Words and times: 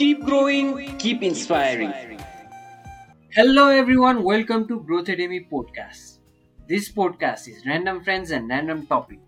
Keep 0.00 0.24
growing, 0.24 0.96
keep 0.96 1.22
inspiring. 1.22 1.92
Hello, 3.32 3.68
everyone. 3.68 4.22
Welcome 4.22 4.66
to 4.68 4.80
Growth 4.80 5.10
Academy 5.10 5.46
podcast. 5.52 6.20
This 6.68 6.88
podcast 6.90 7.46
is 7.46 7.66
random 7.66 8.02
friends 8.02 8.30
and 8.30 8.48
random 8.48 8.86
topic. 8.86 9.18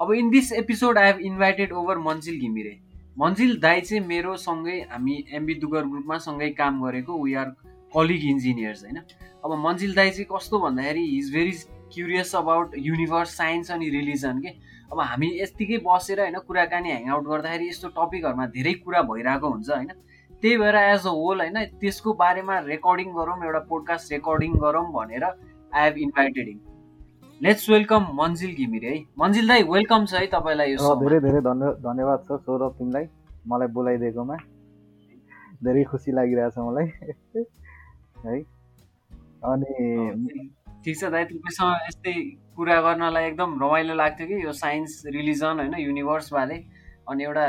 अब 0.00 0.12
in 0.12 0.30
this 0.30 0.52
episode 0.52 0.98
I 0.98 1.06
have 1.06 1.18
invited 1.30 1.72
over 1.72 1.98
Manjil 1.98 2.38
Ghimire 2.40 2.78
Manjil 3.18 3.58
दाई 3.60 3.80
चाहिँ 3.80 4.04
मेरो 4.06 4.36
सँगै 4.44 4.78
हामी 4.92 5.16
MB 5.40 5.54
दुगर 5.64 5.86
ग्रुपमा 5.86 6.18
सँगै 6.28 6.50
काम 6.62 6.80
गरेको 6.84 7.18
वी 7.24 7.34
आर 7.42 7.50
कलिग 7.96 8.28
इन्जिनियर्स 8.30 8.84
होइन 8.84 9.00
अब 9.44 9.56
मन्जिल 9.66 9.94
दाई 9.94 10.10
चाहिँ 10.10 10.26
कस्तो 10.34 10.58
भन्दाखेरि 10.66 11.04
is 11.18 11.32
very 11.34 11.58
curious 11.94 12.34
about 12.36 12.78
universe 12.90 13.36
science 13.36 13.70
अनि 13.70 13.88
रिलिजन 13.98 14.40
के 14.46 14.54
अब 14.92 15.00
हामी 15.00 15.28
यत्तिकै 15.40 15.78
बसेर 15.86 16.20
होइन 16.20 16.38
कुराकानी 16.48 16.90
ह्याङआउट 16.90 17.24
गर्दाखेरि 17.28 17.68
यस्तो 17.68 17.88
टपिकहरूमा 17.96 18.46
धेरै 18.56 18.74
कुरा 18.84 19.00
भइरहेको 19.10 19.48
हुन्छ 19.54 19.70
होइन। 19.70 19.90
त्यही 20.42 20.56
भएर 20.58 20.76
एज 20.76 21.06
अ 21.06 21.12
होल 21.18 21.40
होइन 21.40 21.58
त्यसको 21.80 22.12
बारेमा 22.22 22.58
रेकर्डिङ 22.68 23.08
गरौँ 23.18 23.36
एउटा 23.44 23.60
पोडकास्ट 23.70 24.12
रेकर्डिङ 24.12 24.52
गरौँ 24.64 24.86
भनेर 24.92 25.24
I 25.24 25.82
have 25.84 25.98
invited 26.06 26.48
him 26.48 26.60
let's 27.40 27.68
welcome 27.70 28.02
Manjil 28.14 28.52
Ghimire 28.54 28.88
है। 28.88 28.98
मन्जिल 29.18 29.48
दाई 29.48 29.62
वेलकम 29.70 30.04
छ 30.06 30.14
है 30.14 30.26
तपाईँलाई 30.34 30.72
यो 30.72 30.94
धेरै 31.00 31.20
धेरै 31.20 31.40
धन्यवाद 31.86 32.20
छ 32.26 32.38
सौरभ 32.44 32.72
तिमीलाई 32.78 33.06
मलाई 33.48 33.68
बोलाइदिएकोमा। 33.78 34.36
धेरै 35.64 35.84
खुसी 35.90 36.12
लागिरहेछ 36.12 36.58
मलाई। 36.58 36.86
है। 38.24 38.38
अनि 39.50 39.70
ठिक 40.84 40.96
छ 41.00 41.10
दाइ 41.14 41.24
तपाईँसँग 41.24 41.88
यस्तै 41.88 42.14
कुरा 42.56 42.80
गर्नलाई 42.80 43.24
एकदम 43.28 43.50
रमाइलो 43.62 43.94
लाग्थ्यो 43.94 44.26
कि 44.26 44.44
यो 44.44 44.52
साइन्स 44.54 45.02
रिलिजन 45.14 45.58
होइन 45.60 45.74
युनिभर्सबारे 45.78 46.56
अनि 47.10 47.24
एउटा 47.24 47.46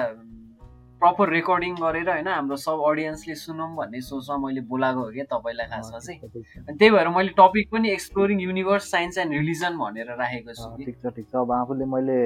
प्रपर 1.01 1.29
रेकर्डिङ 1.29 1.73
गरेर 1.75 2.09
होइन 2.09 2.27
हाम्रो 2.27 2.55
सब 2.57 2.81
अडियन्सले 2.87 3.35
सुनौँ 3.35 3.69
भन्ने 3.75 4.01
सोचमा 4.01 4.37
मैले 4.45 4.61
बोलाएको 4.71 4.99
हो 4.99 5.11
क्या 5.11 5.25
तपाईँलाई 5.31 5.67
खासमा 5.67 5.99
चाहिँ। 5.99 6.19
अनि 6.65 6.77
त्यही 6.77 6.91
भएर 6.91 7.07
मैले 7.17 7.33
टपिक 7.37 7.69
पनि 7.71 7.89
exploring 7.91 8.39
universe 8.41 8.89
science 8.91 9.17
and 9.17 9.33
religion 9.33 9.77
भनेर 9.77 10.15
राखेको 10.15 10.53
छु 10.53 10.69
ठिक 10.85 10.95
छ 11.03 11.13
ठिक 11.15 11.27
छ। 11.27 11.35
अब 11.35 11.51
आफूले 11.51 11.85
मैले 11.93 12.17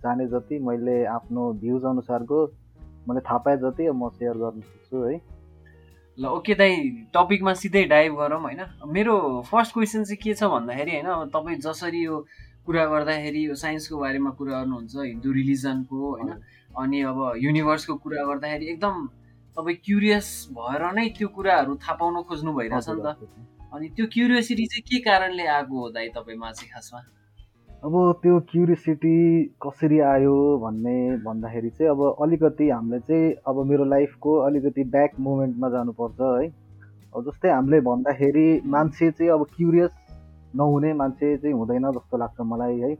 जाने 0.00 0.26
जति 0.32 0.58
मैले 0.68 0.96
आफ्नो 1.16 1.52
भ्युज 1.60 1.84
अनुसारको 1.92 2.38
मैले 3.08 3.20
थाहा 3.28 3.38
पाए 3.44 3.56
जति 3.66 3.90
म 3.90 4.08
सेयर 4.16 4.36
गर्न 4.38 4.60
सक्छु 4.62 5.02
है। 5.04 5.14
ल 6.18 6.26
ओके 6.28 6.54
दाइ 6.54 6.76
टपिकमा 7.14 7.52
सिधै 7.54 7.84
डाइभ 7.88 8.14
गरौँ 8.16 8.40
होइन? 8.42 8.60
मेरो 8.86 9.14
फर्स्ट 9.48 9.72
क्वेसन 9.72 10.04
चाहिँ 10.04 10.20
के 10.22 10.34
छ 10.34 10.44
भन्दाखेरि 10.44 10.92
होइन 10.92 11.06
अब 11.06 11.30
तपाईँ 11.34 11.58
जसरी 11.58 12.04
यो 12.04 12.16
कुरा 12.66 12.84
गर्दाखेरि 12.86 13.46
यो 13.48 13.54
साइन्सको 13.54 13.98
बारेमा 13.98 14.30
कुरा 14.30 14.52
गर्नुहुन्छ 14.52 14.96
हिन्दू 14.96 15.32
रिलिजनको 15.32 15.96
होइन? 16.10 16.30
अनि 16.78 17.02
अब 17.02 17.18
युनिभर्सको 17.36 17.94
कुरा 17.96 18.24
गर्दाखेरि 18.24 18.66
एकदम 18.66 19.06
तपाईँ 19.56 19.76
क्युरियस 19.84 20.28
भएर 20.52 20.82
नै 20.92 21.08
त्यो 21.16 21.28
कुराहरू 21.28 21.74
थाहा 21.80 21.94
पाउन 21.96 22.22
खोज्नु 22.28 22.52
भइरहेछ 22.52 22.88
नि 22.88 23.02
त। 23.02 23.16
अनि 23.72 23.88
त्यो 23.96 24.06
क्युरियोसिटी 24.12 24.66
चाहिँ 24.66 24.84
के 24.84 24.98
कारणले 25.00 25.46
आएको 25.48 25.74
हो 25.80 25.88
दाइ 25.96 26.08
तपाईँमा 26.16 26.52
चाहिँ 26.52 26.70
खासमा? 26.72 27.00
अब 27.82 27.94
त्यो 28.22 28.38
क्युरियोसिटी 28.50 29.14
कसरी 29.62 29.98
आयो 30.08 30.34
भन्ने 30.58 30.94
भन्दाखेरि 31.24 31.70
चाहिँ 31.70 31.90
अब 31.90 32.02
अलिकति 32.22 32.68
हामीले 32.70 32.98
चाहिँ 33.00 33.32
अब 33.42 33.56
मेरो 33.66 33.84
लाइफको 33.84 34.34
अलिकति 34.38 34.84
ब्याक 34.92 35.18
मोमेन्टमा 35.20 35.68
जानुपर्छ 35.68 36.20
है। 36.20 36.46
अब 37.16 37.24
जस्तै 37.26 37.50
हामीले 37.50 37.80
भन्दाखेरि 37.88 38.46
मान्छे 38.66 39.10
चाहिँ 39.10 39.32
अब 39.32 39.42
क्युरियस 39.56 39.90
नहुने 40.56 40.92
मान्छे 40.94 41.36
चाहिँ 41.36 41.54
हुँदैन 41.54 41.90
जस्तो 41.98 42.16
लाग्छ 42.18 42.40
मलाई 42.52 42.78
है। 42.80 42.94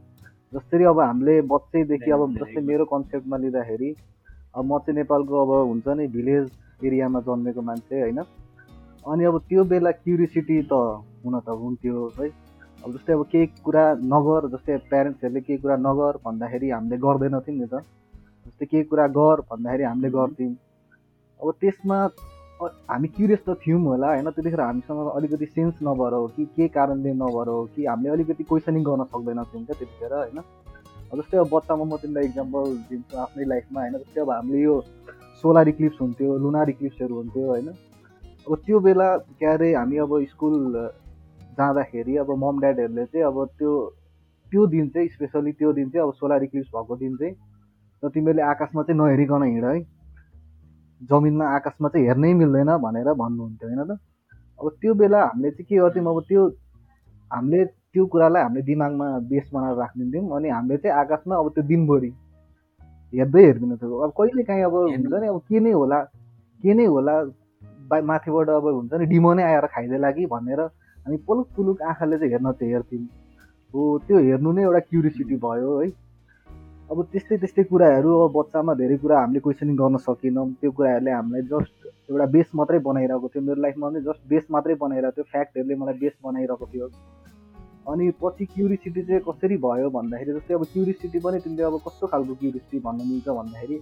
जसरी 0.53 0.83
अब 0.91 0.99
हामीले 0.99 1.39
बच्चैदेखि 1.47 2.11
अब 2.11 2.27
जस्तै 2.35 2.61
मेरो 2.67 2.85
कन्सेप्टमा 2.91 3.37
लिँदाखेरि 3.37 3.95
अब 4.55 4.65
म 4.65 4.79
चाहिँ 4.83 4.99
नेपालको 4.99 5.41
अब 5.45 5.67
हुन्छ 5.67 5.87
नि 5.87 6.07
भिलेज 6.19 6.51
एरियामा 6.83 7.19
जन्मेको 7.31 7.61
मान्छे 7.71 8.01
होइन। 8.01 8.19
अनि 8.19 9.23
अब 9.31 9.39
त्यो 9.49 9.63
बेला 9.63 9.91
क्युरियोसिटी 10.03 10.61
त 10.61 10.73
हुन 11.23 11.39
त 11.39 11.61
हुन्थ्यो 11.63 12.07
है। 12.19 12.42
अब 12.83 12.91
जस्तै 12.93 13.13
अब 13.13 13.23
केही 13.31 13.45
कुरा 13.65 13.83
नगर 14.13 14.47
जस्तै 14.53 14.77
प्यारेन्ट्सहरूले 14.91 15.41
केही 15.47 15.59
कुरा 15.63 15.75
नगर 15.87 16.17
भन्दाखेरि 16.25 16.69
हामीले 16.69 16.97
गर्दैनथ्यौँ 17.05 17.57
नि 17.57 17.67
त। 17.67 17.81
जस्तै 18.45 18.65
केही 18.71 18.83
कुरा 18.91 19.05
गर 19.17 19.41
भन्दाखेरि 19.51 19.83
हामीले 19.83 20.09
गर्थ्यौँ। 20.15 20.53
अब 21.39 21.51
त्यसमा 21.61 21.97
हामी 22.63 23.07
क्युरियस 23.15 23.41
त 23.47 23.55
थियौँ 23.63 23.79
होला 23.83 24.07
होइन? 24.07 24.29
त्यतिखेर 24.35 24.61
हामीसँग 24.61 25.09
अलिकति 25.15 25.45
सेन्स 25.45 25.75
नभएर 25.83 26.13
हो 26.13 26.27
कि 26.35 26.45
के 26.55 26.67
कारणले 26.75 27.13
नभएर 27.13 27.47
हो 27.53 27.63
कि 27.75 27.85
हामीले 27.85 28.13
अलिकति 28.15 28.43
क्वेसनिङ 28.51 28.83
गर्न 28.83 29.03
सक्दैनथ्यौँ 29.13 29.63
क्या 29.65 29.75
त्यतिखेर 29.79 30.13
होइन? 30.13 30.39
जस्तै 31.13 31.37
अब 31.37 31.49
बच्चामा 31.53 31.83
म 31.83 31.97
तिमीलाई 32.03 32.25
इक्जाम्पल 32.25 32.75
दिन्छु 32.89 33.17
आफ्नै 33.23 33.45
लाइफमा 33.45 33.79
होइन? 33.81 33.97
जस्तै 34.03 34.21
अब 34.21 34.29
हामीले 34.31 34.61
यो 34.63 34.75
सोलर 35.41 35.67
इक्लिप्स 35.67 36.01
हुन्थ्यो 36.01 36.37
लुनार 36.43 36.69
इक्लिप्सहरू 36.69 37.15
हुन्थ्यो 37.15 37.47
होइन? 37.47 37.67
अब 38.47 38.55
त्यो 38.65 38.79
बेला 38.85 39.07
के 39.39 39.45
अरे 39.45 39.73
हामी 39.73 39.97
अब 40.05 40.11
स्कुल 40.31 40.53
जाँदाखेरि 41.57 42.17
अब 42.17 42.29
मम 42.43 42.59
ड्याडहरूले 42.61 43.05
चाहिँ 43.05 43.25
अब 43.25 43.37
त्यो 43.57 43.73
त्यो 44.51 44.65
दिन 44.67 44.87
चाहिँ 44.89 45.07
स्पेसली 45.09 45.51
त्यो 45.51 45.73
दिन 45.73 45.89
चाहिँ 45.89 46.07
अब 46.07 46.13
सोलर 46.13 46.43
इक्लिप्स 46.43 46.69
भएको 46.75 46.95
दिन 46.95 47.15
चाहिँ 47.17 47.35
र 48.03 48.09
तिमीहरूले 48.09 48.43
आकाशमा 48.43 48.83
चाहिँ 48.83 48.99
नहेरिकन 48.99 49.43
हिँड 49.43 49.65
है। 49.65 49.79
जमिनमा 51.09 51.45
आकाशमा 51.55 51.89
चाहिँ 51.89 52.07
हेर्नै 52.07 52.33
मिल्दैन 52.33 52.71
भनेर 52.83 53.09
भन्नुहुन्थ्यो 53.13 53.67
होइन 53.69 53.81
त? 53.89 53.99
अब 54.59 54.69
त्यो 54.81 54.93
बेला 54.93 55.19
हामीले 55.23 55.51
चाहिँ 55.51 55.65
के 55.69 55.75
गर्थ्यौँ 55.77 56.15
अब 56.15 56.21
त्यो 56.29 56.41
हामीले 57.31 57.65
त्यो 57.65 58.05
कुरालाई 58.11 58.43
हामीले 58.43 58.63
दिमागमा 58.63 59.07
बेस 59.31 59.49
बनाएर 59.53 59.75
राखिदिन्थ्यौँ 59.77 60.35
अनि 60.35 60.49
हामीले 60.49 60.77
चाहिँ 60.83 60.97
आकाशमा 60.99 61.35
अब 61.35 61.49
त्यो 61.55 61.63
दिनभरि 61.71 62.11
हेर्दै 63.13 63.43
हेर्दैन 63.45 63.75
थियो। 63.77 63.97
अब 64.03 64.11
कहिले 64.17 64.43
काहीँ 64.43 64.63
अब 64.63 64.75
हुन्छ 64.75 65.13
नि 65.21 65.27
अब 65.27 65.39
के 65.47 65.59
नै 65.59 65.71
होला 65.71 65.99
के 66.63 66.73
नै 66.73 66.85
होला 66.85 67.15
बा 67.89 67.95
माथिबाट 68.09 68.49
अब 68.49 68.65
हुन्छ 68.79 68.93
नि 68.93 69.05
डिमो 69.11 69.33
नै 69.33 69.43
आएर 69.43 69.65
खाइदिएला 69.73 70.11
कि 70.11 70.25
भनेर 70.33 70.61
हामी 71.05 71.17
पुलुक 71.27 71.47
पुलुक 71.55 71.81
आँखाले 71.81 72.17
चाहिँ 72.17 72.31
हेर्न 72.33 72.51
चाहिँ 72.51 72.73
हेर्थ्यौँ। 72.73 73.05
हो 73.73 73.81
त्यो 74.07 74.17
हेर्नु 74.27 74.51
नै 74.51 74.61
एउटा 74.63 74.79
क्युरियोसिटी 74.89 75.35
भयो 75.45 75.71
है। 75.79 75.87
अब 76.91 76.97
त्यस्तै 77.11 77.37
त्यस्तै 77.37 77.63
कुराहरू 77.71 78.09
अब 78.19 78.31
बच्चामा 78.37 78.73
धेरै 78.81 78.97
कुरा 79.03 79.19
हामीले 79.19 79.39
क्वेसनिङ 79.43 79.75
गर्न 79.75 79.97
सकेनौँ। 80.07 80.47
त्यो 80.61 80.71
कुराहरूले 80.77 81.11
हामीलाई 81.11 81.41
जस्ट 81.51 81.75
एउटा 82.11 82.25
बेस 82.35 82.49
मात्रै 82.55 82.79
बनाइरहेको 82.87 83.27
थियो। 83.33 83.43
मेरो 83.43 83.61
लाइफमा 83.65 83.89
पनि 83.89 83.99
जस्ट 84.07 84.21
बेस 84.29 84.45
मात्रै 84.51 84.75
बनाइरहेको 84.83 85.15
थियो। 85.17 85.25
फ्याक्टहरूले 85.33 85.75
मलाई 85.81 85.95
बेस 86.03 86.15
बनाइरहेको 86.23 86.65
थियो। 86.73 86.87
अनि 87.91 88.05
पछि 88.21 88.45
क्युरियोसिटी 88.53 89.01
चाहिँ 89.07 89.21
कसरी 89.27 89.57
भयो 89.65 89.89
भन्दाखेरि 89.97 90.31
जस्तै 90.33 90.53
अब 90.53 90.63
क्युरियोसिटी 90.73 91.19
पनि 91.19 91.39
तिमीले 91.43 91.63
अब 91.63 91.75
कस्तो 91.87 92.07
खालको 92.07 92.33
क्युरियोसिटी 92.39 92.79
भन्न 92.79 92.99
मिल्छ 93.09 93.27
भन्दाखेरि 93.39 93.77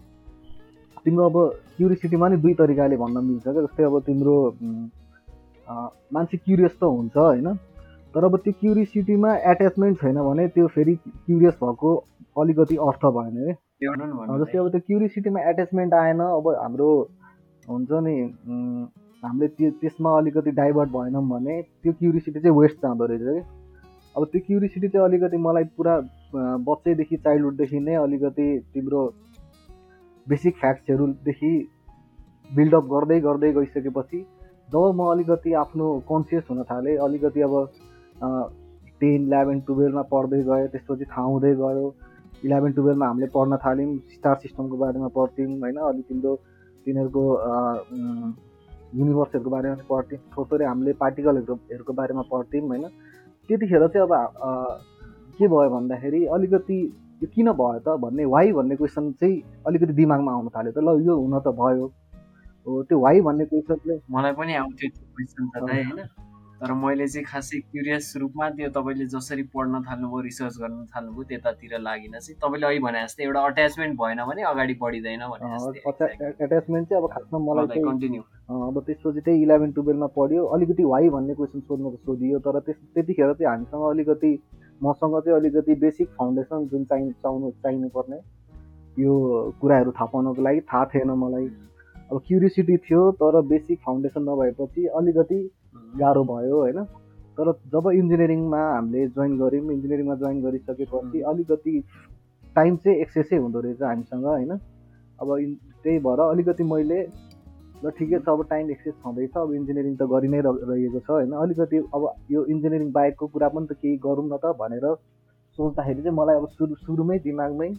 तिम्रो 1.05 1.23
अब 1.29 1.37
क्युरियोसिटीमा 1.77 2.27
नि 2.29 2.37
दुई 2.41 2.53
तरिकाले 2.61 2.97
भन्न 2.97 3.17
मिल्छ 3.25 3.45
क्या। 3.45 3.61
जस्तै 3.61 3.83
अब 3.83 3.99
तिम्रो 4.09 4.35
मान्छे 6.13 6.37
क्युरियस 6.37 6.77
त 6.79 6.83
हुन्छ 6.83 7.17
होइन? 7.17 7.53
तर 8.13 8.23
अब 8.23 8.37
त्यो 8.37 8.53
क्युरियोसिटीमा 8.59 9.35
एट्याचमेन्ट 9.51 9.99
छैन 9.99 10.17
भने 10.21 10.47
त्यो 10.47 10.67
फेरि 10.67 10.95
क्युरियस 10.95 11.53
भएको 11.63 11.91
अलिकति 12.37 12.75
अर्थ 12.75 13.05
भएन 13.17 13.37
है 13.37 13.53
जस्तै 13.83 14.57
अब 14.57 14.69
त्यो 14.71 14.79
क्युरियोसिटीमा 14.79 15.41
एट्याचमेन्ट 15.49 15.93
आएन 15.93 16.19
अब 16.19 16.49
हाम्रो 16.61 16.89
हुन्छ 17.63 18.01
नि 18.03 18.15
हामीले 19.23 19.47
त्यो 19.47 19.69
त्यसमा 19.81 20.17
अलिकति 20.17 20.51
डाइभर्ट 20.51 20.89
भएनौँ 20.89 21.23
भने 21.29 21.61
त्यो 21.61 21.93
क्युरियोसिटी 21.93 22.39
चाहिँ 22.39 22.57
वेस्ट 22.57 22.77
जाँदो 22.77 23.05
रहेछ 23.05 23.21
कि 23.21 23.39
अब 24.15 24.25
त्यो 24.25 24.41
क्युरियोसिटी 24.47 24.87
चाहिँ 24.87 25.07
अलिकति 25.07 25.37
मलाई 25.37 25.63
पुरा 25.77 25.95
बच्चैदेखि 26.67 27.17
चाइल्डहुडदेखि 27.17 27.79
नै 27.79 27.95
अलिकति 27.95 28.47
तिम्रो 28.73 29.05
बेसिक 30.27 30.55
फ्याक्ट्सहरूदेखि 30.55 31.53
बिल्डअप 32.49 32.85
गर्दै 32.85 33.19
गर्दै 33.19 33.51
गइसकेपछि 33.53 34.25
जब 34.71 34.93
म 34.95 35.11
अलिकति 35.11 35.53
आफ्नो 35.61 35.87
कन्सियस 36.09 36.43
हुन 36.49 36.63
थालेँ 36.71 36.95
अलिकति 37.05 37.41
अब 37.41 37.53
टेन 39.01 39.21
इलेभेन 39.27 39.59
टुवेल्भमा 39.67 40.01
पढ्दै 40.11 40.41
गएँ 40.49 40.67
त्यसपछि 40.73 41.05
थाहा 41.11 41.25
हुँदै 41.27 41.53
गयो। 41.61 41.85
इलेभेन 42.45 42.71
टुवेल्भमा 42.73 43.07
हामीले 43.07 43.27
पढ्न 43.35 43.57
थाल्यौँ 43.65 43.97
स्टार 44.15 44.35
सिस्टमको 44.43 44.77
बारेमा 44.77 45.07
पढ्थ्यौँ 45.17 45.59
होइन? 45.59 45.77
अलिक 45.89 46.05
तिम्रो 46.09 46.35
तिनीहरूको 46.85 47.23
युनिभर्सहरूको 48.99 49.49
बारेमा 49.49 49.75
पढ्थ्यौँ। 49.89 50.45
थोरै 50.47 50.65
हामीले 50.65 50.93
पार्टिकलहरूको 51.03 51.93
बारेमा 51.93 52.23
पढ्थ्यौँ 52.31 52.67
होइन? 52.67 52.85
त्यतिखेर 53.49 53.87
चाहिँ 53.87 54.07
अब 54.07 54.13
के 55.37 55.47
भयो 55.47 55.69
भन्दाखेरि 55.69 56.25
अलिकति 56.37 56.79
किन 57.33 57.51
भयो 57.59 57.79
त 57.85 57.97
भन्ने 58.01 58.25
वाइ 58.25 58.51
भन्ने 58.53 58.75
क्वेसन 58.75 59.11
चाहिँ 59.19 59.35
अलिकति 59.67 59.93
दिमागमा 59.93 60.31
आउन 60.31 60.47
थाल्यो 60.55 60.71
त। 60.71 60.79
ल 60.79 61.01
यो 61.07 61.13
हुन 61.17 61.39
त 61.39 61.53
भयो। 61.59 61.85
हो 62.65 62.81
त्यो 62.83 62.99
वाइ 62.99 63.21
भन्ने 63.27 63.45
क्वेसनले 63.45 63.95
मलाई 64.11 64.33
पनि 64.39 64.53
आउँथ्यो 64.55 64.89
त्यो 64.89 65.05
क्वेसन 65.15 65.47
त 65.49 65.63
होइन? 65.63 66.03
तर 66.61 66.73
मैले 66.77 67.07
चाहिँ 67.07 67.25
खासै 67.25 67.59
क्युरियस 67.59 68.13
रूपमा 68.21 68.49
त्यो 68.57 68.69
तपाईँले 68.69 69.05
जसरी 69.09 69.43
पढ्न 69.53 69.81
थाल्नुभयो 69.81 70.19
रिसर्च 70.21 70.57
गर्न 70.61 70.85
थाल्नुभयो 70.93 71.23
त्यतातिर 71.29 71.79
लागिन 71.81 72.17
चाहिँ। 72.19 72.37
तपाईँले 72.37 72.65
अहिले 72.67 72.81
भने 72.85 73.01
जस्तै 73.01 73.23
एउटा 73.25 73.41
अट्याचमेन्ट 73.49 73.97
भएन 74.01 74.19
भने 74.29 74.41
अगाडि 74.45 74.73
बढिँदैन 74.81 75.21
एट्याचमेन्ट 75.21 76.85
चाहिँ 76.89 77.01
अब 77.01 77.07
खासमा 77.13 77.39
मलाई 77.47 77.81
कन्टिन्यू 77.81 78.21
अब 78.67 78.77
त्यसपछि 78.85 79.21
चाहिँ 79.25 79.41
इलेभेन 79.41 79.71
टुवेल्भमा 79.73 80.07
पढ्यो। 80.17 80.45
अलिकति 80.53 80.83
वाइ 80.93 81.09
भन्ने 81.17 81.33
क्वेसन 81.33 81.59
सोध्नु 81.65 81.95
सोधियो 82.05 82.39
तर 82.45 82.59
त्यस 82.61 82.77
त्यतिखेर 82.93 83.33
चाहिँ 83.33 83.49
हामीसँग 83.49 83.89
अलिकति 83.89 84.31
मसँग 84.81 85.19
चाहिँ 85.19 85.39
अलिकति 85.39 85.75
बेसिक 85.81 86.07
फाउन्डेसन 86.19 86.67
जुन 86.69 86.85
चाहिँ 86.85 87.11
चाहनु 87.25 87.51
चाहिनुपर्ने 87.65 88.21
यो 88.97 89.11
कुराहरू 89.61 89.91
थाहा 89.97 90.05
पाउनको 90.13 90.41
लागि 90.41 90.61
थाहा 90.69 90.85
थिएन 90.93 91.11
मलाई। 91.25 91.49
अब 92.11 92.21
क्युरियोसिटी 92.27 92.77
थियो 92.77 93.11
तर 93.11 93.41
बेसिक 93.41 93.79
फाउन्डेसन 93.85 94.21
नभएपछि 94.21 94.85
अलिकति 94.85 95.51
गाह्रो 95.99 96.23
भयो 96.23 96.59
होइन? 96.59 96.83
तर 97.37 97.51
जब 97.51 97.91
इन्जिनियरिङमा 97.91 98.61
हामीले 98.73 99.07
जोइन 99.07 99.37
गऱ्यौँ 99.37 99.71
इन्जिनियरिङमा 99.71 100.15
जोइन 100.15 100.41
गरिसकेपछि 100.41 101.21
अलिकति 101.21 101.83
टाइम 102.55 102.75
चाहिँ 102.77 102.97
एक्सेसै 102.97 103.35
हुँदो 103.35 103.59
रहेछ 103.59 103.81
हामीसँग 103.81 104.25
होइन? 104.25 104.51
अब 105.21 105.37
इन- 105.37 105.57
त्यही 105.83 105.99
भएर 105.99 106.19
अलिकति 106.19 106.63
मैले 106.63 106.99
ल 107.85 107.89
ठिकै 107.89 108.19
छ 108.19 108.29
अब 108.29 108.43
टाइम 108.49 108.71
एक्सेस 108.71 108.93
छँदैछ 108.93 109.37
अब 109.37 109.53
इन्जिनियरिङ 109.53 109.95
त 109.95 110.03
गरि 110.03 110.27
नै 110.27 110.41
रहेको 110.45 110.99
छ 110.99 111.09
होइन? 111.09 111.31
अलिकति 111.31 111.77
अब 111.95 112.09
यो 112.31 112.45
इन्जिनियरिङ 112.45 112.91
बाहेकको 112.91 113.27
कुरा 113.27 113.49
पनि 113.49 113.67
त 113.67 113.73
केही 113.73 113.97
गरौँ 113.97 114.27
न 114.27 114.37
त 114.37 114.53
भनेर 114.59 114.85
सोच्दाखेरि 115.57 116.01
चाहिँ 116.01 116.17
मलाई 116.17 116.35
अब 116.35 116.47
सुरु 116.47 116.75
सुरुमै 116.75 117.19
दिमागमै 117.19 117.69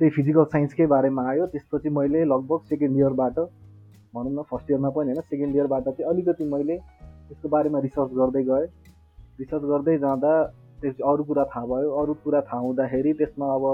त्यही 0.00 0.10
फिजिकल 0.16 0.44
साइन्सकै 0.52 0.84
बारेमा 0.90 1.22
आयो 1.30 1.46
त्यसपछि 1.52 1.90
मैले 1.94 2.20
लगभग 2.28 2.60
सेकेन्ड 2.68 2.96
इयरबाट 2.98 3.38
भनौँ 4.14 4.32
न 4.32 4.42
फर्स्ट 4.50 4.70
इयरमा 4.70 4.90
पनि 4.96 5.12
होइन 5.12 5.26
सेकेन्ड 5.32 5.56
इयरबाट 5.56 5.88
चाहिँ 5.88 6.06
अलिकति 6.12 6.44
मैले 6.52 6.76
त्यसको 6.76 7.48
बारेमा 7.54 7.78
रिसर्च 7.86 8.14
गर्दै 8.20 8.42
गएँ। 8.50 8.66
रिसर्च 9.40 9.64
गर्दै 9.72 9.96
जाँदा 10.04 10.32
त्यस 10.80 11.02
अरू 11.10 11.24
कुरा 11.30 11.44
थाहा 11.52 11.66
भयो। 11.72 11.90
अरू 12.00 12.14
कुरा 12.24 12.40
थाहा 12.48 12.60
हुँदाखेरि 12.60 13.12
त्यसमा 13.20 13.50
अब 13.56 13.64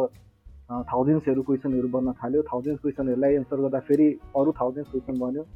थाउजन्ड्सहरू 0.91 1.43
क्वेसनहरू 1.49 1.89
बन्न 1.95 2.13
थाल्यो। 2.21 2.43
थाउजन्ड 2.51 2.79
क्वेसनहरूलाई 2.83 3.35
एन्सर 3.41 3.63
गर्दा 3.65 3.81
फेरि 3.89 4.09
अरू 4.37 4.53
थाउजन्ड 4.61 4.87
क्वेसन 4.91 5.19
बन्यो। 5.23 5.47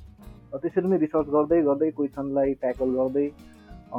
त्यसरी 0.63 0.89
नै 0.89 1.03
रिसर्च 1.05 1.27
गर्दै 1.37 1.61
गर्दै 1.69 1.91
क्वेसनलाई 1.99 2.55
ट्याकल 2.63 2.97
गर्दै 3.01 3.27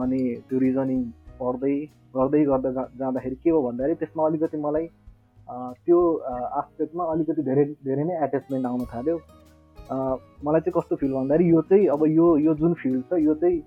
अनि 0.02 0.24
त्यो 0.48 0.64
रिजनिङ 0.66 1.00
पढ्दै 1.40 1.76
गर्दै 2.16 2.44
गर्दै 2.52 2.72
जाँदाखेरि 3.00 3.38
के 3.44 3.50
हो 3.50 3.62
भन्दाखेरि 3.68 4.02
त्यसमा 4.02 4.32
अलिकति 4.32 4.58
मलाई 4.66 4.86
त्यो 5.52 6.00
आस्पेक्टमा 6.62 7.04
अलिकति 7.14 7.42
धेरै 7.44 7.64
धेरै 7.86 8.04
नै 8.04 8.16
एट्याचमेन्ट 8.26 8.66
आउन 8.66 8.86
थाल्यो। 8.94 9.16
मलाई 10.46 10.62
चाहिँ 10.62 10.74
कस्तो 10.76 10.96
फिल 10.96 11.12
भन्दाखेरि 11.14 11.50
यो 11.50 11.62
चाहिँ 11.70 11.88
अब 11.96 12.06
यो 12.08 12.28
यो 12.46 12.54
जुन 12.62 12.74
फिल्ड 12.82 13.04
छ 13.10 13.20
यो 13.20 13.34
चाहिँ 13.42 13.58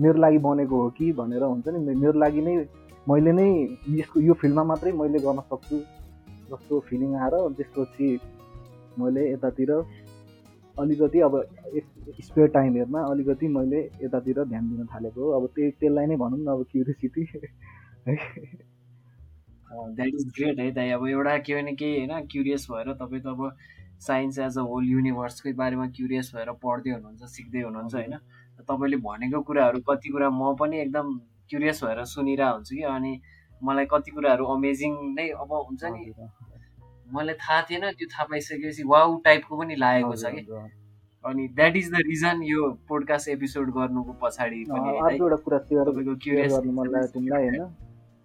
मेरो 0.00 0.18
लागि 0.24 0.38
बनेको 0.46 0.82
हो 0.82 0.88
कि 0.98 1.12
भनेर 1.20 1.42
हुन्छ 1.42 1.68
नि 1.68 1.94
मेरो 2.02 2.18
लागि 2.18 2.42
नै 2.48 2.54
मैले 3.08 3.32
नै 3.32 3.48
यसको 3.98 4.20
यो 4.20 4.34
फिल्डमा 4.42 4.64
मात्रै 4.70 4.92
मैले 5.02 5.18
गर्न 5.26 5.40
सक्छु 5.50 5.78
जस्तो 6.50 6.80
फिलिङ 6.88 7.14
आएर 7.18 7.34
त्यसपछि 7.58 8.08
मैले 8.98 9.22
यतातिर 9.32 9.70
अलिकति 10.76 11.20
अब 11.26 11.34
स्पेयर 12.26 12.48
टाइमहरूमा 12.56 13.00
अलिकति 13.12 13.48
मैले 13.56 13.80
यतातिर 14.02 14.44
ध्यान 14.44 14.68
दिन 14.68 14.86
थालेको 14.94 15.20
हो। 15.24 15.30
अब 15.38 15.46
त्यही 15.56 15.70
त्यसलाई 15.80 16.06
नै 16.06 16.16
भनौँ 16.22 16.38
न 16.38 16.46
अब 16.54 16.62
क्युरियोसिटी 16.70 17.22
द्याट 19.72 20.08
इज 20.08 20.24
ग्रेट 20.36 20.58
है। 20.60 20.70
दाइ 20.72 20.90
अब 20.90 21.06
एउटा 21.08 21.36
केही 21.38 21.62
न 21.62 21.74
केही 21.74 21.94
होइन 21.98 22.26
क्युरियस 22.26 22.66
भएर 22.70 22.92
तपाईँ 22.94 23.22
त 23.22 23.26
अब 23.26 23.40
साइन्स 24.00 24.38
एज 24.38 24.58
अ 24.58 24.62
होल 24.68 24.84
युनिभर्सकै 24.88 25.52
बारेमा 25.52 25.86
क्युरियस 25.96 26.32
भएर 26.34 26.50
पढ्दै 26.62 26.90
हुनुहुन्छ 26.90 27.22
सिक्दै 27.34 27.60
हुनुहुन्छ 27.62 27.94
होइन। 27.94 28.14
तपाईँले 28.68 28.96
भनेको 28.96 29.40
कुराहरू 29.42 29.78
कति 29.88 30.08
कुरा 30.08 30.28
म 30.30 30.54
पनि 30.60 30.76
एकदम 30.80 31.06
क्युरियस 31.50 31.84
भएर 31.84 32.04
सुनिरहेको 32.04 32.54
हुन्छु 32.54 32.76
कि 32.76 32.82
अनि 32.82 33.12
मलाई 33.62 33.86
कति 33.90 34.10
कुराहरू 34.10 34.44
अमेजिङ 34.54 34.92
नै 35.14 35.28
अब 35.28 35.50
हुन्छ 35.52 35.82
नि। 35.84 36.02
मलाई 37.14 37.34
थाहा 37.34 37.60
थिएन 37.70 37.84
त्यो 37.98 38.06
थाहा 38.12 38.24
पाइसकेपछि 38.30 38.82
वाउ 38.86 39.16
टाइपको 39.24 39.52
पनि 39.58 39.74
लागेको 39.76 40.14
छ 40.16 40.24
कि। 40.34 40.42
अनि 41.24 41.42
द्याट 41.48 41.76
इज 41.76 41.90
द 41.90 41.96
रिजन 42.06 42.42
यो 42.42 42.60
पोडकास्ट 42.88 43.28
एपिसोड 43.28 43.66
गर्नुको 43.74 44.12
पछाडि 44.22 44.64
पनि 44.70 44.88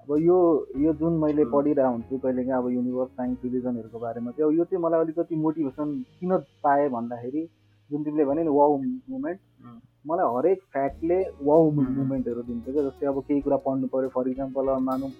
अब 0.07 0.17
यो 0.23 0.37
यो 0.77 0.93
जुन 0.99 1.13
मैले। 1.19 1.45
पढिरहेको 1.51 1.91
हुन्छु 1.91 2.17
कहिलेकाहीँ 2.17 2.57
अब 2.57 2.69
युनिभर्स 2.71 3.09
साइन्स 3.11 3.37
रिलिजनहरूको 3.43 3.99
बारेमा 3.99 4.31
चाहिँ 4.31 4.51
अब 4.51 4.57
यो 4.57 4.63
चाहिँ 4.65 4.83
मलाई 4.83 5.01
अलिकति 5.01 5.35
मोटिभेसन 5.35 5.89
किन 6.19 6.37
पाएँ 6.63 6.89
भन्दाखेरि 6.89 7.41
जुन 7.89 8.03
तिमीले 8.03 8.25
भने 8.25 8.43
नि 8.43 8.49
वाउ 8.49 8.77
मुमेन्ट 9.09 9.39
हुँ। 9.65 9.79
मलाई 10.07 10.27
हरेक 10.35 10.61
फ्याक्टले 10.73 11.19
वाउ 11.43 11.69
हुँ। 11.69 11.85
मुमेन्टहरू 11.97 12.41
दिन्छ 12.43 12.65
क्या 12.65 12.83
जस्तै 12.83 13.07
अब 13.07 13.19
केही 13.27 13.41
कुरा 13.41 13.57
पढ्नु 13.67 13.87
पऱ्यो 13.87 14.09
फर 14.15 14.27
इक्जाम्पल 14.29 14.67
अब 14.67 14.81
मानौँ 14.81 15.11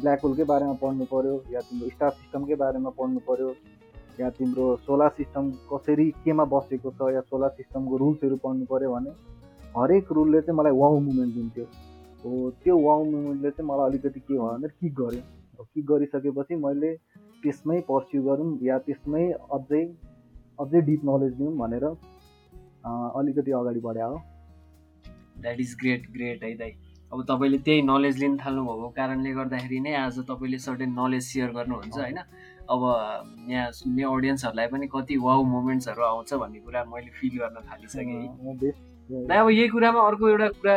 ब्ल्याक 0.00 0.24
होलकै 0.24 0.44
बारेमा 0.52 0.72
पढ्नु 0.82 1.04
पऱ्यो 1.12 1.34
या 1.52 1.60
तिम्रो 1.68 1.88
स्टार 1.90 2.10
सिस्टमकै 2.10 2.54
बारेमा 2.64 2.90
पढ्नु 2.96 3.20
पऱ्यो 3.28 3.52
या 4.20 4.30
तिम्रो 4.40 4.64
सोलर 4.86 5.08
सिस्टम 5.20 5.50
कसरी 5.72 6.10
केमा 6.24 6.44
बसेको 6.54 6.90
छ 6.96 7.12
या 7.14 7.20
सोलर 7.28 7.48
सिस्टमको 7.60 7.96
रुल्सहरू 8.04 8.36
पढ्नु 8.44 8.64
पऱ्यो 8.72 8.94
भने 8.96 9.14
हरेक 9.76 10.12
रुलले 10.12 10.40
चाहिँ 10.40 10.58
मलाई 10.58 10.80
वाउ 10.80 10.98
मुमेन्ट 11.00 11.34
दिन्थ्यो 11.34 11.64
हो 12.24 12.50
त्यो 12.64 12.76
वाउ 12.78 13.04
मुमेन्टले 13.04 13.50
चाहिँ 13.50 13.68
मलाई 13.68 13.90
अलिकति 13.90 14.20
के 14.20 14.34
भयो 14.34 14.48
भने 14.48 14.68
किक 14.80 14.94
गऱ्यो 15.00 15.64
किक 15.64 15.84
गरिसकेपछि 15.86 16.54
मैले 16.64 16.90
त्यसमै 17.42 17.80
पर्स्यु 17.88 18.22
गरौँ 18.22 18.48
या 18.62 18.78
त्यसमै 18.86 19.24
अझै 19.56 19.82
अझै 20.60 20.80
डिप 20.88 21.00
नलेज 21.10 21.32
लिउँ 21.40 21.56
भनेर 21.58 21.84
अलिकति 21.84 23.50
अगाडि 23.60 23.80
बढ्या। 23.80 24.06
हो 24.06 24.18
द्याट 25.40 25.60
इज 25.60 25.74
ग्रेट 25.80 26.10
ग्रेट 26.12 26.44
है 26.44 26.54
दाइ। 26.56 26.72
अब 27.12 27.22
तपाईँले 27.28 27.58
त्यही 27.66 27.82
नलेज 27.82 28.18
लिन 28.18 28.36
थाल्नुभएको 28.38 28.88
कारणले 28.96 29.30
गर्दाखेरि 29.34 29.80
नै 29.80 29.94
आज 30.04 30.18
तपाईँले 30.28 30.58
सर्टेन 30.66 30.90
नलेज 30.98 31.22
सेयर 31.24 31.50
गर्नुहुन्छ 31.56 31.96
होइन? 31.98 32.18
अब 32.70 32.80
यहाँ 33.50 33.70
सुन्ने 33.72 34.02
अडियन्सहरूलाई 34.06 34.66
पनि 34.72 34.86
कति 34.94 35.16
वाउ 35.26 35.42
मोमेन्ट्सहरू 35.54 36.02
आउँछ 36.04 36.34
भन्ने 36.42 36.60
कुरा 36.60 36.84
मैले 36.92 37.10
फिल 37.18 37.34
गर्न 37.40 37.56
थालिसकेँ 37.70 38.72
अब 39.10 39.48
यही 39.50 39.68
कुरामा 39.68 40.00
अर्को 40.06 40.28
एउटा 40.28 40.48
कुरा 40.54 40.76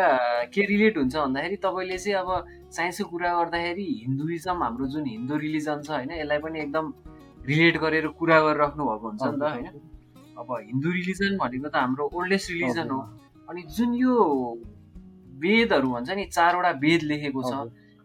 के 0.49 0.61
रिलेट 0.65 0.97
हुन्छ 0.97 1.15
भन्दाखेरि 1.15 1.55
तपाईँले 1.63 1.97
चाहिँ 1.97 2.17
अब 2.17 2.29
साइन्सको 2.73 3.09
कुरा 3.09 3.29
गर्दाखेरि 3.39 3.85
हिन्दुइजम 4.01 4.63
हाम्रो 4.63 4.85
जुन 4.93 5.05
हिन्दू 5.07 5.37
रिलिजन 5.37 5.81
छ 5.81 5.89
होइन 5.91 6.11
यसलाई 6.11 6.39
पनि 6.41 6.59
एकदम 6.59 6.85
रिलेट 7.45 7.77
गरेर 7.77 8.07
कुरा 8.17 8.39
गरेर 8.41 8.57
राख्नु 8.57 8.83
भएको 8.85 9.07
हुन्छ 9.09 9.23
नि 9.23 9.37
त 9.37 9.43
होइन। 9.43 9.67
अब 10.33 10.49
हिन्दू 10.61 10.89
रिलिजन 10.91 11.37
भनेको 11.37 11.69
त 11.69 11.75
हाम्रो 11.75 12.09
ओल्डेस्ट 12.09 12.49
रिलिजन 12.51 12.89
हो। 12.89 12.99
अनि 13.49 13.61
जुन 13.77 13.93
यो 14.01 14.13
वेदहरू 15.43 15.87
भन्छ 15.93 16.09
नि 16.17 16.25
चारवटा 16.33 16.71
वेद 16.81 17.01
लेखेको 17.11 17.41
छ 17.43 17.53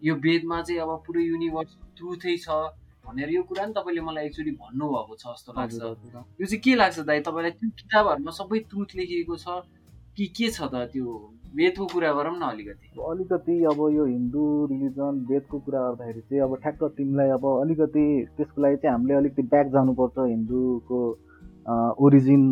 यो 0.02 0.14
वेदमा 0.26 0.60
चाहिँ 0.62 0.80
अब 0.82 0.90
पुरै 1.06 1.24
युनिभर्स 1.24 1.72
ट्रुथै 1.96 2.36
छ 2.36 2.60
भनेर 3.08 3.30
यो 3.32 3.42
कुरा 3.48 3.64
नि 3.66 3.72
तपाईँले 3.72 4.02
मलाई 4.04 4.24
एक्चुली 4.26 4.52
भन्नुभएको 4.60 5.14
छ 5.16 5.24
जस्तो 5.32 5.50
लाग्छ। 5.56 5.80
यो 6.36 6.46
चाहिँ 6.46 6.60
के 6.60 6.74
लाग्छ 6.76 7.08
दाइ 7.08 7.20
तपाईँलाई 7.24 7.52
त्यो 7.56 7.70
किताबहरूमा 7.80 8.32
सबै 8.38 8.58
ट्रुथ 8.68 8.90
लेखिएको 9.00 9.36
छ 9.36 9.64
कि 10.18 10.26
के 10.36 10.48
छ 10.50 10.66
त 10.74 10.74
त्यो 10.92 11.10
वेदको 11.56 11.84
कुरा 11.94 12.10
गरौँ 12.12 12.36
न 12.38 12.42
अलिकति 12.42 12.88
अलिकति 13.10 13.54
अब 13.70 13.80
यो 13.96 14.04
हिन्दू 14.04 14.44
रिलिजन 14.70 15.24
वेदको 15.28 15.58
कुरा 15.66 15.80
गर्दाखेरि 15.80 16.20
चाहिँ 16.20 16.42
अब 16.42 16.54
ठ्याक्क 16.62 16.82
तिमीलाई 16.96 17.28
अब 17.38 17.44
अलिकति 17.50 18.06
त्यसको 18.36 18.62
लागि 18.62 18.76
चाहिँ 18.76 18.92
हामीले 18.92 19.14
अलिकति 19.14 19.42
ब्याक 19.52 19.66
जानुपर्छ 19.74 20.18
हिन्दूको 20.18 20.98
ओरिजिन 22.06 22.42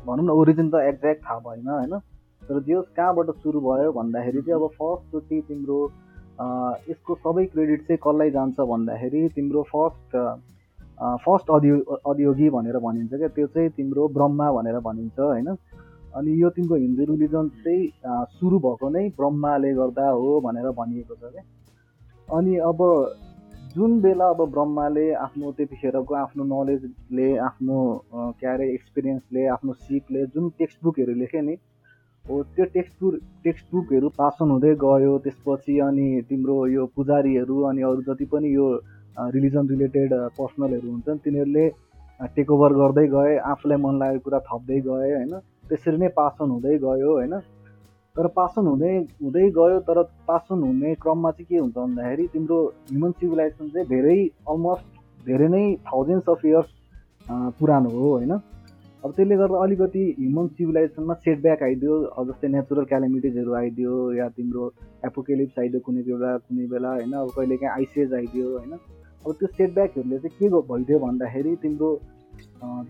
भनौँ 0.00 0.24
न 0.24 0.30
ओरिजिन 0.40 0.70
त 0.70 0.80
एक्ज्याक्ट 0.90 1.20
थाहा 1.24 1.38
भएन 1.44 1.68
होइन? 1.68 1.94
तर 2.42 2.62
जे 2.66 2.74
होस् 2.74 2.88
कहाँबाट 2.96 3.30
सुरु 3.42 3.60
भयो 3.68 3.92
भन्दाखेरि 3.92 4.42
चाहिँ 4.42 4.56
अब 4.60 4.66
फर्स्टचोटि 4.80 5.40
तिम्रो 5.48 5.80
यसको 6.90 7.14
सबै 7.20 7.44
क्रेडिट 7.52 7.80
चाहिँ 7.86 8.00
कसलाई 8.06 8.30
जान्छ 8.38 8.56
भन्दाखेरि 8.72 9.28
तिम्रो 9.36 9.62
फर्स्ट 9.72 10.16
फर्स्ट 11.26 11.50
अधियो 11.56 11.76
अधियोगी 12.12 12.48
भनेर 12.56 12.78
भनिन्छ 12.88 13.12
क्या? 13.12 13.28
त्यो 13.36 13.46
चाहिँ 13.46 13.70
तिम्रो 13.76 14.08
ब्रह्मा 14.16 14.50
भनेर 14.56 14.80
भनिन्छ 14.88 15.18
होइन? 15.20 15.48
अनि 16.16 16.32
यो 16.42 16.48
तिम्रो 16.50 16.76
हिन्दू 16.76 17.04
रिलिजन 17.06 17.48
चाहिँ 17.62 17.82
सुरु 18.34 18.58
भएको 18.60 18.88
नै 18.90 19.08
ब्रह्माले 19.16 19.72
गर्दा 19.74 20.08
हो 20.10 20.40
भनेर 20.40 20.70
भनिएको 20.78 21.14
छ 21.14 21.32
क्या। 21.32 21.42
अनि 22.28 22.56
अब 22.66 22.80
जुन 23.74 24.00
बेला 24.00 24.28
अब 24.34 24.40
ब्रह्माले 24.52 25.06
आफ्नो 25.14 25.50
त्यतिखेरको 25.58 26.14
आफ्नो 26.20 26.44
नलेजले 26.52 27.28
आफ्नो 27.48 27.80
के 28.10 28.46
अरे 28.52 28.70
एक्सपिरियन्सले 28.74 29.46
आफ्नो 29.56 29.72
सिपले 29.80 30.24
जुन 30.34 30.48
टेक्स्ट 30.58 30.78
बुकहरू 30.84 31.14
लेखे 31.20 31.40
नि 31.40 31.56
हो 32.24 32.42
त्यो 32.56 32.64
टेक्स्ट 32.72 32.94
बुक 33.02 33.14
टेक्स्ट 33.44 33.66
बुकहरू 33.74 34.08
पासन 34.16 34.50
हुँदै 34.50 34.74
गयो 34.82 35.12
त्यसपछि 35.26 35.78
अनि 35.86 36.08
तिम्रो 36.28 36.56
यो 36.72 36.86
पुजारीहरू 36.96 37.60
अनि 37.70 37.82
अरू 37.90 38.02
जति 38.08 38.24
पनि 38.32 38.54
यो 38.54 38.66
रिलिजन 39.36 39.68
रिलेटेड 39.68 40.12
पर्सनलहरू 40.38 40.90
हुन्छन् 40.90 41.22
तिनीहरूले 41.24 41.68
टेक 42.36 42.50
ओभर 42.50 42.72
गर्दै 42.74 43.06
गए 43.14 43.36
आफूलाई 43.52 43.78
मन 43.86 43.98
लागेको 43.98 44.24
कुरा 44.24 44.40
थप्दै 44.50 44.80
गए 44.88 45.14
होइन। 45.14 45.34
त्यसरी 45.70 45.98
नै 46.02 46.08
पासन 46.20 46.50
हुँदै 46.50 46.76
गयो 46.84 47.14
होइन? 47.14 47.34
तर 48.16 48.26
पासन 48.36 48.66
हुँदै 48.66 48.92
हुँदै 49.22 49.48
गयो 49.56 49.80
तर 49.88 50.02
पासन 50.28 50.62
हुने 50.66 50.94
क्रममा 51.02 51.30
चाहिँ 51.30 51.46
के 51.48 51.58
हुन्छ 51.58 51.74
भन्दाखेरि 51.76 52.26
तिम्रो 52.32 52.58
ह्युमन 52.90 53.12
सिभिलाइजेसन 53.20 53.68
चाहिँ 53.74 53.86
धेरै 53.88 54.18
अलमोस्ट 54.52 55.26
धेरै 55.26 55.48
नै 55.54 55.64
थाउजन्ड्स 55.90 56.28
अफ 56.34 56.44
इयर्स 56.44 56.70
पुरानो 57.58 57.90
हो 57.90 58.08
होइन? 58.10 58.32
अब 59.04 59.10
त्यसले 59.16 59.36
गर्दा 59.40 59.58
अलिकति 59.64 60.04
ह्युमन 60.18 60.46
सिभिलाइजेसनमा 60.56 61.14
सेटब्याक 61.24 61.62
आइदियो 61.62 61.94
जस्तै 62.30 62.48
नेचुरल 62.54 62.84
क्यालेमिटिजहरू 62.90 63.52
आइदियो 63.62 63.94
या 64.12 64.28
तिम्रो 64.36 64.64
एपोकेलिप्स 65.08 65.58
आइदियो 65.58 65.80
कुनै 65.86 66.02
बेला 66.08 66.36
कुनै 66.38 66.66
बेला 66.72 66.90
होइन? 66.96 67.12
अब 67.22 67.30
कहिलेकाहीँ 67.36 67.72
आइसिएज 67.76 68.14
आइदियो 68.20 68.46
होइन? 68.56 68.72
अब 69.24 69.32
त्यो 69.38 69.48
सेटब्याकहरूले 69.56 70.18
चाहिँ 70.18 70.36
के 70.38 70.66
भइदियो 70.72 70.98
भन्दाखेरि 71.06 71.54
तिम्रो 71.62 71.88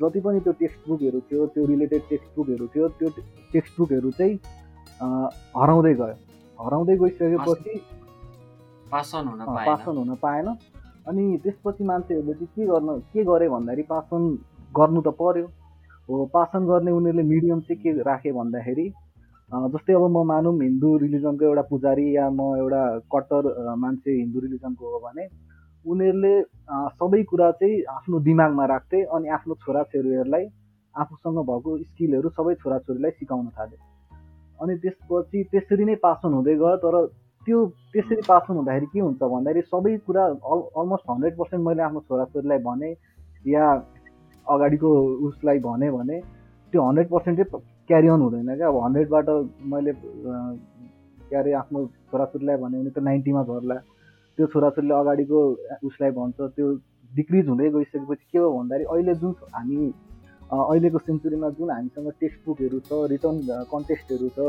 जति 0.01 0.21
पनि 0.21 0.41
त्यो 0.41 0.53
टेक्स्ट 0.61 0.89
बुकहरू 0.89 1.21
थियो 1.31 1.47
त्यो 1.55 1.65
रिलेटेड 1.67 2.03
टेक्स्ट 2.11 2.31
बुकहरू 2.37 2.67
थियो 2.75 2.89
त्यो 2.99 3.09
टेक्स्ट 3.53 3.79
बुकहरू 3.79 4.11
चाहिँ 4.19 4.35
हराउँदै 5.57 5.95
गयो। 6.01 6.17
हराउँदै 6.59 6.97
गइसकेपछि 7.03 7.75
पासन 8.93 9.29
हुन 9.29 9.41
पासन 9.69 9.97
हुन 9.97 10.15
पाएन। 10.23 10.47
अनि 11.09 11.25
त्यसपछि 11.45 11.85
मान्छेहरूले 11.85 12.35
चाहिँ 12.35 12.49
के 12.57 12.67
गर्न 12.67 12.99
के 13.13 13.25
गरे 13.25 13.49
भन्दाखेरि 13.49 13.83
पासन 13.91 14.21
गर्नु 14.77 15.01
त 15.07 15.09
पर्यो। 15.21 15.47
हो 16.09 16.25
पासन 16.35 16.67
गर्ने 16.67 16.91
उनीहरूले 16.91 17.23
मिडियम 17.29 17.61
चाहिँ 17.61 17.83
के 17.83 17.91
राखे 18.03 18.33
भन्दाखेरि 18.33 18.87
जस्तै 19.51 19.93
अब 19.95 20.05
म 20.11 20.23
मानौँ 20.27 20.55
हिन्दू 20.63 20.89
रिलिजनको 21.03 21.45
एउटा 21.45 21.63
पुजारी 21.71 22.07
या 22.17 22.29
म 22.31 22.41
एउटा 22.59 22.83
कट्टर 23.15 23.43
मान्छे 23.79 24.11
हिन्दू 24.11 24.39
रिलिजनको 24.41 24.85
हो 24.93 24.99
भने 25.07 25.25
उनीहरूले 25.85 26.35
सबै 26.99 27.23
कुरा 27.31 27.51
चाहिँ 27.61 27.83
आफ्नो 27.97 28.19
दिमागमा 28.29 28.65
राख्थे 28.73 29.03
अनि 29.17 29.29
आफ्नो 29.37 29.55
छोराछोरीहरूलाई 29.65 30.45
आफूसँग 30.95 31.39
भएको 31.51 31.79
स्किलहरू 31.83 32.29
सबै 32.39 32.55
छोराछोरीलाई 32.63 33.11
सिकाउन 33.19 33.49
थाले। 33.59 33.77
अनि 34.63 34.75
त्यसपछि 34.83 35.43
त्यसरी 35.53 35.85
नै 35.85 35.95
पास 36.05 36.21
हुँदै 36.25 36.55
गयो 36.63 36.77
तर 36.85 36.97
त्यो 37.47 37.59
त्यसरी 37.93 38.23
पास 38.29 38.43
हुँदाखेरि 38.49 38.87
के 38.93 39.01
हुन्छ 39.01 39.23
भन्दाखेरि 39.23 39.63
सबै 39.73 39.97
कुरा 40.07 40.25
अल 40.53 40.61
अलमोस्ट 40.81 41.05
हन्ड्रेड 41.11 41.37
पर्सेन्ट 41.37 41.65
मैले 41.67 41.83
आफ्नो 41.83 42.01
छोराछोरीलाई 42.09 42.59
भने 42.69 42.91
या 43.53 43.65
अगाडिको 44.47 44.91
उसलाई 45.29 45.59
भने 45.69 45.91
भने 45.91 46.21
त्यो 46.73 46.81
हन्ड्रेड 46.89 47.09
पर्सेन्ट 47.15 47.41
चाहिँ 47.41 47.63
क्यारी 47.89 48.09
अन 48.09 48.21
हुँदैन 48.21 48.57
क्या। 48.57 48.69
अब 48.69 48.77
हन्ड्रेडबाट 48.85 49.29
मैले 49.73 49.93
के 51.31 51.37
अरे 51.37 51.53
आफ्नो 51.63 51.87
छोराछोरीलाई 52.11 52.57
भने 52.63 52.91
त 52.91 52.99
नाइन्टीमा 53.09 53.43
झर्ला। 53.49 53.79
त्यो 54.41 54.47
छोराछोरीले 54.53 54.95
अगाडिको 54.97 55.39
उसलाई 55.85 56.11
भन्छ 56.17 56.49
त्यो 56.57 56.67
डिक्रिज 57.11 57.49
हुँदै 57.49 57.69
गइसकेपछि 57.73 58.27
के 58.33 58.39
हो 58.39 58.53
भन्दाखेरि 58.53 58.85
अहिले 58.93 59.15
जुन 59.21 59.33
हामी 59.55 59.89
अहिलेको 60.51 60.99
सेन्चुरीमा 60.99 61.49
जुन 61.59 61.71
हामीसँग 61.71 62.09
टेक्स्ट 62.21 62.41
बुकहरू 62.47 62.79
छ 62.87 63.01
रिटर्न 63.13 63.37
कन्टेस्टहरू 63.73 64.29
छ 64.37 64.47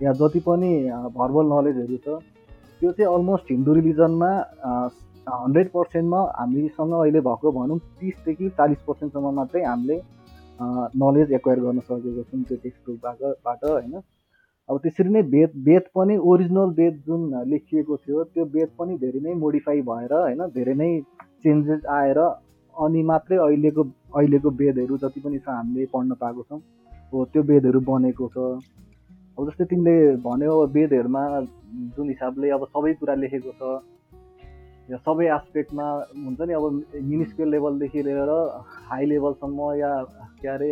या 0.00 0.12
जति 0.20 0.40
पनि 0.46 0.70
भर्बल 1.18 1.50
नलेजहरू 1.52 1.98
छ 2.04 2.22
त्यो 2.78 2.92
चाहिँ 2.92 3.10
अलमोस्ट 3.14 3.50
हिन्दू 3.50 3.74
रिलिजनमा 3.74 4.30
हन्ड्रेड 5.26 5.68
पर्सेन्टमा 5.74 6.20
हामीसँग 6.38 6.94
अहिले 7.02 7.20
भएको 7.28 7.52
भनौँ 7.58 7.78
तिसदेखि 8.00 8.48
चालिस 8.58 8.80
पर्सेन्टसम्म 8.88 9.34
मात्रै 9.40 9.62
हामीले 9.64 10.00
नलेज 11.02 11.32
एक्वायर 11.40 11.60
गर्न 11.66 11.80
सकेको 11.90 12.22
छौँ 12.30 12.42
त्यो 12.42 12.56
टेक्स्ट 12.64 12.90
बुकबाट 12.90 13.64
होइन। 13.64 13.94
अब 14.68 14.78
त्यसरी 14.84 15.10
नै 15.14 15.20
वेद 15.32 15.56
वेद 15.64 15.88
पनि 15.94 16.14
ओरिजिनल 16.30 16.70
वेद 16.76 17.00
जुन 17.06 17.24
लेखिएको 17.48 17.96
थियो 18.04 18.22
त्यो 18.28 18.44
वेद 18.52 18.70
पनि 18.78 18.94
धेरै 19.00 19.20
नै 19.24 19.34
मोडिफाई 19.40 19.82
भएर 19.88 20.14
होइन 20.18 20.44
धेरै 20.54 20.74
नै 20.82 20.88
चेन्जेस 21.44 21.84
आएर 21.96 22.20
अनि 22.74 23.02
मात्रै 23.10 23.40
अहिलेको 23.46 23.84
अहिलेको 24.14 24.52
वेदहरू 24.60 24.96
जति 25.02 25.20
पनि 25.26 25.40
छ 25.40 25.56
हामीले 25.56 25.88
पढ्न 25.92 26.16
पाएको 26.22 26.46
छौँ 26.48 26.60
हो 27.12 27.24
त्यो 27.32 27.42
वेदहरू 27.50 27.82
बनेको 27.90 28.30
छ। 28.36 28.46
अब 29.38 29.50
जस्तै 29.50 29.64
तिमीले 29.70 30.16
भन्यो 30.24 30.56
वेदहरूमा 30.78 31.24
जुन 31.96 32.08
हिसाबले 32.08 32.54
अब 32.56 32.66
सबै 32.72 32.94
कुरा 33.02 33.14
लेखेको 33.20 33.54
छ 33.60 33.74
या 34.88 34.98
सबै 35.04 35.28
एस्पेक्टमा 35.36 35.86
हुन्छ 36.24 36.48
नि 36.48 36.58
अब 36.58 36.64
मिनिस्क्युल 37.12 37.48
लेभलदेखि 37.50 38.02
लिएर 38.08 38.34
हाई 38.88 39.12
लेभलसम्म 39.12 39.70
या 39.78 39.92
के 40.40 40.48
अरे 40.56 40.70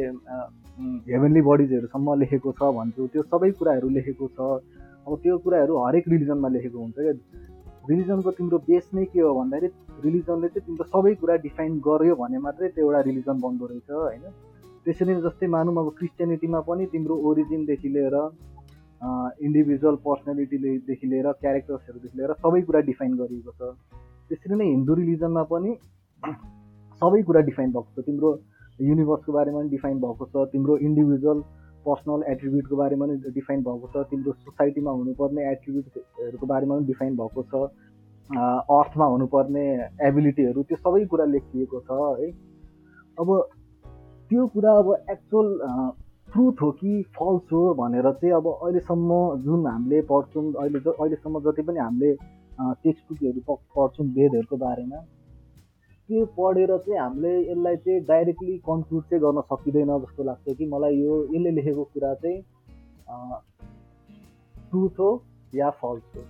हेभेनली 0.78 1.40
बडिजहरूसम्म 1.48 2.14
लेखेको 2.20 2.52
छ 2.58 2.70
भन्छु 2.76 3.06
त्यो 3.12 3.22
सबै 3.32 3.50
कुराहरू 3.58 3.88
लेखेको 3.96 4.28
छ। 4.36 4.38
अब 5.06 5.12
त्यो 5.22 5.38
कुराहरू 5.44 5.72
हरेक 5.84 6.04
रिलिजनमा 6.08 6.48
लेखेको 6.48 6.78
हुन्छ 6.78 6.96
क्या। 6.96 7.12
रिलिजनको 7.90 8.30
तिम्रो 8.38 8.58
बेस 8.68 8.88
नै 8.94 9.04
के 9.12 9.20
हो 9.20 9.34
भन्दाखेरि 9.34 9.68
रिलिजनले 10.04 10.48
चाहिँ 10.48 10.66
तिम्रो 10.66 10.84
सबै 10.92 11.14
कुरा 11.22 11.36
डिफाइन 11.46 11.78
गर्यो 11.86 12.14
भने 12.22 12.38
मात्रै 12.46 12.68
त्यो 12.74 12.84
एउटा 12.86 13.00
रिलिजन 13.08 13.40
बन्दो 13.44 13.66
रहेछ 13.72 13.90
होइन? 13.90 14.24
त्यसरी 14.84 15.12
नै 15.14 15.20
जस्तै 15.26 15.46
मानौँ 15.54 15.74
अब 15.82 15.88
क्रिस्चियनिटीमा 15.98 16.60
पनि 16.68 16.86
तिम्रो 16.92 17.14
ओरिजिनदेखि 17.30 17.88
लिएर 17.96 18.16
इन्डिभिजुअल 19.46 19.96
पर्सनालिटीदेखि 20.06 21.06
लिएर 21.12 21.26
क्यारेक्टर्सहरूदेखि 21.42 22.16
लिएर 22.18 22.32
सबै 22.42 22.62
कुरा 22.70 22.80
डिफाइन 22.88 23.12
गरिएको 23.20 23.52
छ। 23.58 23.60
त्यसरी 24.30 24.54
नै 24.54 24.66
हिन्दू 24.70 24.94
रिलिजनमा 25.02 25.42
पनि 25.52 25.70
सबै 27.02 27.22
कुरा 27.28 27.40
डिफाइन 27.50 27.70
भएको 27.76 27.90
छ। 27.94 28.06
तिम्रो 28.06 28.30
युनिभर्सको 28.82 29.32
बारेमा 29.32 29.60
पनि 29.60 29.68
डिफाइन 29.68 30.00
भएको 30.00 30.26
छ 30.26 30.44
तिम्रो 30.52 30.76
इन्डिभिजुअल 30.88 31.40
पर्सनल 31.86 32.24
एट्रिब्युटको 32.32 32.76
बारेमा 32.76 33.06
पनि 33.06 33.32
डिफाइन 33.32 33.62
भएको 33.62 33.88
छ 33.88 34.04
तिम्रो 34.10 34.32
सोसाइटीमा 34.34 34.90
हुनुपर्ने 34.90 35.50
एट्रिब्युटहरूको 35.52 36.46
बारेमा 36.46 36.76
पनि 36.76 36.86
डिफाइन 36.86 37.16
भएको 37.16 37.42
छ 37.44 37.64
अर्थमा 38.30 39.06
हुनुपर्ने 39.06 39.64
एबिलिटीहरू 40.08 40.62
त्यो 40.62 40.76
सबै 40.78 41.04
कुरा 41.06 41.24
लेखिएको 41.30 41.80
छ 41.80 41.98
है। 42.20 42.30
अब 43.18 43.28
त्यो 44.30 44.46
कुरा 44.48 44.72
अब 44.74 44.88
एक्चुअल 45.10 45.48
ट्रुथ 46.32 46.62
हो 46.62 46.70
कि 46.72 46.92
फल्स 47.16 47.52
हो 47.52 47.62
भनेर 47.74 48.10
चाहिँ 48.12 48.34
अब 48.34 48.46
अहिलेसम्म 48.52 49.18
जुन 49.40 49.66
हामीले 49.66 50.00
पढ्छौँ 50.12 50.44
अहिले 50.52 50.78
अहिलेसम्म 50.90 51.40
जति 51.40 51.62
पनि 51.62 51.78
हामीले 51.78 52.12
टेक्स्ट 52.84 53.04
बुकहरू 53.08 53.56
पढ्छौँ 53.76 54.06
वेदहरूको 54.12 54.56
बारेमा 54.56 55.02
त्यो 56.12 56.24
पढेर 56.36 56.70
चाहिँ 56.76 56.98
हामीले 56.98 57.30
यसलाई 57.40 57.76
चाहिँ 57.84 58.00
डाइरेक्टली 58.04 58.56
कन्क्लुड 58.68 59.02
चाहिँ 59.10 59.20
गर्न 59.22 59.40
सकिँदैन 59.50 59.90
जस्तो 59.98 60.22
लाग्छ 60.22 60.56
कि 60.56 60.66
मलाई 60.68 60.96
यो 60.96 61.14
यसले 61.34 61.50
लेखेको 61.50 61.84
कुरा 61.92 62.12
चाहिँ 62.14 62.38
ट्रुथ 64.68 64.98
हो 65.00 65.10
या 65.54 65.70
फल्स 65.80 66.16
हो? 66.16 66.22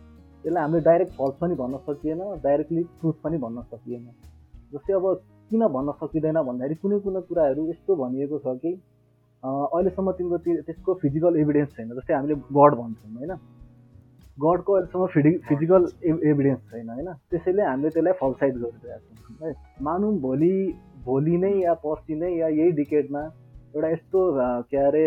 यसलाई 0.45 0.63
हामीले 0.63 0.83
डाइरेक्ट 0.85 1.13
फल्स 1.13 1.35
पनि 1.41 1.55
भन्न 1.55 1.79
सकिएन 1.89 2.21
डाइरेक्टली 2.45 2.83
ट्रुथ 3.01 3.17
पनि 3.25 3.39
भन्न 3.45 3.63
सकिएन। 3.73 4.07
जस्तै 4.73 4.93
अब 4.93 5.05
किन 5.51 5.67
भन्न 5.75 5.93
सकिँदैन 5.99 6.39
भन्दाखेरि 6.43 6.75
कुनै 6.83 6.99
कुनै 7.01 7.21
कुराहरू 7.27 7.67
यस्तो 7.71 7.97
भनिएको 7.97 8.39
छ 8.39 8.55
कि 8.63 8.73
अहिलेसम्म 9.43 10.13
तिम्रो 10.19 10.39
त्यसको 10.47 10.95
फिजिकल 11.03 11.33
एभिडेन्स 11.43 11.71
छैन 11.77 11.89
जस्तै 11.99 12.15
हामीले 12.15 12.35
गड 12.59 12.79
भन्छौँ 12.81 13.11
होइन? 13.19 13.33
गडको 14.39 14.73
अहिलेसम्म 14.73 15.07
फिडि 15.15 15.31
फिजिकल 15.49 15.87
एभिडेन्स 16.31 16.61
छैन 16.71 16.89
होइन? 16.91 17.09
त्यसैले 17.31 17.63
हामीले 17.63 17.91
त्यसलाई 17.91 18.13
फल्साइज 18.21 18.55
गरिरहेको 18.63 19.15
छौँ 19.23 19.49
है? 19.49 19.55
मानौँ 19.83 20.13
भोलि 20.21 20.53
भोलि 21.05 21.37
नै 21.45 21.53
या 21.61 21.75
पर्सि 21.85 22.15
नै 22.15 22.31
या 22.37 22.49
यही 22.49 22.71
डिकेडमा 22.81 23.23
एउटा 23.75 23.89
यस्तो 23.89 24.21
के 24.71 24.77
अरे 24.87 25.05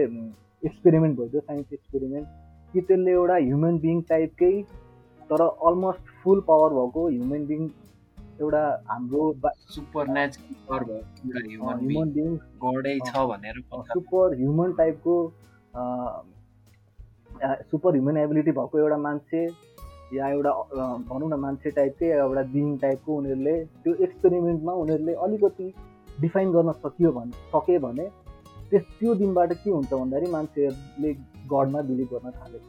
एक्सपेरिमेन्ट 0.64 1.18
भइदियो 1.20 1.42
साइन्स 1.42 1.74
एक्सपेरिमेन्ट 1.74 2.28
कि 2.74 2.82
त्यसले 2.82 3.12
एउटा 3.12 3.36
ह्युमन 3.36 3.80
बिङ 3.80 4.02
टाइपकै 4.10 4.54
तर 5.30 5.42
अलमोस्ट 5.42 6.14
फुल 6.24 6.42
पावर 6.48 6.74
भएको 6.74 7.08
ह्युमन 7.10 7.46
बिङ 7.52 7.70
एउटा 8.42 8.64
हाम्रो 8.90 9.32
सुपर 9.76 10.08
नेचुरल 10.18 10.90
ह्युमन 11.36 12.12
बिङ 12.14 12.38
छ 13.06 13.26
भनेर 13.32 13.62
सुपर 13.92 14.36
ह्युमन 14.38 14.74
टाइपको 14.80 15.18
सुपर 17.44 17.94
ह्युमन 17.94 18.18
एबिलिटी 18.18 18.52
भएको 18.52 18.80
एउटा 18.80 18.98
मान्छे 18.98 19.44
या 20.14 20.28
एउटा 20.28 20.52
भनौँ 21.10 21.30
न 21.30 21.40
मान्छे 21.40 21.70
टाइपकै 21.72 22.12
एउटा 22.12 22.44
बिङ 22.52 22.78
टाइपको 22.78 23.16
उनीहरूले 23.16 23.56
त्यो 23.84 23.94
एक्सपेरिमेन्टमा 23.94 24.74
उनीहरूले 24.74 25.14
अलिकति 25.14 25.74
डिफाइन 26.22 26.52
गर्न 26.52 26.72
सकियो 26.72 27.12
भने 27.12 27.32
सके 27.56 27.78
भने 27.80 28.10
त्यस 28.70 28.84
त्यो 29.00 29.16
दिनबाट 29.16 29.54
के 29.54 29.70
हुन्छ 29.70 29.94
भन्दाखेरि 29.94 30.32
मान्छेहरूले 30.32 31.14
गडमा 31.52 31.82
बिलिभ 31.82 32.08
गर्न 32.14 32.32
थाले। 32.32 32.60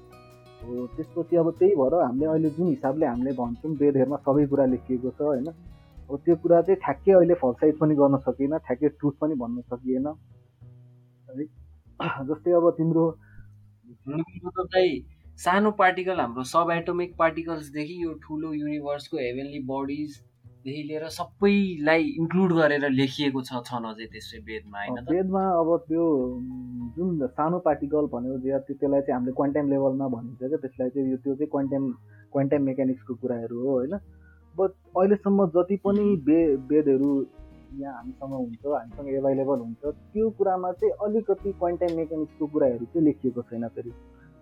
हो 0.67 0.87
त्यसपछि 0.87 1.37
अब 1.37 1.51
त्यही 1.51 1.75
भएर 1.77 1.95
हामीले 1.95 2.27
अहिले 2.27 2.51
जुन 2.51 2.67
हिसाबले 2.67 3.07
हामीले 3.07 3.33
भन्छौँ 3.33 3.77
वेदहरूमा 3.77 4.17
सबै 4.17 4.47
कुरा 4.47 4.65
लेखिएको 4.67 5.11
छ 5.11 5.21
होइन? 5.21 5.47
अब 6.11 6.17
त्यो 6.25 6.37
कुरा 6.37 6.61
चाहिँ 6.63 6.81
ठ्याक्कै 6.85 7.13
अहिले 7.13 7.35
फलसाइज 7.35 7.79
पनि 7.79 7.95
गर्न 7.95 8.17
सकिएन 8.27 8.59
ठ्याक्कै 8.59 8.89
ट्रुथ 8.89 9.15
पनि 9.21 9.35
भन्न 9.35 9.61
सकिएन। 9.73 10.07
है? 11.29 11.45
जस्तै 12.29 12.53
अब 12.53 12.71
तिम्रो 12.71 13.05
चाहिँ 13.89 15.01
सानो 15.39 15.71
पार्टिकल 15.71 16.21
हाम्रो 16.21 16.43
सब 16.45 16.71
एटोमिक 16.71 17.15
पार्टिकल्सदेखि 17.19 18.03
यो 18.05 18.13
ठुलो 18.23 18.53
युनिभर्सको 18.53 19.17
हेभेनली 19.17 19.59
बडिजदेखि 19.61 20.83
लिएर 20.83 21.09
सबैलाई 21.09 22.03
इन्क्लुड 22.19 22.53
गरेर 22.53 22.89
लेखिएको 22.91 23.43
छ 23.43 23.63
छन 23.67 23.85
अझै 23.85 24.07
त्यसै 24.07 24.39
वेदमा 24.47 24.85
होइन 24.85 25.05
वेदमा 25.11 25.43
अब 25.61 25.77
त्यो 25.89 26.07
जुन 26.97 27.27
सानो 27.29 27.59
पार्टिकल 27.59 28.07
भन्यो 28.13 28.39
जे 28.39 28.59
त्यसलाई 28.61 29.01
चाहिँ 29.01 29.15
हामीले 29.15 29.33
क्वान्टाइम 29.33 29.71
लेभलमा 29.71 30.09
भनिन्छ 30.09 30.39
क्या 30.45 30.59
त्यसलाई 30.59 30.91
चाहिँ 30.91 31.11
यो 31.11 31.17
त्यो 31.17 31.35
चाहिँ 31.35 31.51
क्वान्टाइम 31.51 31.91
क्वान्टाइम 32.33 32.63
मेकानिक्सको 32.63 33.15
कुराहरू 33.15 33.61
हो 33.61 33.73
होइन? 33.73 33.99
बट 34.55 34.71
अहिलेसम्म 34.97 35.47
जति 35.57 35.77
पनि 35.77 36.05
बे 36.27 36.39
वेदहरू 36.71 37.11
यहाँ 37.77 37.95
हामीसँग 37.95 38.33
हुन्छ 38.33 38.67
हामीसँग 38.67 39.09
एभाइलेबल 39.15 39.59
हुन्छ। 39.61 39.83
त्यो 40.13 40.29
कुरामा 40.39 40.71
चाहिँ 40.73 40.93
अलिकति 41.05 41.53
क्वान्टाइम 41.53 41.97
मेकानिक्सको 41.97 42.47
कुराहरू 42.53 42.85
चाहिँ 42.85 43.05
लेखिएको 43.07 43.43
छैन 43.51 43.69
फेरि। 43.75 43.91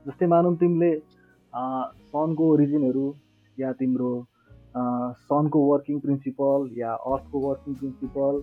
जस्तै 0.06 0.26
मानौँ 0.26 0.54
तिमीले 0.56 0.92
सनको 2.12 2.50
ओरिजिनहरू 2.52 3.06
या 3.58 3.72
तिम्रो 3.80 4.12
सनको 5.24 5.60
वर्किङ 5.66 5.98
प्रिन्सिपल 6.00 6.68
या 6.78 6.92
अर्थको 7.12 7.40
वर्किङ 7.40 7.74
प्रिन्सिपल 7.74 8.42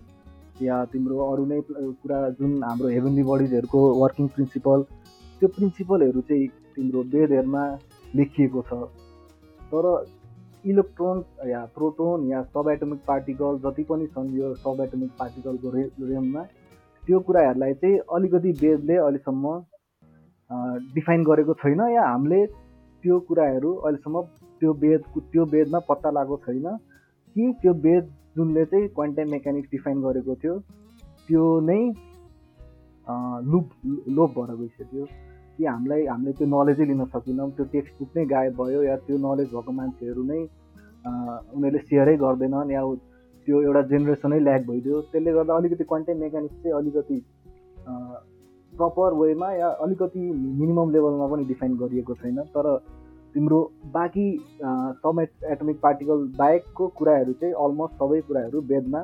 या 0.62 0.84
तिम्रो 0.94 1.18
अरू 1.32 1.46
नै 1.46 1.60
कुरा 1.68 2.20
जुन 2.40 2.52
हाम्रो 2.64 2.88
हेभेनली 2.88 3.24
बडिजहरूको 3.30 3.80
वर्किङ 4.02 4.28
प्रिन्सिपल 4.36 4.84
त्यो 5.40 5.48
प्रिन्सिपलहरू 5.56 6.22
चाहिँ 6.30 6.48
तिम्रो 6.76 7.02
वेदहरूमा 7.14 7.64
लेखिएको 8.16 8.62
छ। 8.70 8.74
तर 9.72 9.86
इलेक्ट्रोन 10.66 11.24
या 11.50 11.64
प्रोटोन 11.76 12.28
या 12.30 12.42
सब 12.44 12.70
एटोमिक 12.70 13.00
पार्टिकल 13.08 13.58
जति 13.64 13.84
पनि 13.90 14.08
छन् 14.08 14.34
यो 14.38 14.54
सब 14.56 14.82
एटोमिक 14.82 15.12
पार्टिकलको 15.20 15.70
रे 15.76 15.84
रेममा 16.10 16.44
त्यो 17.04 17.20
कुराहरूलाई 17.28 17.74
चाहिँ 17.82 17.98
अलिकति 18.16 18.52
वेदले 18.62 18.96
अहिलेसम्म 18.98 19.58
डिफाइन 20.96 21.24
गरेको 21.24 21.54
छैन 21.64 21.82
या 21.94 22.04
हामीले 22.08 22.46
त्यो 23.04 23.20
कुराहरू 23.28 23.74
अहिलेसम्म 23.74 24.22
त्यो 24.62 24.74
वेद 24.84 25.02
त्यो 25.18 25.46
वेदमा 25.54 25.80
पत्ता 25.90 26.10
लगाएको 26.12 26.38
छैन 26.46 26.78
कि 27.36 27.52
त्यो 27.62 27.74
वेद 27.88 28.14
जुनले 28.38 28.66
चाहिँ 28.66 28.88
क्वान्टाइम 28.96 29.32
मेकानिक्स 29.32 29.72
डिफाइन 29.72 30.02
गरेको 30.02 30.36
थियो 30.44 30.60
त्यो 31.28 31.44
नै 31.70 31.82
लुप 33.52 33.70
लोप 34.18 34.40
भएर 34.40 34.56
गइसक्यो। 34.56 35.06
कि 35.58 35.66
हामीलाई 35.66 36.06
हामीले 36.06 36.34
त्यो 36.38 36.48
नलेजै 36.48 36.86
लिन 36.92 37.06
सकेनौँ। 37.14 37.50
त्यो 37.58 37.66
टेक्स्ट 37.74 37.94
बुक 38.00 38.10
नै 38.18 38.26
गायब 38.34 38.54
भयो 38.62 38.82
या 38.84 38.96
त्यो 39.08 39.18
नलेज 39.28 39.48
भएको 39.56 39.72
मान्छेहरू 39.80 40.24
नै 40.32 40.42
उनीहरूले 41.56 41.82
सेयरै 41.90 42.16
गर्दैनन् 42.24 42.72
या 42.72 42.82
त्यो 43.48 43.62
एउटा 43.62 43.82
जेनेरेसनै 43.92 44.40
ल्याक 44.40 44.62
भइदियो। 44.68 45.02
त्यसले 45.12 45.32
गर्दा 45.34 45.56
अलिकति 45.58 45.84
कन्टेन्ट 45.92 46.22
मेकानिक्स 46.22 46.56
चाहिँ 46.64 46.78
अलिकति 46.78 47.18
प्रपर 48.74 49.14
वेमा 49.20 49.52
या 49.54 49.70
अलिकति 49.86 50.22
मिनिमम 50.60 50.92
लेभलमा 50.92 51.28
पनि 51.28 51.46
डिफाइन 51.46 51.76
गरिएको 51.78 52.14
छैन। 52.22 52.38
तर 52.56 52.68
तिम्रो 53.34 53.60
बाँकी 53.94 54.28
सब 55.02 55.20
एटोमिक 55.52 55.78
पार्टिकल 55.82 56.24
बाहेकको 56.38 56.88
कुराहरू 56.98 57.34
चाहिँ 57.42 57.54
अलमोस्ट 57.66 57.94
सबै 57.96 58.22
कुराहरू 58.28 58.62
वेदमा 58.72 59.02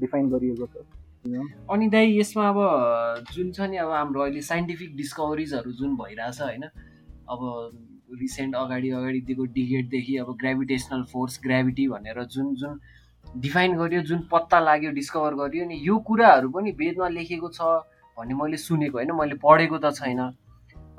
डिफाइन 0.00 0.30
गरिएको 0.30 0.66
छ। 0.66 0.84
अनि 1.24 1.88
दाइ 1.88 2.18
यसमा 2.18 2.48
अब 2.48 3.24
जुन 3.32 3.50
छ 3.52 3.60
नि 3.70 3.76
अब 3.76 3.90
हाम्रो 3.90 4.22
अहिले 4.22 4.40
साइन्टिफिक 4.42 4.96
डिस्कभरिजहरू 4.96 5.72
जुन 5.72 5.94
भइरहेछ 5.96 6.40
होइन? 6.40 6.62
अब 7.28 7.40
रिसेन्ट 8.20 8.54
अगाडि 8.56 8.90
अगाडि 8.90 9.20
दिएको 9.20 9.44
डिगेटदेखि 9.54 10.16
अब 10.16 10.36
ग्रेभिटेसनल 10.40 11.02
फोर्स 11.12 11.40
ग्राभिटी 11.44 11.86
भनेर 11.88 12.24
जुन 12.26 12.54
जुन 12.54 12.80
डिफाइन 13.38 13.76
गरियो 13.76 14.02
जुन 14.02 14.26
पत्ता 14.32 14.60
लाग्यो 14.60 14.90
डिस्कभर 14.90 15.34
गरियो 15.34 15.66
नि 15.66 15.80
यो 15.82 15.98
कुराहरू 16.08 16.50
पनि 16.50 16.70
वेदमा 16.78 17.08
लेखेको 17.08 17.48
छ 17.48 17.60
भन्ने 18.16 18.34
मैले 18.34 18.56
सुनेको 18.56 18.98
होइन? 18.98 19.12
मैले 19.12 19.34
पढेको 19.44 19.78
त 19.78 19.94
छैन। 19.94 20.20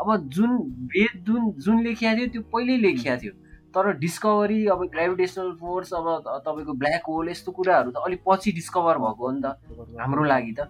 अब 0.02 0.30
जुन 0.30 0.52
वेद 0.94 1.24
जुन 1.26 1.52
जुन 1.60 1.84
लेखिया 1.84 2.16
थियो 2.16 2.28
त्यो 2.28 2.42
पहिल्यै 2.54 2.78
लेखिया 2.78 3.18
थियो। 3.18 3.34
तर 3.76 3.92
डिस्कभरी 3.98 4.60
अब 4.68 4.84
ग्रेभिटेसनल 4.94 5.52
फोर्स 5.60 5.94
अब 5.94 6.08
तपाईँको 6.46 6.74
ब्ल्याक 6.84 7.04
होल 7.10 7.30
यस्तो 7.30 7.52
कुराहरू 7.52 7.92
त 7.92 8.06
अलिक 8.06 8.22
पछि 8.28 8.52
डिस्कभर 8.60 8.98
भएको 9.00 9.26
हो 9.26 9.32
नि 9.32 9.42
त 9.42 9.98
हाम्रो 10.00 10.24
लागि 10.28 10.54
त। 10.60 10.68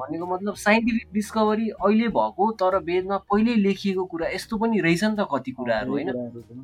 भनेको 0.00 0.26
मतलब 0.26 0.54
साइन्टिफिक 0.56 1.08
डिस्कभरी 1.12 1.68
अहिले 1.76 2.08
भएको 2.08 2.44
तर 2.60 2.76
वेदमा 2.84 3.16
पहिल्यै 3.28 3.56
लेखिएको 3.56 4.04
कुरा 4.12 4.28
यस्तो 4.32 4.56
पनि 4.56 4.80
रहेछ 4.80 5.02
नि 5.04 5.16
त 5.16 5.26
कति 5.28 5.52
कुराहरू 5.52 5.92
होइन? 5.92 6.08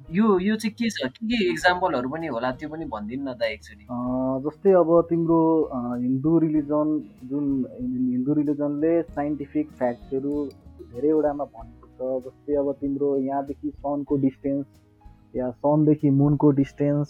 यो 0.09 0.39
यो 0.41 0.57
चाहिँ 0.57 0.73
के 0.73 0.89
छ? 0.89 1.13
के 1.13 1.27
के 1.29 1.51
इक्जाम्पलहरू 1.51 2.09
पनि 2.09 2.27
होला 2.33 2.51
त्यो 2.57 2.69
पनि 2.73 2.85
भनिदिनु 2.89 3.25
न 3.29 3.35
त 3.37 3.43
एकचोटि 3.53 3.85
जस्तै 4.47 4.73
अब 4.81 4.91
तिम्रो 5.11 5.41
हिन्दू 6.01 6.33
रिलिजन 6.47 6.89
जुन 7.29 7.45
हिन्दू 7.77 8.33
रिलिजनले 8.41 8.95
साइन्टिफिक 9.13 9.67
फ्याक्ट्सहरू 9.79 10.35
धेरैवटामा 10.97 11.45
भनेको 11.45 11.87
छ। 11.93 12.25
जस्तै 12.25 12.55
अब 12.65 12.73
तिम्रो 12.81 13.17
यहाँदेखि 13.29 13.69
सनको 13.77 14.17
डिस्टेन्स 14.25 14.67
या 15.35 15.51
सनदेखि 15.51 16.11
मुनको 16.21 16.51
डिस्टेन्स 16.61 17.09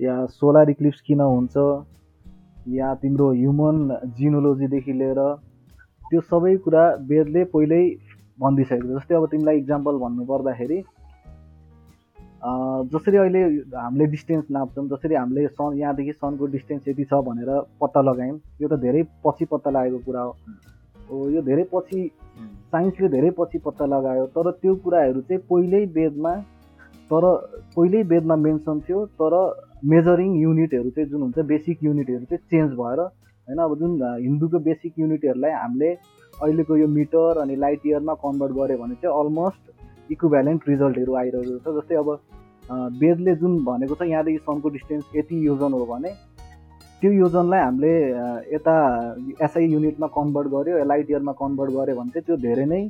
या 0.00 0.14
सोलर 0.36 0.70
इक्लिप्स 0.70 1.00
किन 1.06 1.20
हुन्छ 1.20 1.56
या 2.76 2.94
तिम्रो 3.02 3.30
ह्युमन 3.32 3.76
जिनोलोजीदेखि 4.18 4.92
लिएर 4.92 5.20
त्यो 6.10 6.20
सबै 6.30 6.56
कुरा 6.64 6.84
वेदले 7.10 7.44
पहिल्यै 7.52 7.84
भनिदिइसकेको 8.40 8.96
जस्तै 8.96 9.14
अब 9.14 9.26
तिमीलाई 9.34 9.58
इक्जाम्पल 9.58 9.98
भन्नु 10.04 10.24
पर्दाखेरि 10.32 10.80
जसरी 12.92 13.16
अहिले 13.22 13.40
हामीले 13.76 14.06
डिस्टेन्स 14.12 14.44
नाप्छौँ 14.56 14.86
जसरी 14.88 15.14
हामीले 15.14 15.46
सन 15.48 15.74
यहाँदेखि 15.78 16.12
सनको 16.12 16.46
डिस्टेन्स 16.54 16.88
यति 16.88 17.04
छ 17.10 17.20
भनेर 17.26 17.50
पत्ता 17.80 18.00
लगायौँ 18.00 18.38
यो 18.62 18.68
त 18.68 18.80
धेरै 18.84 19.02
पछि 19.26 19.44
पत्ता 19.50 19.70
लागेको 19.70 19.98
कुरा 20.06 20.22
हो। 21.10 21.28
यो 21.30 21.42
धेरै 21.42 21.64
पछि 21.74 22.00
साइन्सले 22.72 23.08
धेरै 23.16 23.30
पछि 23.38 23.58
पत्ता 23.66 23.86
लगायो 23.92 24.26
तर 24.36 24.50
त्यो 24.62 24.74
कुराहरू 24.84 25.20
चाहिँ 25.28 25.42
पहिल्यै 25.50 25.84
वेदमा 25.98 26.32
तर 27.10 27.26
पहिल्यै 27.76 28.02
वेदमा 28.12 28.36
मेन्सन 28.46 28.80
थियो 28.88 29.04
तर 29.22 29.36
मेजरिङ 29.92 30.34
युनिटहरू 30.40 30.90
चाहिँ 30.96 31.08
जुन 31.10 31.22
हुन्छ 31.22 31.46
बेसिक 31.52 31.84
युनिटहरू 31.84 32.24
चाहिँ 32.30 32.42
चेन्ज 32.50 32.72
भएर 32.80 33.00
होइन 33.00 33.58
अब 33.66 33.76
जुन 33.78 33.92
हिन्दूको 34.24 34.58
बेसिक 34.66 34.98
युनिटहरूलाई 34.98 35.52
हामीले 35.52 35.90
अहिलेको 36.34 36.76
यो 36.76 36.86
मिटर 36.96 37.38
अनि 37.42 37.56
लाइट 37.64 37.86
इयरमा 37.86 38.14
कन्भर्ट 38.24 38.52
गऱ्यो 38.58 38.78
भने 38.82 38.94
चाहिँ 39.02 39.18
अलमोस्ट 39.20 40.12
इक्विभ्यालेन्ट 40.12 40.68
रिजल्टहरू 40.68 41.14
आइरहेको 41.22 41.58
छ। 41.58 41.76
जस्तै 41.78 41.96
अब 42.02 42.08
वेदले 43.00 43.34
जुन 43.36 43.52
भनेको 43.64 43.94
छ 43.94 44.06
यहाँदेखि 44.08 44.38
सनको 44.46 44.68
डिस्टेन्स 44.76 45.16
यति 45.16 45.46
योजन 45.46 45.72
हो 45.72 45.84
भने 45.86 46.10
त्यो 47.02 47.10
योजनलाई 47.12 47.60
हामीले 47.60 47.92
यता 48.54 48.74
एसआई 49.44 49.66
युनिटमा 49.66 50.06
कन्भर्ट 50.16 50.48
गऱ्यो 50.54 50.84
लाइट 50.92 51.10
इयरमा 51.10 51.32
कन्भर्ट 51.42 51.70
गऱ्यो 51.76 51.96
भने 52.00 52.10
चाहिँ 52.16 52.26
त्यो 52.26 52.36
धेरै 52.48 52.66
नै 52.72 52.82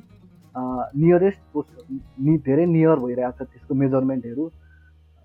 नियरेस्ट 0.54 1.40
नि 2.26 2.36
धेरै 2.46 2.66
नियर 2.66 2.98
भइरहेको 2.98 3.44
छ 3.44 3.48
त्यसको 3.48 3.74
मेजरमेन्टहरू 3.82 4.44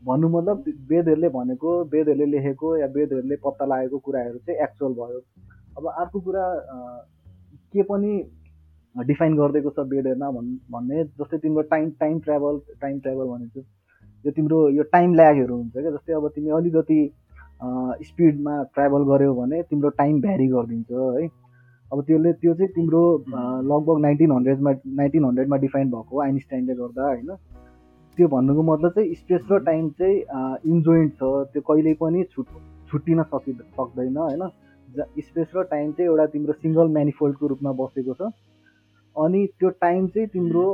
भन्नु 0.02 0.28
मतलब 0.30 0.64
वेदहरूले 0.90 1.30
भनेको 1.36 1.70
वेदहरूले 1.94 2.26
लेखेको 2.32 2.76
या 2.78 2.88
वेदहरूले 2.96 3.36
पत्ता 3.44 3.66
लागेको 3.66 3.98
कुराहरू 4.06 4.38
चाहिँ 4.40 4.60
एक्चुअल 4.64 4.94
भयो। 4.94 5.20
अब 5.78 5.88
अर्को 5.92 6.20
कुरा 6.20 6.46
के 7.74 7.84
पनि 7.84 8.12
डिफाइन 8.96 9.36
गरिदिएको 9.38 9.70
छ 9.70 9.88
वेदहरूमा 9.94 10.30
भन् 10.32 10.52
भन्ने 10.72 11.04
जस्तै 11.04 11.38
तिम्रो 11.38 11.62
time 11.72 11.90
time 12.00 12.20
travel 12.28 12.60
time 12.82 13.00
travel 13.00 13.26
भनेको 13.30 13.60
यो 14.26 14.32
तिम्रो 14.32 14.60
यो 14.70 14.84
टाइम 14.92 15.14
ल्यागहरू 15.14 15.56
हुन्छ 15.56 15.74
क्या 15.74 15.92
जस्तै 15.92 16.14
अब 16.14 16.28
तिमी 16.36 16.50
अलिकति 16.60 17.00
स्पिडमा 18.06 18.62
ट्राभल 18.76 19.04
गऱ्यौ 19.10 19.34
भने 19.36 19.62
तिम्रो 19.64 19.90
टाइम 20.00 20.22
भ्यारी 20.22 20.48
गरिदिन्छ 20.48 20.92
है। 20.92 21.28
अब 21.92 22.02
त्यसले 22.04 22.32
त्यो 22.42 22.54
चाहिँ 22.54 22.72
तिम्रो 22.76 23.02
लगभग 23.72 24.00
नाइन्टिन 24.02 24.32
हन्ड्रेडमा 24.32 24.72
नाइन्टिन 25.00 25.26
हन्ड्रेडमा 25.26 25.58
डिफाइन 25.66 25.90
भएको 25.92 26.22
आइन्स्टाइनले 26.22 26.74
गर्दा 26.76 27.04
होइन? 27.06 27.32
त्यो 28.18 28.28
भन्नुको 28.28 28.62
मतलब 28.64 28.92
चाहिँ 28.92 29.14
स्पेस 29.16 29.42
र 29.52 29.60
टाइम 29.66 29.90
चाहिँ 30.00 30.18
इन्जोइन्ट 30.74 31.14
छ। 31.14 31.24
त्यो 31.54 31.62
कहिल्यै 31.70 31.94
पनि 32.02 32.24
छुट 32.34 32.48
छुट्टिन 32.92 33.24
सकि 33.24 33.54
सक्दैन 33.54 34.18
होइन? 34.18 34.44
स्पेस 35.22 35.52
र 35.56 35.64
टाइम 35.72 35.92
चाहिँ 35.92 36.10
एउटा 36.10 36.26
तिम्रो 36.34 36.54
सिङ्गल 36.54 36.88
म्यानिफोल्डको 36.98 37.48
रूपमा 37.48 37.72
बसेको 37.80 38.14
छ। 38.14 38.32
अनि 39.16 39.46
त्यो 39.60 39.70
टाइम 39.82 40.08
चाहिँ 40.14 40.28
तिम्रो 40.28 40.66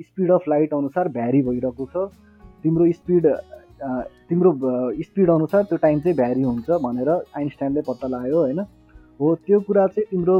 स्पिड 0.00 0.30
अफ 0.32 0.48
लाइट 0.48 0.74
अनुसार 0.74 1.08
भ्यारी 1.16 1.42
भइरहेको 1.42 1.86
छ। 1.94 2.10
तिम्रो 2.64 2.92
स्पिड 2.92 3.26
तिम्रो 4.28 4.50
स्पिड 5.02 5.30
अनुसार 5.30 5.62
त्यो 5.62 5.78
टाइम 5.78 6.00
चाहिँ 6.00 6.16
भ्यारी 6.16 6.42
हुन्छ 6.42 6.70
भनेर 6.84 7.10
आइन्स्टाइनले 7.10 7.82
पत्ता 7.88 8.06
लगायो 8.08 8.38
होइन? 8.38 8.60
हो 9.20 9.34
त्यो 9.46 9.60
कुरा 9.60 9.86
चाहिँ 9.86 10.06
तिम्रो 10.10 10.36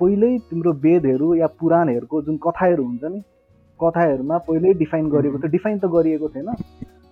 पहिल्यै 0.00 0.38
तिम्रो 0.50 0.72
वेदहरू 0.84 1.34
या 1.34 1.46
पुराणहरूको 1.60 2.22
जुन 2.22 2.36
कथाहरू 2.46 2.84
हुन्छ 2.84 3.04
नि 3.04 3.20
कथाहरूमा 3.80 4.36
पहिल्यै 4.48 4.72
डिफाइन 4.82 5.08
गरिएको 5.10 5.38
थियो 5.38 5.50
डिफाइन 5.50 5.78
त 5.78 5.84
गरिएको 5.94 6.28
थिएन। 6.28 6.48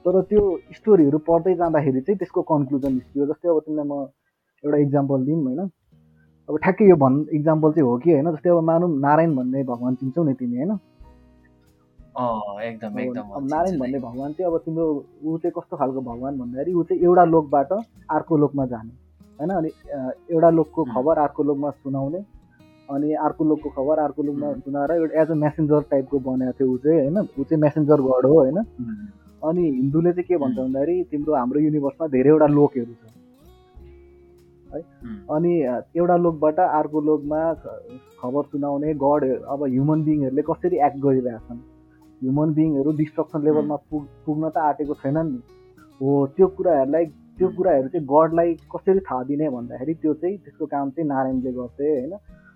तर 0.05 0.21
त्यो 0.29 0.43
स्टोरीहरू 0.77 1.19
पढ्दै 1.29 1.55
जाँदाखेरि 1.55 2.01
चाहिँ 2.01 2.19
त्यसको 2.19 2.43
कन्क्लुजन 2.53 2.93
निस्कियो। 2.95 3.27
जस्तै 3.33 3.49
अब 3.49 3.59
तिमीलाई 3.65 3.87
म 3.89 3.95
एउटा 4.65 4.79
इक्जाम्पल 4.85 5.25
दिउँ 5.25 5.41
होइन। 5.45 5.61
अब 6.49 6.55
ठ्याक्कै 6.59 6.85
यो 6.89 6.97
भन् 6.97 7.17
इक्जाम्पल 7.39 7.73
चाहिँ 7.73 7.89
हो 7.89 7.97
कि 8.05 8.13
होइन? 8.13 8.31
जस्तै 8.37 8.51
अब 8.51 8.61
मानौँ 8.69 8.91
नारायण 9.01 9.35
भन्ने 9.37 9.65
भगवान् 9.73 9.97
चिन्छौ 9.97 10.25
नि 10.25 10.35
तिमी 10.37 10.57
होइन? 10.57 10.73
एकदम 12.69 12.99
एकदम 12.99 13.27
अब 13.37 13.43
नारायण 13.51 13.79
भन्ने 13.79 13.99
भगवान् 13.99 14.33
चाहिँ 14.35 14.53
अब 14.53 14.59
तिम्रो 14.65 14.87
ऊ 15.25 15.39
चाहिँ 15.39 15.53
कस्तो 15.57 15.77
खालको 15.77 16.01
भगवान् 16.13 16.39
भन्दाखेरि 16.39 16.73
ऊ 16.75 16.83
चाहिँ 16.85 17.03
एउटा 17.03 17.25
लोकबाट 17.25 17.73
अर्को 17.73 18.37
लोकमा 18.37 18.67
जाने। 18.67 19.08
होइन 19.39 19.51
अनि 19.51 19.71
एउटा 20.35 20.51
लोकको 20.51 20.85
खबर 20.95 21.19
अर्को 21.19 21.43
लोकमा 21.43 21.71
सुनाउने 21.71 22.21
अनि 22.89 23.13
अर्को 23.27 23.45
लोकको 23.45 23.69
खबर 23.77 23.99
अर्को 24.03 24.23
लोकमा 24.23 24.53
सुनाएर 24.55 24.91
एउटा 24.93 25.21
एज 25.23 25.31
अ 25.31 25.35
मेसेन्जर 25.45 25.81
टाइपको 25.91 26.19
बनाएको 26.27 26.59
थियो 26.59 26.73
ऊ 26.73 26.77
चाहिँ 26.85 27.01
होइन 27.01 27.19
ऊ 27.19 27.45
चाहिँ 27.45 27.61
मेसेन्जर 27.63 28.01
गड 28.09 28.27
हो 28.27 28.35
होइन। 28.35 28.59
अनि 29.43 29.63
हिन्दूले 29.71 30.13
चाहिँ 30.13 30.27
के 30.29 30.37
भन्छ 30.37 30.57
भन्दाखेरि 30.59 31.03
तिम्रो 31.11 31.35
हाम्रो 31.35 31.61
युनिभर्समा 31.61 32.07
धेरैवटा 32.15 32.47
लोकहरू 32.55 32.95
छ। 32.95 33.13
है 34.73 34.81
अनि 35.37 35.53
एउटा 35.97 36.17
लोकबाट 36.17 36.59
अर्को 36.61 37.01
लोकमा 37.01 37.43
खबर 38.21 38.43
सुनाउने 38.53 38.95
गड 39.05 39.23
अब 39.49 39.65
ह्युमन 39.65 40.03
बिङहरूले 40.05 40.43
कसरी 40.51 40.77
एक्ट 40.87 40.99
गरिरहेछन् 41.05 41.61
ह्युमन 42.23 42.55
बिङहरू 42.55 42.93
डिस्ट्रक्सन 42.99 43.45
लेभलमा 43.45 43.77
पुग 43.91 44.03
पुग्न 44.27 44.51
त 44.51 44.57
आँटेको 44.69 44.95
छैनन् 45.03 45.31
नि। 45.33 45.41
हो 46.01 46.27
त्यो 46.37 46.47
कुराहरूलाई 46.57 47.05
त्यो 47.39 47.49
कुराहरू 47.57 47.89
चाहिँ 47.89 48.07
गडलाई 48.13 48.55
कसरी 48.75 49.01
थाहा 49.09 49.23
दिने 49.31 49.49
भन्दाखेरि 49.57 49.95
त्यो 50.03 50.15
चाहिँ 50.23 50.37
त्यसको 50.45 50.67
काम 50.67 50.91
चाहिँ 50.91 51.09
नारायणले 51.09 51.53
गर्थे 51.59 51.89
होइन? 51.91 52.13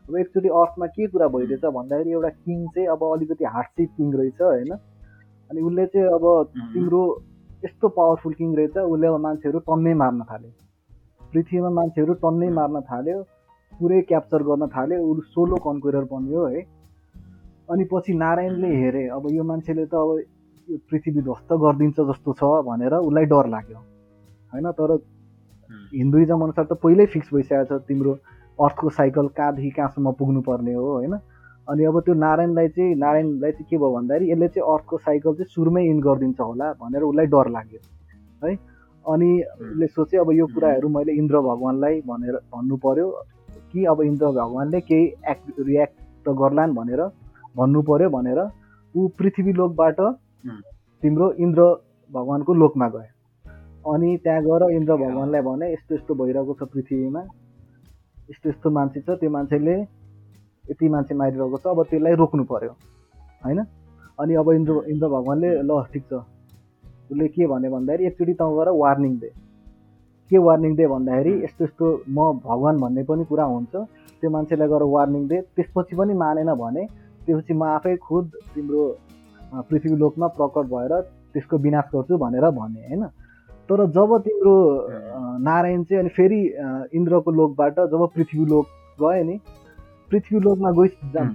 अब 0.09 0.17
एकचोटि 0.19 0.49
अर्थमा 0.61 0.87
के 0.95 1.07
कुरा 1.07 1.27
भइरहेछ 1.35 1.65
भन्दाखेरि 1.79 2.11
एउटा 2.13 2.31
किङ 2.45 2.67
चाहिँ 2.75 2.89
अब 2.95 3.03
अलिकति 3.13 3.45
हार्डसिप 3.55 3.91
किङ 3.97 4.09
रहेछ 4.13 4.41
होइन? 4.43 4.73
अनि 5.51 5.61
उसले 5.69 5.87
चाहिँ 5.93 6.09
अब 6.19 6.25
तिम्रो 6.75 7.03
यस्तो 7.65 7.89
पावरफुल 7.99 8.33
किङ 8.41 8.57
रहेछ 8.57 8.77
उसले 8.79 9.07
अब 9.07 9.21
मान्छेहरू 9.27 9.59
टन्नै 9.71 9.95
मार्न 10.03 10.21
थाल्यो। 10.31 10.51
पृथ्वीमा 11.33 11.71
मान्छेहरू 11.79 12.15
टन्नै 12.25 12.49
मार्न 12.59 12.81
थाल्यो 12.91 13.23
पुरै 13.73 14.01
क्याप्चर 14.11 14.43
गर्न 14.51 14.67
थाल्यो 14.75 14.99
ऊ 14.99 15.15
सोलो 15.31 15.57
कन्कुरर 15.67 16.05
बन्यो 16.11 16.45
है? 16.47 16.61
अनि 17.71 17.85
पछि 17.93 18.13
नारायणले 18.25 18.75
हेरे 18.83 19.07
अब 19.17 19.31
यो 19.31 19.45
मान्छेले 19.45 19.87
त 19.87 19.95
अब 19.95 20.11
यो 20.69 20.77
पृथ्वी 20.91 21.21
ध्वस्त 21.23 21.51
गरिदिन्छ 21.63 21.99
जस्तो 22.11 22.33
छ 22.35 22.53
भनेर 22.67 22.95
उसलाई 22.99 23.25
डर 23.33 23.47
लाग्यो। 23.55 23.81
होइन 24.53 24.71
तर 24.81 24.91
हिन्दुइजम 25.95 26.41
अनुसार 26.43 26.65
त 26.65 26.79
पहिल्यै 26.83 27.07
फिक्स 27.13 27.35
भइसकेको 27.35 27.79
छ 27.79 27.83
तिम्रो 27.89 28.13
अर्थको 28.59 28.91
साइकल 28.97 29.29
कहाँदेखि 29.37 29.71
कहाँसम्म 29.77 30.13
पुग्नुपर्ने 30.19 30.73
हो 30.75 30.89
होइन? 30.93 31.15
अनि 31.69 31.85
अब 31.85 32.01
त्यो 32.05 32.15
नारायणलाई 32.15 32.69
चाहिँ 32.69 32.95
नारायणलाई 32.97 33.53
चाहिँ 33.53 33.67
के 33.71 33.77
भयो 33.77 33.91
भन्दाखेरि 33.95 34.31
यसले 34.31 34.49
चाहिँ 34.49 34.67
अर्थको 34.73 34.99
साइकल 34.99 35.33
चाहिँ 35.35 35.51
सुरुमै 35.55 35.85
इन 35.91 36.01
गरिदिन्छ 36.01 36.41
होला 36.41 36.73
भनेर 36.83 37.03
उसलाई 37.09 37.27
डर 37.35 37.49
लाग्यो 37.57 37.81
है? 38.45 38.57
अनि 39.05 39.31
उसले 39.61 39.87
सोचे 39.87 40.17
अब 40.19 40.33
यो 40.33 40.47
कुराहरू 40.55 40.89
मैले 40.97 41.13
इन्द्र 41.19 41.41
भगवान्लाई 41.49 42.01
भनेर 42.07 42.35
भन्नु 42.55 42.77
पर्यो 42.85 43.07
कि 43.73 43.85
अब 43.93 44.03
इन्द्र 44.03 44.27
भगवान्ले 44.39 44.81
केही 44.81 45.07
एक्ट 45.33 45.61
रियाक्ट 45.61 45.97
त 46.27 46.35
गर्लान् 46.43 46.75
भनेर 46.75 47.03
भन्नु 47.57 47.83
पर्यो 47.89 48.11
भनेर 48.11 48.41
ऊ 48.95 49.09
पृथ्वी 49.19 49.53
लोकबाट 49.53 50.01
तिम्रो 51.03 51.33
इन्द्र 51.47 51.63
भगवान्को 52.11 52.55
लोकमा 52.55 52.89
गयो। 52.89 53.11
अनि 53.83 54.17
त्यहाँ 54.23 54.43
गएर 54.43 54.63
इन्द्र 54.77 54.95
भगवान्लाई 54.97 55.43
भने 55.43 55.73
यस्तो 55.73 55.95
यस्तो 55.95 56.15
भइरहेको 56.15 56.55
छ 56.55 56.63
पृथ्वीमा। 56.73 57.23
यस्तो 58.31 58.49
यस्तो 58.49 58.71
मान्छे 58.71 59.01
छ 59.01 59.19
त्यो 59.21 59.31
मान्छेले 59.31 59.75
यति 60.71 60.89
मान्छे 60.89 61.15
मारिरहेको 61.15 61.59
छ 61.59 61.67
अब 61.67 61.83
त्यसलाई 61.91 62.15
रोक्नु 62.15 62.45
पर्यो। 62.47 62.73
होइन? 63.45 63.61
अनि 64.21 64.35
अब 64.39 64.51
इन्द्र 64.53 64.73
इन्द्र 64.87 65.07
भगवान्ले 65.09 65.51
ल 65.63 65.71
ठिक 65.93 66.05
छ। 66.11 66.13
उसले 67.11 67.29
के 67.29 67.47
भने 67.47 67.69
भन्दाखेरि 67.69 68.07
एकचोटि 68.07 68.35
तँ 68.39 68.51
गएर 68.57 68.69
वार्निङ 68.83 69.13
दे। 69.19 69.31
के 70.31 70.39
वार्निङ 70.39 70.73
दे 70.77 70.87
भन्दाखेरि 70.87 71.33
यस्तो 71.45 71.65
यस्तो 71.65 71.87
म 72.09 72.19
भगवान् 72.47 72.81
भन्ने 72.81 73.03
पनि 73.03 73.25
कुरा 73.27 73.45
हुन्छ। 73.45 73.75
त्यो 74.23 74.31
मान्छेलाई 74.31 74.69
गएर 74.69 74.83
वार्निङ 74.95 75.27
दे। 75.29 75.41
त्यसपछि 75.57 75.97
पनि 75.99 76.15
मानेन 76.15 76.55
भने 76.55 76.83
त्यसपछि 77.27 77.53
म 77.55 77.63
आफै 77.77 77.97
खुद 77.99 78.31
तिम्रो 78.55 78.83
पृथ्वी 79.69 79.97
लोकमा 79.99 80.27
प्रकट 80.39 80.65
भएर 80.71 80.93
त्यसको 81.35 81.57
विनाश 81.59 81.87
गर्छु 81.95 82.15
भनेर 82.25 82.47
भने 82.55 82.81
होइन? 82.89 83.03
तर 83.69 83.87
जब 83.89 84.17
तिम्रो 84.25 84.55
नारायण 85.41 85.83
चाहिँ 85.85 86.01
अनि 86.01 86.09
फेरि 86.09 86.41
इन्द्रको 86.99 87.31
लोकबाट 87.31 87.81
जब 87.93 88.07
पृथ्वी 88.15 88.45
लोक 88.47 88.67
गयो 88.99 89.25
नि 89.25 89.39
पृथ्वी 90.11 90.41
लोकमा 90.41 90.71
गइ 90.71 90.89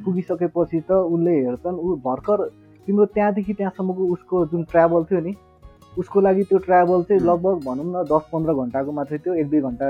पुगिसकेपछि 0.05 0.79
त 0.81 0.91
उसले 0.91 1.35
हेर्छन् 1.39 1.79
ऊ 1.79 1.95
भर्खर 2.05 2.45
तिम्रो 2.87 3.05
त्यहाँदेखि 3.05 3.53
त्यहाँसम्मको 3.53 4.03
उसको 4.13 4.45
जुन 4.45 4.63
ट्राभल 4.71 5.03
थियो 5.03 5.19
नि 5.19 5.33
उसको 5.97 6.21
लागि 6.21 6.43
त्यो 6.43 6.57
ट्राभल 6.65 7.03
चाहिँ 7.03 7.21
लगभग 7.21 7.63
भनौँ 7.65 7.85
न 7.85 8.03
दस 8.05 8.29
पन्ध्र 8.33 8.53
घन्टाको 8.53 8.91
मात्रै 8.91 9.17
थियो। 9.17 9.33
एक 9.33 9.49
दुई 9.49 9.61
घन्टा 9.61 9.85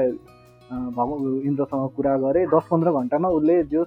भग 0.97 1.41
इन्द्रसँग 1.45 1.89
कुरा 1.95 2.15
गरे 2.17 2.45
दस 2.47 2.67
पन्ध्र 2.71 2.91
घन्टामा 2.91 3.29
उसले 3.29 3.63
जो 3.73 3.83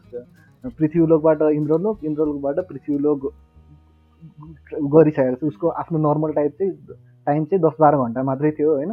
पृथ्वीलोकबाट 0.64 1.42
इन्द्रलोक 1.52 2.04
इन्द्रलोकबाट 2.04 2.58
पृथ्वीलोक 2.68 3.20
गरिसकेको 4.94 5.36
छ 5.36 5.44
उसको 5.44 5.68
आफ्नो 5.82 5.98
नर्मल 5.98 6.32
टाइप 6.32 6.52
चाहिँ 6.58 6.72
टाइम 7.26 7.44
चाहिँ 7.44 7.62
दस 7.62 7.76
बाह्र 7.80 7.96
घन्टा 8.04 8.22
मात्रै 8.22 8.50
थियो 8.58 8.70
होइन? 8.74 8.92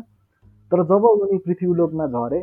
तर 0.72 0.84
जब 0.84 1.04
उनी 1.08 1.38
पृथ्वीलोकमा 1.46 2.08
झरे 2.08 2.42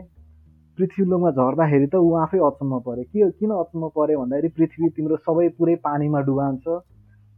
पृथ्वीलोकमा 0.79 1.31
झर्दाखेरि 1.31 1.87
त 1.87 1.95
ऊ 1.97 2.11
आफै 2.21 2.39
अचम्म 2.47 2.79
पऱ्यो 2.87 3.05
के 3.13 3.31
किन 3.39 3.51
अचम्म 3.57 3.89
पऱ्यो 3.97 4.19
भन्दाखेरि 4.21 4.49
पृथ्वी 4.57 4.89
तिम्रो 4.97 5.17
सबै 5.27 5.49
पुरै 5.59 5.75
पानीमा 5.85 6.21
डुबान्छ 6.29 6.65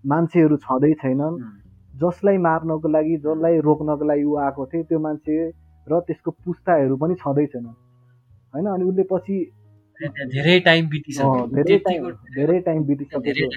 मान्छेहरू 0.05 0.57
छँदै 0.65 0.93
छैनन्। 1.03 1.35
जसलाई 1.95 2.39
मार्नको 2.47 2.89
लागि 2.89 3.17
जसलाई 3.27 3.61
रोक्नको 3.67 4.05
लागि 4.05 4.25
ऊ 4.25 4.35
आएको 4.47 4.67
थियो 4.73 4.83
त्यो 4.89 4.99
मान्छे 5.07 5.37
र 5.87 6.01
त्यसको 6.07 6.31
पुस्ताहरू 6.45 6.97
पनि 6.97 7.15
छँदै 7.23 7.47
छैनन्। 7.53 7.77
होइन? 8.55 8.67
अनि 8.67 8.85
उसले 8.85 9.05
पछि 9.13 9.37
धेरै 10.33 10.59
टाइम 10.61 10.89
बितिसक्यो। 10.89 11.47
धेरै 11.57 11.79
टाइम 11.87 12.01
धेरै 12.37 12.59
टाइम 12.61 12.81
बितिसकेको 12.85 13.51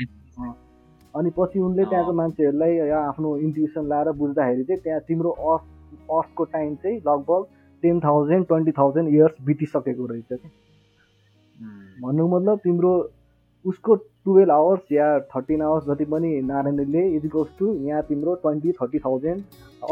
अनि 1.13 1.29
पछि 1.37 1.59
उनले 1.59 1.85
त्यहाँको 1.85 2.13
मान्छेहरूलाई 2.13 2.89
आफ्नो 3.03 3.35
इन्ट्युसन 3.37 3.87
लाएर 3.89 4.11
बुझ्दाखेरि 4.17 4.63
चाहिँ 4.63 4.81
त्यहाँ 4.83 4.99
तिम्रो 5.07 5.29
अर्थ 5.53 5.63
अर्थको 6.11 6.43
टाइम 6.55 6.75
चाहिँ 6.83 6.97
लगभग 7.07 7.45
ten 7.83 7.99
thousand 7.99 8.45
twenty 8.47 8.71
thousand 8.77 9.13
years 9.13 9.41
बितिसकेको 9.45 10.05
रहेछ 10.05 10.29
कि 10.33 10.49
भन्नु 12.03 12.27
मतलब 12.27 12.59
तिम्रो 12.63 12.91
उसको 13.65 13.95
टुवेल्भ 13.95 14.51
आवर्स 14.51 14.91
या 14.91 15.07
थर्टिन 15.33 15.61
आवर्स 15.61 15.85
जति 15.85 16.05
पनि 16.11 16.29
नारायणले 16.45 17.07
इजिकल्स 17.15 17.47
टु 17.59 17.73
यहाँ 17.87 18.01
तिम्रो 18.09 18.35
twenty 18.43 18.71
thirty 18.81 18.99
thousand 18.99 19.43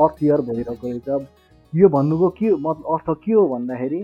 earth 0.02 0.24
year 0.24 0.42
भइरहेको 0.50 0.88
रहेछ। 0.88 1.28
यो 1.74 1.90
भन्नुको 1.90 2.30
के 2.38 2.52
मतलब 2.52 2.86
अर्थ 2.94 3.18
के 3.24 3.32
हो 3.34 3.48
भन्दाखेरि 3.48 4.04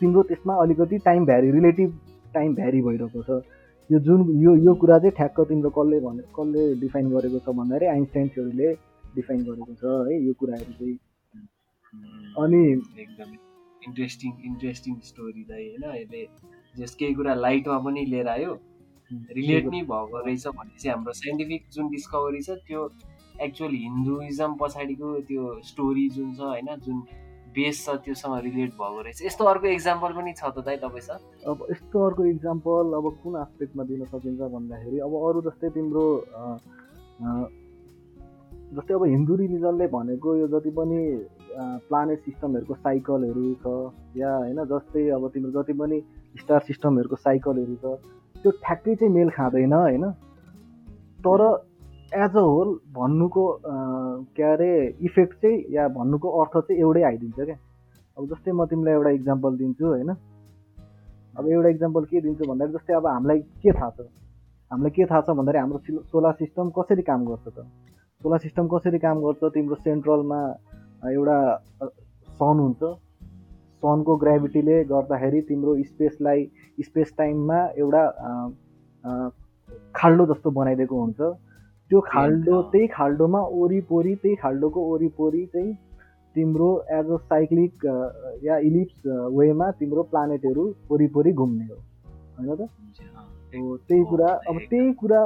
तिम्रो 0.00 0.22
त्यसमा 0.22 0.54
अलिकति 0.62 0.98
time 1.04 1.24
vary 1.26 1.50
relative 1.50 1.98
time 2.34 2.54
vary 2.54 2.82
भइरहेको 2.82 3.22
छ। 3.22 3.42
यो 3.90 3.98
जुन 4.06 4.20
यो 4.40 4.54
यो 4.64 4.72
कुरा 4.80 4.98
चाहिँ 4.98 5.14
ठ्याक्क 5.16 5.40
तिम्रो 5.48 5.70
कसले 5.76 5.98
भने 6.00 6.22
कसले 6.36 6.62
डिफाइन 6.80 7.10
गरेको 7.10 7.38
छ 7.44 7.54
भन्दाखेरि 7.58 7.86
आइन्स्टाइन 7.92 8.28
थ्योरीले 8.34 8.72
डिफाइन 9.14 9.44
गरेको 9.44 9.74
छ 9.80 9.92
है 10.08 10.16
यो 10.24 10.32
कुराहरू 10.40 10.72
चाहिँ। 10.78 10.96
अनि 12.44 12.62
एकदम 13.02 13.30
इन्ट्रेस्टिङ 13.82 14.32
इन्ट्रेस्टिङ 14.46 14.98
स्टोरी 15.10 15.44
चाहिँ 15.44 15.68
होइन 15.68 15.84
यसले 15.96 16.22
जस 16.74 16.94
केही 16.94 17.14
कुरा 17.14 17.34
लाइटमा 17.34 17.78
पनि 17.86 18.04
लिएर 18.06 18.28
आयो। 18.28 18.52
रिलेट 19.36 19.64
नै 19.66 19.80
भएको 19.92 20.18
रहेछ 20.18 20.46
भने 20.48 20.76
चाहिँ 20.78 20.94
हाम्रो 20.94 21.12
साइन्टिफिक 21.20 21.62
जुन 21.74 21.88
डिस्कभरी 21.90 22.42
छ 22.42 22.58
त्यो 22.68 22.82
एक्चुअल 23.46 23.72
हिन्दुइजम 23.84 24.56
पछाडिको 24.60 25.14
त्यो 25.28 25.44
स्टोरी 25.70 26.08
जुन 26.16 26.34
छ 26.34 26.40
होइन 26.52 26.68
जुन 26.84 27.00
बेस 27.54 27.84
छ 27.84 27.96
त्योसँग 28.04 28.34
रिलेट 28.44 28.72
भएको 28.80 29.00
रहेछ। 29.02 29.22
यस्तो 29.22 29.44
अर्को 29.52 29.66
इक्जाम्पल 29.68 30.12
पनि 30.18 30.32
छ 30.36 30.42
त 30.56 30.64
दाइ 30.66 30.76
तपाईँसँग 30.84 31.20
अब 31.48 31.66
यस्तो 31.70 32.04
अर्को 32.06 32.24
इक्जाम्पल 32.34 32.84
अब 32.98 33.06
कुन 33.22 33.36
आस्पेक्टमा 33.38 33.84
दिन 33.90 34.04
सकिन्छ 34.12 34.40
भन्दाखेरि 34.56 34.98
अब 35.06 35.12
अरू 35.28 35.40
जस्तै 35.48 35.68
तिम्रो 35.76 36.04
जस्तै 38.76 38.94
अब 38.94 39.04
हिन्दू 39.04 39.34
रिलिजनले 39.36 39.86
भनेको 39.88 40.36
यो 40.36 40.46
जति 40.54 40.70
पनि 40.78 41.00
प्लानेट 41.88 42.18
सिस्टमहरूको 42.24 42.74
साइकलहरू 42.74 43.44
छ 43.62 43.66
या 44.16 44.32
होइन 44.36 44.64
जस्तै 44.72 45.08
अब 45.16 45.28
तिम्रो 45.34 45.50
जति 45.56 45.72
पनि 45.80 46.00
स्टार 46.40 46.60
सिस्टमहरूको 46.68 47.16
साइकलहरू 47.16 47.76
छ 47.82 47.96
त्यो 48.42 48.50
ठ्याक्कै 48.64 48.94
चाहिँ 48.94 49.12
मेल 49.14 49.30
खाँदैन 49.36 49.72
होइन? 49.72 50.04
तर 51.24 51.40
एज 52.14 52.36
अ 52.36 52.40
होल 52.40 52.68
भन्नुको 52.96 53.44
के 54.36 54.42
अरे 54.42 54.70
इफेक्ट 55.06 55.34
चाहिँ 55.42 55.64
या 55.70 55.88
भन्नुको 55.96 56.28
अर्थ 56.40 56.56
चाहिँ 56.58 56.80
एउटै 56.80 57.02
आइदिन्छ 57.04 57.40
क्या। 57.40 57.56
अब 58.16 58.26
जस्तै 58.26 58.52
म 58.52 58.64
तिमीलाई 58.66 58.94
एउटा 58.94 59.10
इक्जाम्पल 59.18 59.56
दिन्छु 59.56 59.86
होइन? 59.86 60.10
अब 61.38 61.48
एउटा 61.48 61.68
इक्जाम्पल 61.68 62.04
के 62.04 62.20
दिन्छु 62.20 62.44
भन्दाखेरि 62.48 62.72
जस्तै 62.78 62.94
अब 62.94 63.06
हामीलाई 63.06 63.40
के 63.62 63.72
थाहा 63.72 63.90
छ? 63.90 64.00
हामीलाई 64.70 64.90
के 64.96 65.04
थाहा 65.04 65.20
छ 65.20 65.30
भन्दाखेरि 65.38 65.58
हाम्रो 65.58 65.78
सोलर 66.12 66.32
सिस्टम 66.40 66.70
कसरी 66.78 67.02
काम 67.10 67.24
गर्छ 67.26 67.44
त? 67.48 67.58
सोलर 68.22 68.38
सिस्टम 68.38 68.68
कसरी 68.72 68.98
काम 68.98 69.20
गर्छ? 69.22 69.40
तिम्रो 69.54 69.76
सेन्ट्रलमा 69.84 70.40
एउटा 71.12 71.38
सन 72.40 72.56
हुन्छ। 72.64 72.82
सनको 73.84 74.16
ग्राभिटीले 74.16 74.76
गर्दाखेरि 74.84 75.40
तिम्रो 75.48 75.76
स्पेसलाई 75.84 76.40
स्पेस 76.86 77.12
टाइममा 77.18 77.58
एउटा 77.76 78.02
खाल्डो 79.94 80.26
जस्तो 80.32 80.50
बनाइदिएको 80.50 80.96
हुन्छ। 81.02 81.20
त्यो 81.90 82.00
खाल्डो 82.06 82.62
त्यही 82.72 82.86
खाल्डोमा 82.92 83.40
वरिपरि 83.52 84.14
त्यही 84.22 84.34
खाल्डोको 84.42 84.80
वरिपरि 84.92 85.44
चाहिँ 85.52 85.72
तिम्रो 86.36 86.70
एज 86.96 87.10
अ 87.10 87.16
साइक्लिक 87.28 87.86
या 88.44 88.58
इलिप्स 88.68 89.06
वेमा 89.36 89.70
तिम्रो 89.80 90.02
प्लानेटहरू 90.12 90.64
वरिपरि 90.90 91.32
घुम्ने 91.32 91.64
हो। 91.64 91.78
होइन 92.38 92.54
त? 92.54 92.68
त्यही 93.88 94.02
कुरा 94.04 94.28
अब 94.48 94.56
त्यही 94.70 94.92
कुरा 95.00 95.20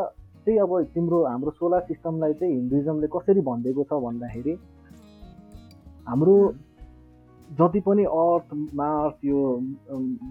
चाहिँ 0.46 0.58
अब 0.58 0.80
तिम्रो 0.94 1.22
हाम्रो 1.24 1.50
सोलर 1.50 1.80
सिस्टमलाई 1.88 2.32
चाहिँ 2.32 2.54
हिन्दुइजमले 2.54 3.06
कसरी 3.16 3.40
भनिदिएको 3.48 3.82
छ 3.84 4.02
भन्दाखेरि 4.04 4.54
हाम्रो 6.08 6.36
जति 7.50 7.80
पनि 7.86 8.04
अर्थ 8.16 8.54
मार्स 8.74 9.24
यो 9.24 9.40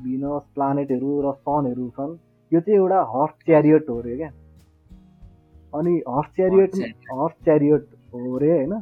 भिनस 0.03 0.43
प्लानेटहरू 0.55 1.09
र 1.21 1.33
सनहरू 1.39 1.89
छन् 1.97 2.15
यो 2.51 2.59
चाहिँ 2.59 2.79
एउटा 2.79 3.01
हर्स 3.11 3.35
च्यारियट 3.45 3.89
हो 3.89 3.97
अरे 4.01 4.15
क्या। 4.17 4.31
अनि 5.73 5.93
हर्स 6.09 6.29
च्यारियट 6.35 6.75
हर्स 7.11 7.35
च्यारियट 7.43 7.87
हो 8.13 8.35
अरे 8.37 8.51
होइन? 8.51 8.73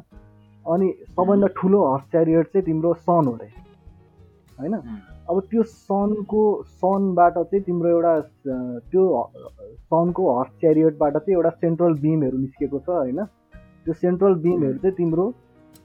अनि 0.66 0.88
सबभन्दा 1.10 1.48
ठुलो 1.58 1.80
हर्स 1.92 2.06
च्यारियट 2.12 2.48
चाहिँ 2.54 2.66
तिम्रो 2.66 2.94
सन 2.94 3.28
हो 3.28 3.34
अरे 3.34 3.50
होइन? 4.60 4.76
अब 5.30 5.40
त्यो 5.50 5.64
सनको 5.64 6.44
सनबाट 6.84 7.34
चाहिँ 7.38 7.64
तिम्रो 7.64 7.90
एउटा 7.90 8.14
त्यो 8.92 9.04
सनको 9.90 10.24
हर्स 10.38 10.52
च्यारियटबाट 10.62 11.18
चाहिँ 11.18 11.36
एउटा 11.36 11.50
सेन्ट्रल 11.64 11.94
बिमहरू 12.06 12.38
निस्केको 12.38 12.80
छ 12.80 12.90
होइन? 12.90 13.24
त्यो 13.86 13.94
सेन्ट्रल 13.94 14.34
बिमहरू 14.46 14.78
चाहिँ 14.78 14.96
तिम्रो 14.98 15.26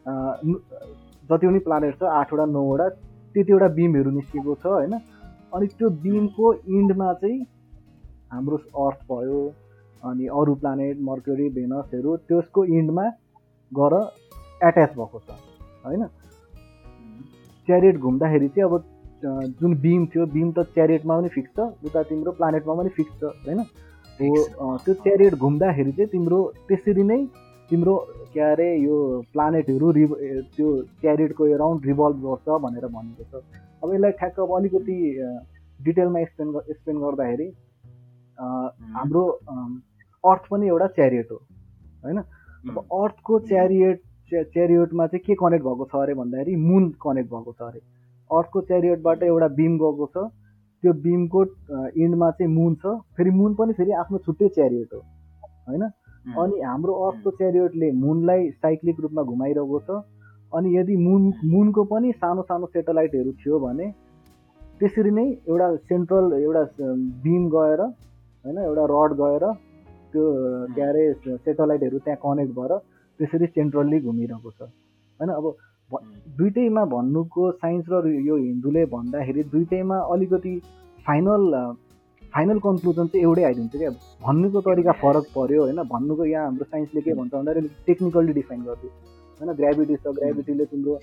जति 0.06 1.46
पनि 1.46 1.58
प्लानेट 1.66 1.98
छ 1.98 2.02
आठवटा 2.20 2.44
नौवटा 2.54 2.88
त्यतिवटा 3.34 3.68
बिमहरू 3.76 4.10
निस्केको 4.10 4.54
छ 4.54 4.66
होइन? 4.66 4.94
अनि 5.54 5.66
त्यो 5.78 5.88
बिमको 6.04 6.52
इन्डमा 6.78 7.12
चाहिँ 7.20 7.38
हाम्रो 8.32 8.56
अर्थ 8.86 9.00
भयो। 9.10 9.40
अनि 10.04 10.26
अरू 10.40 10.54
प्लानेट 10.62 11.00
मर्क्युरी 11.08 11.48
भेनसहरू 11.58 12.16
त्यसको 12.28 12.64
इन्डमा 12.78 13.04
गएर 13.72 13.94
एट्याच 14.68 14.90
भएको 14.96 15.18
छ 15.18 15.38
होइन? 15.84 16.02
च्यारियट 17.68 17.96
घुम्दाखेरि 17.98 18.48
चाहिँ 18.48 18.68
अब 18.68 18.82
जुन 19.60 19.74
बिम 19.80 20.04
थियो 20.14 20.26
बिम 20.32 20.50
त 20.52 20.66
च्यारियटमा 20.74 21.16
पनि 21.18 21.28
फिक्स 21.36 21.52
छ 21.56 21.88
उता 21.88 22.02
तिम्रो 22.10 22.32
प्लानेटमा 22.40 22.74
पनि 22.80 22.90
फिक्स 22.98 23.14
छ 23.20 23.32
होइन? 23.46 23.60
हो 24.20 24.76
त्यो 24.84 24.94
च्यारियट 25.04 25.34
घुम्दाखेरि 25.34 25.92
चाहिँ 25.92 26.10
तिम्रो 26.12 26.40
त्यसरी 26.68 27.02
नै 27.04 27.18
तिम्रो 27.70 27.94
के 28.34 28.40
अरे 28.40 28.68
यो 28.78 28.96
प्लानेटहरू 29.32 29.90
रिभ 29.98 30.10
त्यो 30.56 30.68
क्यारिडको 31.00 31.46
एराउन्ड 31.54 31.86
रिभल्भ 31.86 32.16
गर्छ 32.26 32.46
भनेर 32.64 32.86
भनेको 32.96 33.24
छ। 33.30 33.42
अब 33.82 33.94
यसलाई 33.94 34.12
ठ्याक्क 34.20 34.40
अब 34.40 34.50
अलिकति 34.56 34.96
डिटेलमा 35.80 36.18
एक्सप्लेन 36.20 36.48
एक्सप्लेन 36.70 36.98
गर्दाखेरि 37.04 37.48
हाम्रो 38.96 39.24
अर्थ 40.24 40.48
पनि 40.50 40.68
एउटा 40.68 40.86
च्यारियट 40.96 41.30
हो 41.30 41.36
होइन? 42.04 42.18
अब 42.64 42.78
अर्थको 42.78 43.38
च्यारियट 43.48 44.00
च्यारियटमा 44.30 45.06
चाहिँ 45.06 45.22
के 45.24 45.34
कनेक्ट 45.40 45.64
भएको 45.64 45.84
छ 45.86 45.96
अरे 46.02 46.14
भन्दाखेरि 46.14 46.54
मुन 46.58 46.88
कनेक्ट 47.02 47.30
भएको 47.30 47.52
छ 47.52 47.62
अरे। 47.62 47.80
अर्थको 48.30 48.60
च्यारियटबाट 48.70 49.22
एउटा 49.24 49.48
बिम 49.58 49.76
गएको 49.78 50.06
छ। 50.14 50.24
त्यो 50.82 50.92
बिमको 51.02 51.42
इन्डमा 51.96 52.30
चाहिँ 52.30 52.52
मुन 52.52 52.74
छ। 52.76 52.94
फेरि 53.16 53.30
मुन 53.40 53.54
पनि 53.58 53.72
फेरि 53.74 53.92
आफ्नो 54.00 54.18
छुट्टै 54.26 54.48
च्यारिएट 54.56 54.94
हो 54.94 55.00
होइन? 55.68 55.82
अनि 56.40 56.60
हाम्रो 56.62 56.94
अर्थको 57.06 57.30
च्यारियटले 57.38 57.90
मुनलाई 58.00 58.48
साइक्लिक 58.52 59.00
रूपमा 59.00 59.22
घुमाइरहेको 59.24 59.80
छ। 59.80 60.00
अनि 60.52 60.76
यदि 60.76 60.96
मुन 60.96 61.32
मुनको 61.52 61.84
पनि 61.92 62.12
सानो 62.14 62.42
सानो 62.48 62.66
सेटेलाइटहरू 62.72 63.32
थियो 63.44 63.58
भने 63.60 63.86
त्यसरी 64.80 65.10
नै 65.10 65.26
एउटा 65.48 65.68
सेन्ट्रल 65.76 66.32
एउटा 66.40 66.64
बिम 67.24 67.48
गएर 67.54 67.80
होइन? 67.80 68.58
एउटा 68.58 68.84
रड 68.90 69.16
गएर 69.20 69.44
त्यो 70.14 70.24
के 70.74 70.82
अरे 70.88 71.04
सेटेलाइटहरू 71.44 71.98
त्यहाँ 72.06 72.18
कनेक्ट 72.24 72.52
भएर 72.58 72.72
त्यसरी 73.20 73.46
सेन्ट्रल्ली 73.46 74.00
घुमिरहेको 74.00 74.50
छ। 74.50 74.60
होइन 75.20 75.30
अब 75.30 75.44
दुइटैमा 76.38 76.84
भन्नुको 76.92 77.50
साइन्स 77.54 77.86
र 77.92 78.06
यो 78.26 78.36
हिन्दूले 78.36 78.84
भन्दाखेरि 78.92 79.42
दुइटैमा 79.52 79.98
अलिकति 80.14 80.54
फाइनल 81.06 81.42
फाइनल 82.32 82.58
कन्क्लुजन 82.58 83.06
चाहिँ 83.06 83.24
एउटै 83.24 83.42
आइदिन्छ 83.44 83.76
क्या। 83.76 83.90
भन्नुको 84.26 84.60
तरिका 84.68 84.92
फरक 85.02 85.26
पऱ्यो 85.34 85.62
होइन। 85.62 85.82
भन्नुको 85.90 86.24
यहाँ 86.26 86.44
हाम्रो 86.44 86.64
साइन्सले 86.64 87.00
के 87.00 87.14
भन्छ 87.14 87.32
भन्दाखेरि 87.34 87.68
टेक्निकल्ली 87.86 88.32
डिफाइन 88.40 88.60
गरिदियो 88.64 88.90
होइन 89.40 89.52
ग्राभिटी 89.60 89.96
छ 89.96 90.14
ग्राभिटीले 90.18 90.64
तिम्रो 90.72 90.94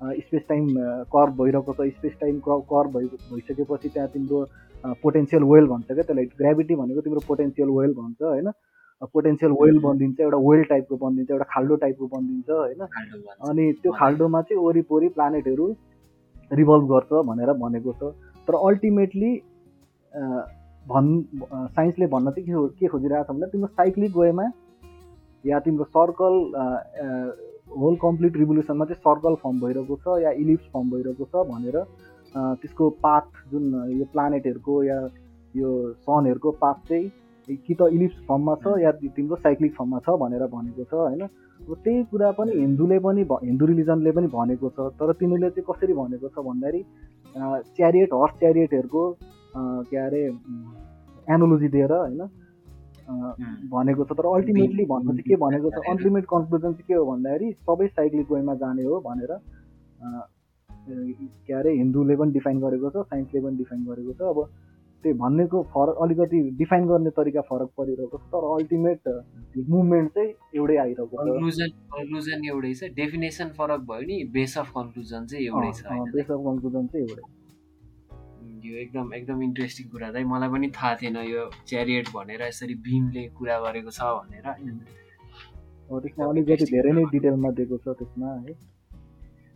स्पेस 0.00 0.42
टाइम 0.48 0.66
कर्भ 1.14 1.36
भइरहेको 1.40 1.72
छ। 1.74 1.88
स्पेस 1.96 2.16
टाइम 2.20 2.38
कर्भ 2.48 2.96
भइ 2.96 3.06
भइसकेपछि 3.30 3.88
त्यहाँ 3.88 4.08
तिम्रो 4.08 4.44
पोटेन्सियल 5.02 5.42
वेल 5.44 5.66
भन्छ 5.66 5.86
क्या 5.86 6.02
त्यसलाई। 6.02 6.24
ग्राभिटी 6.38 6.74
भनेको 6.74 7.00
तिम्रो 7.00 7.20
पोटेन्सियल 7.28 7.68
वेल 7.78 7.92
भन्छ 7.94 8.22
होइन? 8.22 8.50
पोटेन्सियल 9.14 9.52
वेल 9.60 9.78
बनिदिन्छ 9.80 10.20
एउटा 10.20 10.38
वेल 10.48 10.62
टाइपको 10.70 10.96
बनिदिन्छ 10.96 11.30
एउटा 11.30 11.44
खाल्डो 11.52 11.76
टाइपको 11.84 12.06
बनिदिन्छ 12.06 12.50
होइन? 12.50 12.80
अनि 13.50 13.72
त्यो 13.82 13.92
खाल्डोमा 13.98 14.40
चाहिँ 14.42 14.62
वरिपरि 14.64 15.08
प्लानेटहरू 15.16 15.66
रिभल्भ 16.50 16.88
गर्छ 16.92 17.12
भनेर 17.28 17.52
भनेको 17.60 17.92
छ। 17.92 18.12
तर 18.48 18.54
अल्टिमेटली 18.68 19.32
भन् 20.86 21.10
साइन्सले 21.76 22.06
भन्न 22.06 22.30
चाहिँ 22.30 22.44
के 22.46 22.68
के 22.80 22.86
खोजिरहेको 22.88 23.24
छ 23.24 23.30
भन्दा 23.30 23.46
तिम्रो 23.52 23.68
साइक्लिक 23.68 24.16
वेमा 24.16 24.50
या 25.44 25.58
तिम्रो 25.60 25.84
सर्कल 25.96 26.34
होल 27.78 27.96
कम्प्लिट 28.02 28.36
रिभोल्युसनमा 28.36 28.84
चाहिँ 28.84 29.00
सर्कल 29.00 29.34
फर्म 29.42 29.60
भइरहेको 29.60 29.96
छ 29.96 30.22
या 30.22 30.30
इलिप्स 30.44 30.70
फर्म 30.72 30.90
भइरहेको 30.90 31.24
छ 31.24 31.46
भनेर 31.50 31.76
त्यसको 32.34 32.90
पाथ 33.04 33.26
जुन 33.50 33.74
यो 33.98 34.04
प्लानेटहरूको 34.12 34.82
या 34.84 34.98
यो 35.54 35.70
सनहरूको 35.92 36.50
पाथ 36.62 36.88
चाहिँ 36.88 37.10
कि 37.48 37.74
त 37.74 37.88
इलिप्स 37.92 38.18
फर्ममा 38.28 38.54
छ 38.64 38.74
या 38.82 38.90
तिम्रो 39.16 39.36
साइक्लिक 39.36 39.74
फर्ममा 39.74 39.98
छ 39.98 40.18
भनेर 40.24 40.46
भनेको 40.46 40.84
छ 40.84 40.94
होइन? 40.94 41.22
अब 41.60 41.74
त्यही 41.84 42.02
कुरा 42.10 42.30
पनि 42.38 42.52
हिन्दूले 42.58 42.98
पनि 43.06 43.22
हिन्दू 43.44 43.66
रिलिजनले 43.66 44.12
पनि 44.18 44.26
भनेको 44.34 44.68
छ 44.76 44.90
तर 45.00 45.12
तिनीहरूले 45.20 45.50
चाहिँ 45.50 45.66
कसरी 45.70 45.92
भनेको 45.92 46.28
छ 46.28 46.44
भन्दाखेरि 46.46 46.84
च्यारिएट 47.76 48.14
हर्स 48.14 48.38
च्यारिएटहरूको 48.40 49.02
के 49.90 49.96
अरे 49.96 50.22
एनोलोजी 51.34 51.68
दिएर 51.68 51.92
होइन? 51.92 52.22
भनेको 53.74 54.04
छ 54.04 54.16
तर 54.18 54.26
अल्टिमेटली 54.32 54.84
भन्नु 54.92 55.12
चाहिँ 55.12 55.28
के 55.28 55.36
भनेको 55.44 55.70
छ 55.70 55.84
अल्टिमेट 55.90 56.24
कन्क्लुजन 56.32 56.72
चाहिँ 56.72 56.86
के 56.88 56.94
हो 56.94 57.04
भन्दाखेरि 57.12 57.52
सबै 57.68 57.86
साइक्लिक 57.98 58.32
वेमा 58.32 58.54
जाने 58.62 58.84
हो 58.84 59.00
भनेर 59.06 59.32
के 61.46 61.52
अरे 61.54 61.70
हिन्दूले 61.76 62.16
पनि 62.16 62.32
डिफाइन 62.32 62.60
गरेको 62.60 62.90
छ 62.90 63.06
साइन्सले 63.08 63.40
पनि 63.46 63.56
डिफाइन 63.56 63.84
गरेको 63.86 64.12
छ। 64.12 64.20
अब 64.34 64.38
त्यही 65.04 65.16
भन्नेको 65.18 65.62
फरक 65.74 65.96
अलिकति 66.04 66.38
डिफाइन 66.56 66.86
गर्ने 66.86 67.10
तरिका 67.18 67.40
फरक 67.50 67.68
परिरहेको 67.78 68.18
छ 68.18 68.22
तर 68.32 68.46
अल्टिमेट 68.54 69.08
मुभमेन्ट 69.68 70.08
चाहिँ 70.14 70.30
एउटै 70.60 70.76
आइरहेको 70.76 71.16
छ। 71.16 71.18
कन्क्लुजन 71.20 71.70
कन्क्लुजन 71.96 72.48
एउटै 72.48 72.72
छ। 72.74 72.90
डेफिनेसन 72.96 73.48
फरक 73.58 73.80
भयो 73.90 74.06
नि 74.10 74.16
बेस 74.34 74.56
अफ 74.58 74.72
कन्क्लुजन 74.78 75.26
चाहिँ 75.26 75.46
एउटै 75.46 75.70
छ 75.78 76.00
बेस 76.16 76.30
अफ 76.30 76.40
कन्क्लुजन 76.48 76.86
चाहिँ 76.86 77.06
एउटै। 77.06 77.22
यो 78.70 78.76
एकदम 78.78 79.14
एकदम 79.14 79.42
इन्ट्रेस्टिङ 79.42 79.86
कुरा 79.90 80.10
चाहिँ 80.12 80.26
मलाई 80.32 80.48
पनि 80.54 80.68
थाहा 80.78 80.94
थिएन 81.02 81.16
यो 81.26 81.42
च्यारिएट 81.66 82.08
भनेर 82.14 82.42
यसरी 82.42 82.74
भीमले 82.86 83.22
कुरा 83.38 83.58
गरेको 83.66 83.90
छ 83.90 84.00
भनेर। 84.18 84.46
त्यसमा 85.90 86.28
अलिकति 86.30 86.64
धेरै 86.70 86.92
नै 86.94 87.04
डिटेलमा 87.12 87.50
दिएको 87.58 87.76
छ 87.84 87.98
त्यसमा 87.98 88.28
है? 88.46 88.54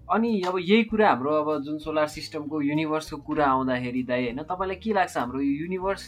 अनि 0.08 0.30
अब 0.48 0.56
यही 0.60 0.84
कुरा 0.90 1.08
हाम्रो 1.08 1.30
अब 1.42 1.48
जुन 1.64 1.78
सोलर 1.78 2.06
सिस्टमको 2.14 2.60
युनिभर्सको 2.62 3.16
कुरा 3.28 3.44
आउँदाखेरि 3.46 4.02
दाइ 4.10 4.22
होइन 4.24 4.42
तपाईँलाई 4.50 4.76
के 4.82 4.92
लाग्छ 4.92 5.16
हाम्रो 5.16 5.40
यो 5.40 5.52
युनिभर्स 5.62 6.02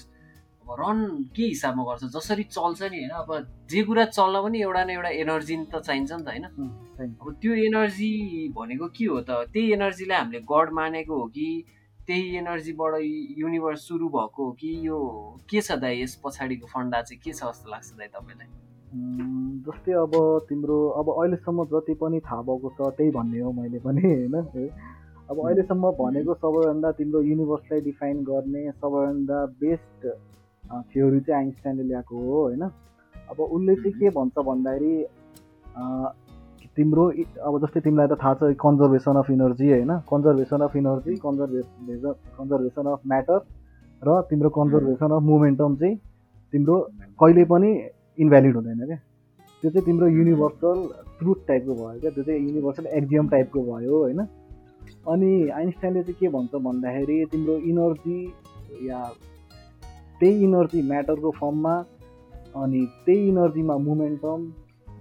अब 0.67 0.75
रन 0.81 0.99
के 1.37 1.43
हिसाबमा 1.45 1.83
गर्छ? 1.89 2.05
जसरी 2.17 2.45
चल्छ 2.51 2.83
नि 2.83 2.99
होइन 2.99 3.15
अब 3.23 3.31
जे 3.71 3.83
कुरा 3.87 4.05
चल्न 4.11 4.43
पनि 4.43 4.59
एउटा 4.63 4.83
न 4.85 4.91
एउटा 4.91 5.11
एनर्जी 5.23 5.57
त 5.73 5.79
चाहिन्छ 5.79 6.13
नि 6.13 6.23
त 6.23 6.29
होइन? 6.29 6.45
अब 7.23 7.27
त्यो 7.41 7.53
एनर्जी 7.71 8.11
भनेको 8.59 8.87
के 8.99 9.05
हो 9.07 9.21
त? 9.21 9.31
त्यही 9.53 9.73
एनर्जीलाई 9.73 10.19
हामीले 10.19 10.41
गड 10.53 10.69
मानेको 10.75 11.15
हो 11.15 11.27
कि 11.31 11.49
त्यही 12.07 12.37
एनर्जीबाट 12.37 12.95
युनिभर्स 13.39 13.81
सुरु 13.89 14.09
भएको 14.09 14.45
हो 14.45 14.51
कि 14.61 14.69
यो 14.87 14.99
के 15.51 15.61
छ 15.61 15.73
दाइ 15.83 16.03
यस 16.03 16.15
पछाडिको 16.25 16.67
फन्डा 16.67 17.01
चाहिँ? 17.03 17.21
के 17.25 17.33
छ 17.33 17.43
जस्तो 17.45 17.71
लाग्छ 17.71 17.89
दाइ 17.99 18.09
तपाईँलाई? 18.15 18.49
जस्तै 19.67 19.93
अब 19.93 20.15
तिम्रो 20.49 20.77
अब 21.01 21.09
अहिलेसम्म 21.13 21.65
जति 21.73 21.95
पनि 22.03 22.21
थाहा 22.27 22.43
भएको 22.47 22.71
छ 22.77 22.95
त्यही 22.97 23.11
भन्ने 23.11 23.41
हो 23.41 23.53
मैले 23.53 23.79
पनि 23.83 24.03
होइन? 24.03 24.37
अब 25.31 25.37
अहिलेसम्म 25.47 25.91
भनेको 25.99 26.35
सबैभन्दा 26.35 26.93
तिम्रो 26.99 27.23
युनिभर्सलाई 27.23 27.81
डिफाइन 27.91 28.23
गर्ने 28.25 28.63
सबैभन्दा 28.71 29.39
बेस्ट 29.61 30.07
थ्योरी 30.93 31.21
चाहिँ 31.21 31.41
आइन्स्टाइनले 31.41 31.85
ल्याएको 31.91 32.15
हो 32.23 32.43
होइन? 32.43 32.63
अब 33.31 33.41
उसले 33.41 33.75
चाहिँ 33.75 33.93
के 33.99 34.11
भन्छ 34.15 34.39
भन्दाखेरि 34.39 34.95
तिम्रो 36.77 37.05
अब 37.49 37.55
जस्तै 37.63 37.81
तिमीलाई 37.81 38.07
त 38.07 38.19
थाहा 38.23 38.35
छ 38.35 38.57
कन्जर्भेसन 38.63 39.17
अफ 39.17 39.31
इनर्जी 39.31 39.71
होइन। 39.71 39.93
Conservation 40.11 40.61
of 40.61 40.77
energy 40.77 41.15
conservation 41.25 42.13
conservation 42.39 42.87
of 42.93 43.01
matter 43.13 43.39
र 44.03 44.21
तिम्रो 44.31 44.51
कन्जर्भेसन 44.57 45.11
अफ 45.17 45.23
मोमेन्टम 45.23 45.77
चाहिँ 45.77 45.97
तिम्रो 46.53 46.77
कहिले 47.21 47.45
पनि 47.53 47.71
इन्भ्यालिड 48.19 48.57
हुँदैन 48.57 48.85
क्या। 48.87 48.99
त्यो 49.63 49.71
चाहिँ 49.71 49.85
तिम्रो 49.87 50.07
युनिभर्सल 50.09 50.83
ट्रुथ 51.19 51.39
टाइपको 51.49 51.75
भयो 51.75 52.01
क्या 52.01 52.11
त्यो 52.11 52.25
चाहिँ 52.25 52.41
युनिभर्सल 52.41 52.87
एक्जियम 52.99 53.29
टाइपको 53.29 53.63
भयो 53.63 54.03
होइन। 54.03 54.21
अनि 55.13 55.33
आइन्स्टाइनले 55.49 56.03
चाहिँ 56.03 56.19
के 56.21 56.29
भन्छ 56.29 56.55
भन्दाखेरि 56.67 57.25
तिम्रो 57.33 57.57
इनर्जी 57.71 58.21
या 58.89 59.01
त्यही 60.21 60.45
इनर्जी 60.45 60.83
म्याटरको 60.89 61.31
फर्ममा 61.41 61.75
अनि 62.63 62.85
त्यही 63.07 63.29
इनर्जीमा 63.29 63.77
मोमेन्टम 63.89 64.39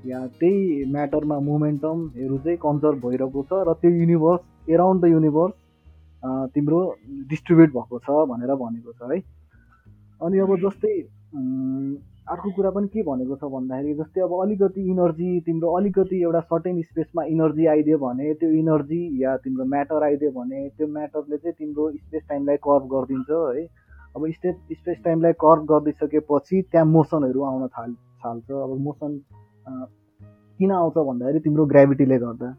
या 0.07 0.25
त्यही 0.39 0.83
म्याटरमा 0.91 1.37
मोमेन्टमहरू 1.49 2.37
चाहिँ 2.37 2.57
कन्जर्भ 2.63 3.05
भइरहेको 3.05 3.43
छ 3.51 3.61
र 3.67 3.73
त्यो 3.81 3.91
युनिभर्स 3.91 4.41
एराउन्ड 4.69 5.05
द 5.05 5.11
युनिभर्स 5.11 5.53
तिम्रो 6.53 6.81
डिस्ट्रिब्युट 7.29 7.69
भएको 7.77 7.99
छ 7.99 8.17
भनेर 8.31 8.55
भनेको 8.55 8.91
छ 8.91 9.11
है। 9.11 9.21
अनि 10.21 10.39
अब 10.39 10.55
जस्तै 10.65 10.93
अर्को 12.33 12.51
कुरा 12.51 12.69
पनि 12.75 12.87
के 12.93 13.01
भनेको 13.07 13.35
छ 13.35 13.49
भन्दाखेरि 13.53 13.93
जस्तै 13.95 14.21
अब 14.21 14.31
अलिकति 14.41 14.81
इनर्जी 14.91 15.29
तिम्रो 15.47 15.73
अलिकति 15.77 16.21
एउटा 16.21 16.39
सर्टेन 16.51 16.81
स्पेसमा 16.81 17.23
इनर्जी 17.33 17.65
आइदियो 17.73 17.97
भने 18.03 18.33
त्यो 18.41 18.49
इनर्जी 18.61 19.01
या 19.23 19.35
तिम्रो 19.43 19.65
म्याटर 19.73 20.03
आइदियो 20.03 20.31
भने 20.37 20.67
त्यो 20.77 20.87
म्याटरले 20.93 21.37
चाहिँ 21.37 21.55
तिम्रो 21.59 21.89
स्पेस 21.97 22.23
टाइमलाई 22.29 22.57
कर्भ 22.67 22.87
गरिदिन्छ 22.93 23.29
है। 23.57 23.65
अब 24.15 24.27
स्टेप 24.31 24.73
स्पेस 24.73 24.97
टाइमलाई 25.05 25.33
कर्भ 25.45 25.65
गरिदिइसकेपछि 25.71 26.61
त्यहाँ 26.71 26.85
मोसनहरू 26.87 27.43
आउन 27.43 27.67
थाल 27.77 27.93
थाल्छ। 28.25 28.51
अब 28.51 28.77
मोसन 28.81 29.11
किन 29.67 30.71
आउँछ 30.71 30.97
भन्दाखेरि 30.97 31.39
तिम्रो 31.39 31.65
ग्राभिटीले 31.65 32.17
गर्दा। 32.19 32.49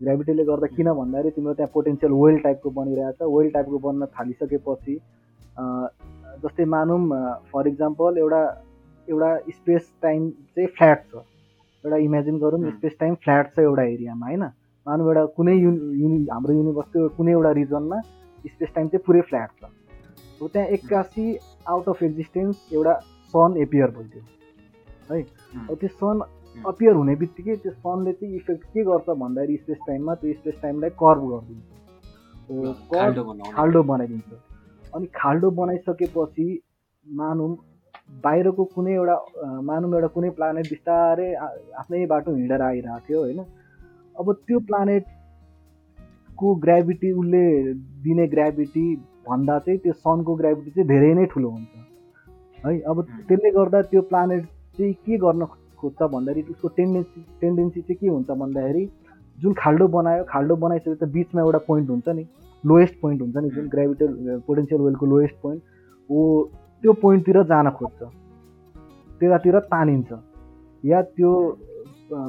ग्राभिटीले 0.00 0.44
गर्दा 0.44 0.66
किन 0.76 0.92
भन्दाखेरि 0.92 1.30
तिम्रो 1.36 1.54
त्यहाँ 1.54 1.70
पोटेन्सियल 1.74 2.12
वेल 2.12 2.38
टाइपको 2.44 2.70
बनिरहेछ। 2.70 3.22
वेल 3.22 3.50
टाइपको 3.50 3.78
बन्न 3.78 4.06
थालिसकेपछि 4.18 4.94
जस्तै 6.42 6.64
मानौँ 6.74 7.00
फर 7.52 7.68
इक्जाम्पल 7.68 8.18
एउटा 8.18 8.42
एउटा 9.08 9.30
स्पेस 9.56 9.92
टाइम 10.02 10.30
चाहिँ 10.30 10.68
फ्ल्याट 10.76 11.04
छ। 11.10 11.14
एउटा 11.84 11.96
इमेजिन 12.06 12.38
गरौँ 12.38 12.70
स्पेस 12.70 12.96
टाइम 13.00 13.14
फ्ल्याट 13.24 13.54
छ 13.54 13.58
एउटा 13.58 13.82
एरियामा 13.82 14.26
होइन? 14.26 14.44
मानव 14.86 15.08
एउटा 15.08 15.24
कुनै 15.36 15.54
युनि 15.54 16.02
युनि 16.02 16.26
हाम्रो 16.32 16.52
युनिभर्सको 16.54 17.08
कुनै 17.16 17.32
एउटा 17.32 17.50
रिजनमा 17.60 18.00
स्पेस 18.46 18.70
टाइम 18.74 18.88
चाहिँ 18.88 19.04
पुरै 19.06 19.20
फ्ल्याट 19.28 19.50
छ। 19.60 19.64
हो 20.40 20.48
त्यहाँ 20.48 20.68
एक्कासी 20.76 21.26
आउट 21.68 21.88
अफ 21.88 22.02
एक्जिस्टेन्स 22.02 22.72
एउटा 22.72 22.94
सन 23.34 23.56
एपियर 23.62 23.90
भइदियो। 23.96 24.22
है? 25.10 25.22
अब 25.68 25.74
त्यो 25.80 25.88
सन 25.88 26.22
अपियर 26.66 26.94
हुने 26.94 27.14
बित्तिकै 27.16 27.56
त्यो 27.56 27.72
सनले 27.72 28.12
चाहिँ 28.12 28.36
इफेक्ट 28.36 28.64
के 28.74 28.82
गर्छ 28.84 29.08
भन्दाखेरि 29.22 29.56
स्पेस 29.56 29.78
टाइममा 29.86 30.14
त्यो 30.22 30.32
स्पेस 30.34 30.56
टाइमलाई 30.62 30.90
कर्भ 31.02 31.22
गरिदिन्छ। 31.30 31.68
कर्भ 32.92 33.16
खाल्डो 33.56 33.82
बनाइदिन्छ। 33.90 34.30
अनि 34.94 35.06
खाल्डो 35.16 35.50
बनाइसकेपछि 35.60 36.48
मानौँ 37.06 37.50
बाहिरको 38.24 38.64
कुनै 38.74 38.92
एउटा 38.94 39.16
मानौँ 39.62 39.90
एउटा 39.94 40.08
कुनै 40.14 40.30
प्लानेट 40.38 40.66
बिस्तारै 40.70 41.30
आफ्नै 41.80 42.06
बाटो 42.12 42.34
हिँडेर 42.34 42.62
आइरहेको 42.62 43.06
थियो 43.08 43.20
होइन? 43.20 43.40
अब 44.16 44.26
त्यो 44.46 44.58
प्लानेटको 44.68 46.54
ग्राभिटी 46.66 47.12
उसले 47.20 47.44
दिने 48.04 48.26
ग्राभिटी 48.34 48.86
भन्दा 49.28 49.58
चाहिँ 49.64 49.78
त्यो 49.86 49.92
सनको 49.92 50.34
ग्राभिटी 50.42 50.70
चाहिँ 50.70 50.88
धेरै 50.88 51.14
नै 51.14 51.26
ठुलो 51.32 51.48
हुन्छ। 51.50 51.72
है 52.66 52.78
अब 52.90 52.96
त्यसले 53.28 53.50
गर्दा 53.50 53.82
त्यो 53.94 54.02
प्लानेट 54.10 54.44
चाहिँ 54.78 54.92
के 55.06 55.16
गर्न 55.18 55.42
खोज्छ 55.80 56.02
भन्दाखेरि 56.02 56.50
उसको 56.50 56.68
टेन्डेन्सी 56.76 57.24
टेन्डेन्सी 57.40 57.80
चाहिँ 57.80 57.96
के 58.00 58.08
हुन्छ 58.08 58.30
भन्दाखेरि 58.42 58.84
जुन 59.38 59.54
खाल्डो 59.58 59.88
बनायो 59.88 60.24
खाल्डो 60.28 60.56
बनाइसकेपछि 60.64 61.12
बिचमा 61.12 61.40
एउटा 61.42 61.58
पोइन्ट 61.68 61.90
हुन्छ 61.90 62.08
नि 62.08 62.24
लोएस्ट 62.64 63.00
पोइन्ट 63.02 63.22
हुन्छ 63.22 63.36
नि 63.36 63.50
जुन 63.50 63.68
ग्राभिटेल 63.68 64.40
पोटेन्सियल 64.46 64.80
वेलको 64.80 65.06
लोएस्ट 65.06 65.36
पोइन्ट 65.42 65.62
हो 66.10 66.24
त्यो 66.82 66.92
पोइन्टतिर 67.02 67.42
जान 67.52 67.70
खोज्छ। 67.70 68.02
त्यतातिर 69.20 69.58
तानिन्छ। 69.72 70.12
या 70.84 71.00
त्यो 71.16 71.30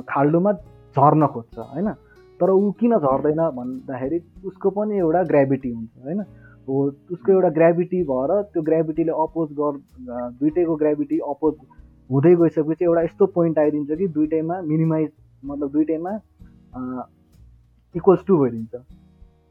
खाल्डोमा 0.10 0.52
झर्न 0.96 1.28
खोज्छ 1.34 1.58
होइन? 1.58 1.90
तर 2.40 2.50
ऊ 2.50 2.72
किन 2.80 2.98
झर्दैन 2.98 3.42
भन्दाखेरि 3.56 4.20
उसको 4.46 4.70
पनि 4.70 4.98
एउटा 4.98 5.24
ग्राभिटी 5.32 5.70
हुन्छ 5.72 5.92
होइन? 6.06 6.20
हो 6.68 6.74
उसको 7.12 7.32
एउटा 7.32 7.50
ग्राभिटी 7.50 8.04
भएर 8.04 8.42
त्यो 8.54 8.62
ग्राभिटीले 8.64 9.12
अपोज 9.26 9.48
गर 9.60 9.78
दुइटैको 10.40 10.76
ग्राभिटी 10.76 11.18
अपोज 11.30 11.54
हुँदै 12.12 12.36
गइसकेपछि 12.36 12.86
एउटा 12.86 13.02
यस्तो 13.02 13.26
पोइन्ट 13.36 13.60
आइदिन्छ 13.60 13.98
कि 13.98 14.08
दुइटैमा 14.16 14.62
मिनिमाइज 14.72 15.10
मतलब 15.44 15.72
दुइटैमा 15.72 16.12
इक्वल्स 17.96 18.24
टू 18.28 18.38
भइदिन्छ। 18.38 18.76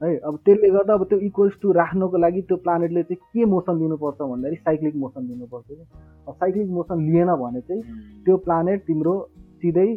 है 0.02 0.16
अब 0.18 0.36
त्यसले 0.44 0.68
गर्दा 0.70 0.94
अब 0.94 1.04
त्यो 1.08 1.18
इक्वल्स 1.26 1.54
टू 1.62 1.72
राख्नको 1.72 2.18
लागि 2.18 2.42
त्यो 2.42 2.56
प्लानेटले 2.66 3.02
चाहिँ 3.02 3.20
के 3.32 3.44
मोसन 3.50 3.78
दिनुपर्छ 3.78 4.20
भन्दाखेरि 4.20 4.56
साइक्लिक 4.56 4.94
मोसन 4.96 5.26
दिनुपर्छ 5.28 5.66
कि। 5.68 5.84
अब 6.28 6.34
साइक्लिक 6.34 6.68
मोसन 6.76 7.02
लिएन 7.06 7.34
भने 7.42 7.60
चाहिँ 7.60 7.82
त्यो 8.24 8.36
प्लानेट 8.46 8.84
तिम्रो 8.86 9.14
सिधै 9.62 9.88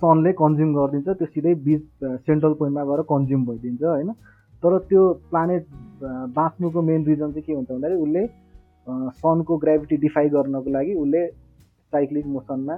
सनले 0.00 0.32
कन्ज्युम 0.38 0.74
गरिदिन्छ 0.74 1.08
त्यो 1.08 1.26
सिधै 1.26 1.54
बिच 1.66 1.82
सेन्ट्रल 2.04 2.52
पोइन्टमा 2.60 2.84
गएर 2.84 3.02
कन्ज्युम 3.12 3.44
भइदिन्छ 3.46 3.82
होइन। 3.84 4.12
तर 4.62 4.78
त्यो 4.88 5.02
प्लानेट 5.30 5.66
बाँच्नुको 6.36 6.82
मेन 6.82 7.04
रिजन 7.06 7.32
चाहिँ 7.32 7.42
के 7.46 7.52
हुन्छ 7.52 7.70
भन्दाखेरि 7.70 8.02
उसले 8.02 8.26
सनको 9.20 9.56
ग्राभिटी 9.58 9.96
डिफाई 10.04 10.28
गर्नको 10.30 10.70
लागि 10.70 10.94
उसले 11.02 11.26
साइक्लिक 11.92 12.26
मोसनमा 12.26 12.76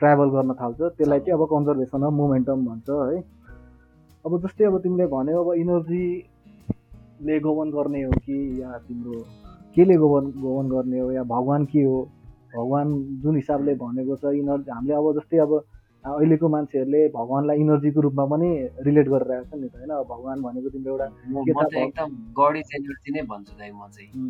ट्राभल 0.00 0.28
गर्न 0.30 0.50
थाल्छ। 0.60 0.80
त्यसलाई 0.80 1.20
चाहिँ 1.20 1.34
अब 1.38 1.42
कन्जर्भेसन 1.50 2.02
अफ 2.02 2.12
मोमेन्टम 2.12 2.58
भन्छ 2.66 2.88
है। 2.90 3.18
अब 4.24 4.32
जस्तै 4.42 4.64
अब 4.64 4.78
तिमीले 4.82 5.06
भन्यो 5.06 5.42
अब 5.44 5.48
इनर्जीले 5.56 7.38
गोवन 7.40 7.70
गर्ने 7.70 8.02
हो 8.02 8.12
कि 8.24 8.36
या 8.62 8.70
तिम्रो 8.88 9.20
केले 9.76 9.96
गोवन 9.96 10.24
गोवन 10.40 10.68
गर्ने 10.68 10.98
हो 11.00 11.10
या 11.12 11.22
भगवान् 11.24 11.66
के 11.66 11.82
हो? 11.82 11.98
भगवान् 12.56 12.90
जुन 13.22 13.36
हिसाबले 13.36 13.74
भनेको 13.82 14.16
छ 14.16 14.24
इनर्जी 14.34 14.70
हामीले 14.70 14.94
अब 14.94 15.06
जस्तै 15.18 15.38
अब 15.38 15.52
अहिलेको 16.04 16.48
मान्छेहरूले 16.48 17.00
भगवान्लाई 17.14 17.56
इनर्जीको 17.60 18.00
रूपमा 18.00 18.24
पनि 18.32 18.48
रिलेट 18.86 19.06
गरिरहेको 19.08 19.46
छ 19.50 19.60
नि 19.60 19.68
त 19.68 19.74
होइन? 19.76 19.90
अब 19.90 20.06
भगवान् 20.10 20.42
भनेको 20.42 20.68
तिम्रो 20.74 20.90
एउटा 20.92 21.06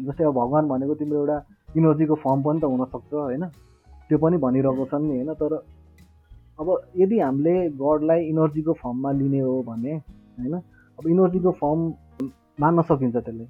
जस्तै 0.07 0.25
अब 0.25 0.35
भगवान् 0.35 0.69
भनेको 0.69 0.95
तिम्रो 1.01 1.19
एउटा 1.19 1.39
इनर्जीको 1.77 2.15
फर्म 2.27 2.43
पनि 2.43 2.61
त 2.61 2.65
हुनसक्छ 2.75 3.13
होइन? 3.15 3.45
त्यो 4.11 4.19
पनि 4.19 4.37
भनिरहेको 4.43 4.85
छन् 4.91 5.07
नि 5.07 5.17
होइन? 5.17 5.33
तर 5.39 5.53
अब 6.61 6.69
यदि 6.99 7.19
हामीले 7.21 7.55
गडलाई 7.79 8.21
इनर्जीको 8.27 8.73
फर्ममा 8.83 9.11
लिने 9.19 9.41
हो 9.41 9.57
भने 9.71 9.95
होइन? 9.97 10.55
अब 10.99 11.09
इनर्जीको 11.09 11.51
फर्म 11.63 11.81
मान्न 12.61 12.83
सकिन्छ 12.91 13.17
त्यसले। 13.17 13.45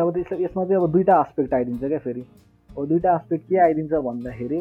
अब 0.00 0.10
त्यसमा 0.14 0.36
यसमा 0.44 0.64
चाहिँ 0.64 0.82
अब 0.82 0.90
दुईवटा 0.92 1.14
आस्पेक्ट 1.20 1.54
आइदिन्छ 1.54 1.84
क्या 1.84 1.98
फेरि। 2.06 2.22
अब 2.70 2.86
दुईवटा 2.86 3.12
आस्पेक्ट 3.14 3.48
के 3.48 3.56
आइदिन्छ 3.66 3.92
भन्दाखेरि 4.06 4.60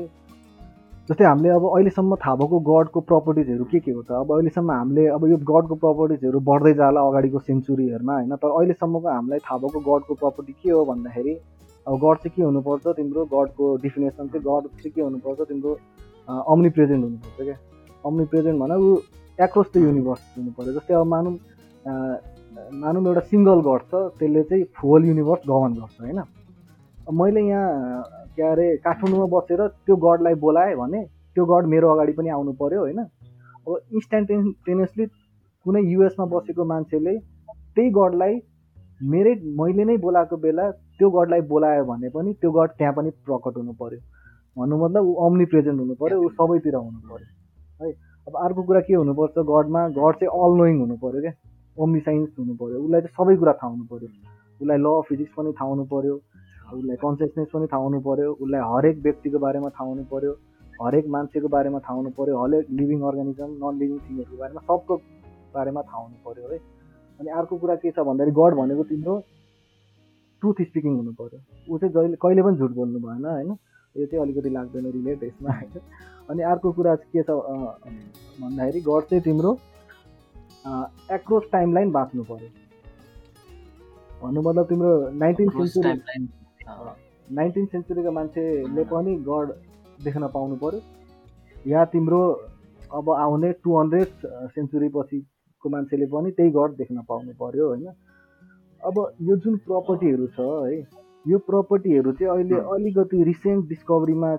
जस्तै 1.10 1.26
हामीले 1.26 1.50
अब 1.50 1.66
अहिलेसम्म 1.68 2.16
थाहा 2.24 2.36
भएको 2.36 2.60
गडको 2.68 3.00
प्रपर्टिजहरू 3.10 3.66
के 3.72 3.80
के 3.80 3.92
हो 3.92 4.02
त? 4.02 4.12
अब 4.12 4.32
अहिलेसम्म 4.36 4.72
हामीले 4.72 5.06
अब 5.16 5.26
यो 5.32 5.38
गडको 5.52 5.76
प्रपर्टिजहरू 5.84 6.40
बढ्दै 6.50 6.74
जाला 6.80 7.02
अगाडिको 7.08 7.40
सेन्चुरीहरूमा 7.48 8.14
होइन? 8.14 8.36
तर 8.36 8.50
अहिलेसम्मको 8.50 9.08
हामीलाई 9.08 9.40
थाहा 9.46 9.58
भएको 9.64 9.80
गडको 9.88 10.14
प्रपर्टी 10.24 10.54
के 10.64 10.70
हो 10.72 10.84
भन्दाखेरि 10.92 11.34
अब 11.88 11.94
गड 12.04 12.18
चाहिँ 12.24 12.34
के 12.36 12.42
हुनुपर्छ? 12.44 12.88
तिम्रो 12.96 13.26
गडको 13.34 13.66
डिफिनेसन 13.84 14.28
चाहिँ 14.28 14.44
गड 14.48 14.64
चाहिँ 14.78 14.92
के 14.92 15.02
हुनुपर्छ? 15.02 15.40
तिम्रो 15.50 15.72
अम्नी 16.54 16.70
प्रेजेन्ट 16.78 17.04
हुनुपर्छ 17.04 17.38
क्या। 17.48 17.58
अम्नी 18.06 18.26
प्रेजेन्ट 18.32 18.60
भने 18.62 18.76
ऊ 18.76 18.96
एक्रोस 19.46 19.68
द 19.74 19.78
युनिभर्स 19.84 20.24
हुनु 20.38 20.52
पऱ्यो 20.58 20.74
जस्तै 20.80 20.94
अब 20.94 21.06
मानौँ 21.14 21.34
मानौँ 22.84 23.02
एउटा 23.08 23.22
सिङ्गल 23.32 23.60
गड 23.68 23.82
छ 23.92 24.02
त्यसले 24.20 24.44
चाहिँ 24.50 24.64
फुल 24.78 25.06
युनिभर्स 25.08 25.42
गभर्न 25.50 25.74
गर्छ 25.80 26.02
होइन? 26.02 26.20
मैले 27.20 27.42
यहाँ 27.48 28.02
के 28.36 28.44
अरे 28.44 28.66
काठमाडौँमा 28.86 29.28
बसेर 29.34 29.62
त्यो 29.86 29.96
गडलाई 30.06 30.36
बोलाएँ 30.44 30.76
भने 30.76 31.02
त्यो 31.36 31.46
गड 31.52 31.66
मेरो 31.74 31.88
अगाडि 31.94 32.14
पनि 32.20 32.30
आउनु 32.38 32.52
पऱ्यो 32.62 32.80
होइन? 32.82 33.00
अब 33.00 33.72
इन्स्ट्यान्टेनियसली 33.96 35.06
कुनै 35.66 35.82
युएसमा 35.94 36.26
बसेको 36.34 36.66
मान्छेले 36.74 37.14
त्यही 37.76 37.90
गडलाई 38.00 38.34
मेरै 39.14 39.34
मैले 39.62 39.84
नै 39.88 39.98
बोलाएको 40.06 40.38
बेला 40.44 40.66
त्यो 41.00 41.10
गडलाई 41.18 41.42
बोलायो 41.54 41.84
भने 41.92 42.10
पनि 42.16 42.34
त्यो 42.42 42.52
गड 42.58 42.70
त्यहाँ 42.78 42.94
पनि 43.00 43.10
प्रकट 43.26 43.58
हुनु 43.58 43.74
पऱ्यो 43.82 44.00
भन्नु 44.58 44.76
मतलब 44.84 45.04
ऊ 45.10 45.14
अम्नी 45.26 45.46
प्रेजेन्ट 45.52 45.80
हुनु 45.80 45.96
पऱ्यो 46.02 46.18
ऊ 46.22 46.30
सबैतिर 46.38 46.76
हुनु 46.76 47.00
पऱ्यो 47.10 47.86
है 47.86 47.92
अब 48.28 48.34
अर्को 48.44 48.62
कुरा 48.68 48.80
के 48.88 48.94
हुनुपर्छ 48.94 49.38
गडमा? 49.50 49.82
गड 49.98 50.14
चाहिँ 50.22 50.32
अल 50.44 50.58
नोइङ 50.60 50.80
हुनु 50.80 50.96
पऱ्यो 51.04 51.22
क्या। 51.26 51.34
ओम्नी 51.78 52.00
साइन्स 52.08 52.30
हुनु 52.40 52.54
पऱ्यो 52.62 52.78
उसलाई 52.84 53.02
चाहिँ 53.02 53.16
सबै 53.18 53.36
कुरा 53.42 53.54
थाहा 53.60 53.72
हुनु 53.74 53.86
पऱ्यो 53.92 54.08
उसलाई 54.62 54.78
ल 54.78 54.88
अफ 54.98 55.06
फिजिक्स 55.10 55.34
पनि 55.38 55.52
थाहा 55.60 55.70
हुनु 55.72 55.86
पऱ्यो 55.94 56.16
उसलाई 56.78 56.98
कन्सियसनेस 57.04 57.48
पनि 57.54 57.68
थाहा 57.74 57.82
हुनु 57.84 58.00
पऱ्यो 58.08 58.32
उसलाई 58.44 58.62
हरेक 58.72 58.98
व्यक्तिको 59.06 59.40
बारेमा 59.46 59.70
थाहा 59.78 59.90
हुनु 59.90 60.04
पऱ्यो 60.12 60.34
हरेक 60.82 61.06
मान्छेको 61.16 61.48
बारेमा 61.56 61.80
थाहा 61.86 61.98
हुनु 62.00 62.10
पऱ्यो 62.18 62.42
हरेक 62.44 62.66
लिभिङ 62.80 63.00
अर्गानिजम 63.12 63.52
नन 63.64 63.80
लिभिङ 63.82 63.98
थिङहरूको 64.08 64.38
बारेमा 64.42 64.62
सबको 64.72 64.98
बारेमा 65.56 65.82
थाहा 65.90 66.02
हुनु 66.04 66.18
पऱ्यो 66.26 66.52
है। 66.52 66.60
अनि 67.20 67.30
अर्को 67.40 67.58
कुरा 67.64 67.76
के 67.82 67.92
छ 67.92 68.08
भन्दाखेरि 68.10 68.36
गड 68.40 68.58
भनेको 68.62 68.84
तिम्रो 68.92 69.16
ट्रुथ 70.42 70.62
स्पिकिङ 70.68 70.96
हुनु 70.96 71.12
पऱ्यो 71.22 71.40
ऊ 71.70 71.78
चाहिँ 71.78 71.94
जहिले 71.94 72.18
कहिले 72.24 72.42
पनि 72.44 72.58
झुट 72.58 72.72
बोल्नु 72.80 73.00
भएन 73.08 73.26
होइन? 73.26 73.50
यो 73.96 74.06
चाहिँ 74.06 74.22
अलिकति 74.24 74.50
लाग्दैन 74.58 74.86
रिलेट 74.92 75.24
यसमा 75.24 75.52
होइन? 75.58 75.82
अनि 76.30 76.42
अर्को 76.52 76.72
कुरा 76.78 76.96
के 76.96 77.24
छ 77.24 77.30
भन्दाखेरि 78.42 78.82
गड 78.88 79.04
चाहिँ 79.10 79.24
तिम्रो 79.24 79.52
एक्रोस 81.16 81.44
टाइम 81.52 81.74
लाइन 81.74 81.92
बाँच्नु 81.92 82.24
पऱ्यो 82.32 82.50
भन्नु 84.22 84.42
मतलब 84.42 84.66
तिम्रो 84.70 84.92
नाइन्टिन 85.24 85.50
सेन्चुरी 85.58 85.94
नाइन्टिन 87.38 87.66
सेन्चुरीको 87.72 88.12
मान्छेले 88.12 88.84
पनि 88.92 89.16
गड 89.30 89.48
देख्न 90.06 90.28
पाउनु 90.36 90.56
पऱ्यो 90.64 90.80
या 91.72 91.86
तिम्रो 91.94 92.22
अब 92.98 93.10
आउने 93.12 93.52
टु 93.64 93.80
हन्ड्रेड 93.80 94.28
सेन्चुरी 94.56 94.90
पछिको 94.96 95.70
मान्छेले 95.70 96.06
पनि 96.14 96.32
त्यही 96.38 96.52
गड 96.58 96.76
देख्न 96.78 97.02
पाउनु 97.10 97.34
पऱ्यो 97.42 97.68
होइन? 97.68 97.88
अब 98.82 98.96
यो 99.22 99.36
जुन 99.38 99.56
प्रपर्टीहरू 99.66 100.28
छ 100.28 100.40
है 100.40 100.78
यो 101.26 101.38
प्रपर्टीहरू 101.46 102.12
चाहिँ 102.12 102.32
अहिले 102.34 102.60
अलिकति 102.74 103.24
रिसेन्ट 103.24 103.68
डिस्कभरीमा 103.70 104.34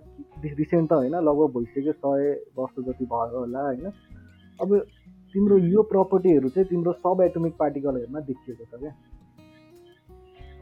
रिसेन्ट 0.45 0.91
त 0.91 0.93
होइन 0.93 1.15
लगभग 1.29 1.49
भइसक्यो 1.57 1.93
सय 1.95 2.31
वर्ष 2.59 2.75
जति 2.87 3.05
भयो 3.07 3.39
होला 3.39 3.63
होइन। 3.63 3.93
अब 4.59 4.79
तिम्रो 5.35 5.59
यो 5.67 5.83
प्रपर्टीहरू 5.91 6.49
चाहिँ 6.49 6.69
तिम्रो 6.69 6.93
सब 6.95 7.21
एटोमिक 7.23 7.55
पार्टिकलहरूमा 7.59 8.21
देखिएको 8.31 8.65
छ 8.65 8.81
क्या। 8.81 8.95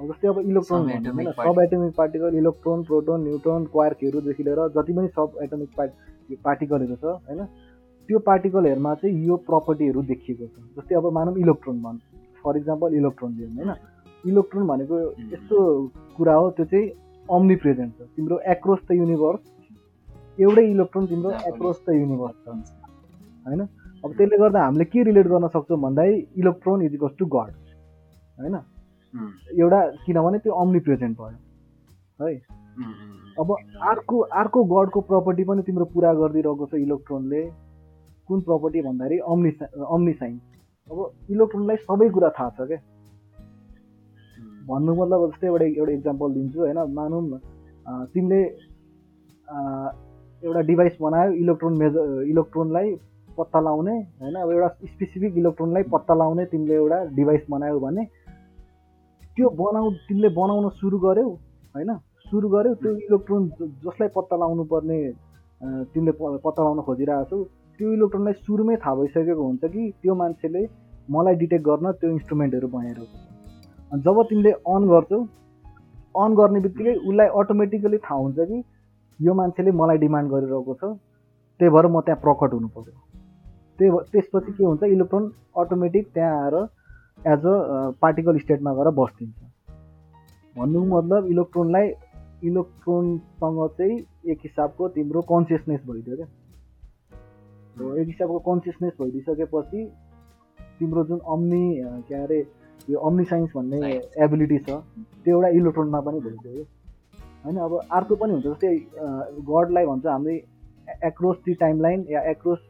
जस्तै 0.06 0.28
अब 0.28 0.38
electron 0.40 0.82
Subatomic 0.82 1.32
subatomic 1.62 1.94
particle 1.96 2.34
electron 2.38 2.82
proton 2.84 3.22
neutron 3.24 3.64
क्वार्कहरूदेखि 3.66 4.42
लिएर 4.42 4.60
जति 4.74 4.92
पनि 4.92 5.08
सब 5.08 5.38
एटोमिक 5.42 5.70
पार्ट 5.76 6.42
पार्टिकलहरू 6.44 6.96
छ 6.96 7.04
होइन 7.04 7.44
त्यो 8.08 8.18
पार्टिकलहरूमा 8.26 8.94
चाहिँ 8.94 9.26
यो 9.26 9.36
प्रपर्टीहरू 9.46 10.02
देखिएको 10.10 10.46
छ। 10.46 10.68
जस्तै 10.76 10.94
अब 10.94 11.12
मानौँ 11.12 11.36
इलेक्ट्रोन 11.38 11.82
भन् 11.82 11.98
फर 12.46 12.56
इक्जाम्पल 12.56 12.94
इलेक्ट्रोन 12.94 13.32
लियौँ 13.34 13.50
होइन? 13.50 13.74
इलेक्ट्रोन 14.24 14.66
भनेको 14.66 14.98
यस्तो 15.32 15.58
कुरा 16.16 16.34
हो 16.34 16.50
त्यो 16.56 16.64
चाहिँ 16.66 16.86
अम्नी 17.28 17.56
प्रेजेन्ट 17.56 17.92
छ। 17.92 18.08
तिम्रो 18.16 18.38
एक्रोस 18.52 18.80
द 18.88 18.92
युनिभर्स 18.92 19.42
एउटै 20.40 20.64
इलेक्ट्रोन 20.70 21.06
तिम्रो 21.06 21.30
एक्रोस 21.50 21.82
द 21.88 21.94
युनिभर्स 21.94 22.36
छ। 22.44 22.48
होइन? 23.46 23.60
अब 24.04 24.12
त्यसले 24.16 24.38
गर्दा 24.38 24.64
हामीले 24.64 24.84
के 24.84 25.02
रिलेट 25.02 25.26
गर्न 25.26 25.48
सक्छौँ 25.48 25.78
भन्दाखेरि 25.80 26.26
electron 26.38 26.82
is 26.82 26.94
equals 26.94 27.16
to 27.18 27.26
God 27.26 27.52
होइन? 28.40 28.56
उम्, 29.14 29.32
एउटा 29.60 29.80
किनभने 30.06 30.38
त्यो 30.38 30.52
अम्नी 30.62 30.80
प्रेजेन्ट 30.86 31.18
भयो। 31.18 31.38
है? 32.22 32.34
उम्, 32.78 32.94
अब 33.40 33.48
अर्को 33.90 34.18
अर्को 34.40 34.64
गडको 34.64 35.00
प्रपर्टी 35.10 35.44
पनि 35.44 35.62
तिम्रो 35.62 35.84
पुरा 35.94 36.12
गरिदिइरहेको 36.14 36.66
छ 36.66 36.74
इलेक्ट्रोनले। 36.80 37.42
कुन 38.28 38.40
प्रपर्टी 38.40 38.80
भन्दाखेरि 38.82 39.18
अम्नि 39.32 39.50
अम्नि 39.86 40.12
साइन्स 40.12 40.42
अब 40.90 40.98
इलेक्ट्रोनलाई 41.34 41.76
सबै 41.86 42.08
कुरा 42.16 42.28
थाहा 42.38 42.50
छ 42.56 42.68
क्या 42.70 42.80
भन्नु 44.68 44.94
मतलब 45.00 45.26
जस्तै 45.30 45.46
एउटा 45.46 45.66
एउटा 45.66 45.92
इक्जाम्पल 45.92 46.28
दिन्छु 46.34 46.58
होइन? 46.60 46.78
मानौँ 46.98 47.22
तिमीले 48.14 48.40
एउटा 50.42 50.60
डिभाइस 50.70 50.96
बनायो 51.00 51.30
इलेक्ट्रोन 51.42 51.74
मेजर 51.82 52.22
इलेक्ट्रोनलाई 52.32 52.88
पत्ता 53.38 53.60
लगाउने 53.60 53.94
होइन? 54.20 54.34
अब 54.36 54.50
एउटा 54.52 54.68
स्पेसिफिक 54.92 55.36
इलेक्ट्रोनलाई 55.42 55.82
पत्ता 55.94 56.14
लगाउने 56.14 56.44
तिमीले 56.52 56.74
एउटा 56.74 56.98
डिभाइस 57.18 57.44
बनायौ 57.50 57.78
भने 57.86 58.04
त्यो 59.36 59.46
बनाउ 59.60 59.90
तिमीले 60.08 60.28
बनाउन 60.40 60.68
सुरु 60.80 60.98
गर्यौ 61.06 61.28
होइन? 61.74 61.90
सुरु 62.30 62.48
गर्यौ 62.48 62.74
त्यो 62.82 62.92
इलेक्ट्रोन 63.06 63.42
जसलाई 63.84 64.08
पत्ता 64.16 64.36
लगाउनु 64.36 64.64
पर्ने 64.72 64.98
तिमीले 65.92 66.12
पत्ता 66.46 66.60
लगाउन 66.62 66.80
खोजिरहेको 66.88 67.24
छौ 67.30 67.38
त्यो 67.78 67.92
इलेक्ट्रोनलाई 67.92 68.32
सुरुमै 68.32 68.76
थाहा 68.76 68.94
भइसकेको 68.94 69.42
हुन्छ 69.46 69.64
कि 69.64 69.90
त्यो 70.02 70.14
मान्छेले 70.14 70.62
मलाई 71.16 71.34
डिटेक्ट 71.42 71.64
गर्न 71.64 71.92
त्यो 71.92 72.10
इन्स्ट्रुमेन्टहरू 72.10 72.68
अनि 73.92 74.00
जब 74.02 74.22
तिमीले 74.30 74.52
अन 74.74 74.88
गर्छौ 74.88 75.20
अन 76.14 76.34
गर्ने 76.34 76.60
बित्तिकै 76.60 76.94
उसलाई 76.94 77.28
अटोमेटिकली 77.40 77.98
थाहा 77.98 78.18
हुन्छ 78.20 78.38
कि 78.38 78.62
यो 79.20 79.34
मान्छेले 79.34 79.70
मलाई 79.80 79.98
डिमान्ड 79.98 80.30
गरिरहेको 80.30 80.74
छ 80.74 80.96
त्यही 81.60 81.70
भएर 81.74 81.86
म 81.86 82.00
त्यहाँ 82.06 82.20
प्रकट 82.20 82.54
हुनु 82.54 82.68
पऱ्यो 82.68 82.94
त्यही 83.78 83.90
भ- 83.90 84.06
त्यसपछि 84.12 84.52
के 84.52 84.64
हुन्छ 84.64 84.82
इलेक्ट्रोन 84.96 85.30
अटोमेटिक 85.56 86.08
त्यहाँ 86.14 86.32
आएर 86.44 86.56
एज 87.32 87.46
अ 87.46 87.90
पार्टिकल 88.02 88.38
स्टेटमा 88.38 88.72
गएर 88.74 88.90
बस्दिन्छ। 88.98 89.38
भन्नुको 90.58 90.86
मतलब 90.96 91.26
इलेक्ट्रोनलाई 91.26 91.86
इलेक्ट्रोनसँग 92.50 93.68
चाहिँ 93.78 93.96
एक 94.32 94.38
हिसाबको 94.44 94.88
तिम्रो 94.96 95.20
कन्सियसनेस 95.32 95.80
भइदियो 95.90 96.16
क्या। 96.16 96.26
एक 97.76 98.06
हिसाबको 98.06 98.38
कन्सियसनेस 98.44 98.92
भइदिइसकेपछि 99.00 99.84
तिम्रो 100.80 101.04
जुन 101.04 101.18
अम्नी 101.32 101.64
के 102.08 102.14
अरे 102.22 102.38
यो 102.90 102.98
अम्नी 103.08 103.24
साइन्स 103.24 103.50
भन्ने 103.56 103.92
एबिलिटी 104.24 104.58
छ 104.58 104.78
त्यो 105.24 105.36
एउटा 105.36 105.48
इलेक्ट्रोनमा 105.58 106.00
पनि 106.08 106.20
भइदियो 106.20 106.52
कि? 106.52 106.66
होइन 107.44 107.56
अब 107.64 107.72
अर्को 107.98 108.16
पनि 108.16 108.32
हुन्छ 108.32 108.46
जस्तै 108.46 108.74
गडलाई 109.50 109.86
भन्छ 109.86 110.06
हामीले 110.06 110.36
एक्रोस 111.06 111.36
दि 111.46 111.54
टाइम 111.60 111.80
लाइन 111.80 112.06
या 112.10 112.20
एक्रोस 112.30 112.62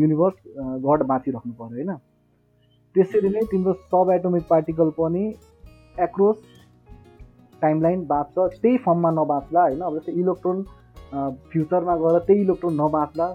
युनिभर्स 0.00 0.36
गड 0.86 1.06
बाँचिराख्नु 1.12 1.52
पऱ्यो 1.52 1.76
होइन? 1.76 1.96
त्यसरी 2.94 3.28
नै 3.28 3.40
तिम्रो 3.50 3.72
सब 3.72 4.10
एटोमिक 4.14 4.44
पार्टिकल 4.50 4.90
पनि 4.98 5.24
एक्रोस 6.08 6.38
टाइमलाइन 7.62 8.04
बाँच्छ 8.06 8.38
त्यही 8.38 8.76
फर्ममा 8.86 9.10
नबाँच्ला 9.22 9.62
होइन? 9.62 9.80
अब 9.80 9.98
जस्तै 9.98 10.12
इलेक्ट्रोन 10.12 10.62
फ्युचरमा 11.52 11.96
गएर 12.04 12.18
त्यही 12.28 12.40
इलेक्ट्रोन 12.42 12.74
नबाँच्ला 12.80 13.26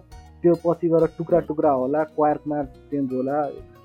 त्यो 0.43 0.53
पछि 0.65 0.87
गएर 0.89 1.05
टुक्रा 1.17 1.39
टुक्रा 1.47 1.71
होला 1.81 2.03
क्वार्कमा 2.15 2.63
चेन्ज 2.91 3.13
होला 3.13 3.41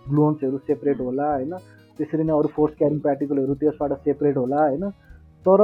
ग्लोन्सहरू 0.09 0.59
सेपरेट 0.67 1.01
होला 1.01 1.33
होइन? 1.33 1.53
त्यसरी 1.99 2.25
नै 2.25 2.33
अरू 2.33 2.49
फोर्स 2.57 2.75
क्यारिङ 2.79 2.99
पार्टिकलहरू 3.07 3.55
त्यसबाट 3.63 3.93
सेपरेट 4.05 4.37
होला 4.37 4.61
होइन? 4.63 4.89
तर 5.47 5.61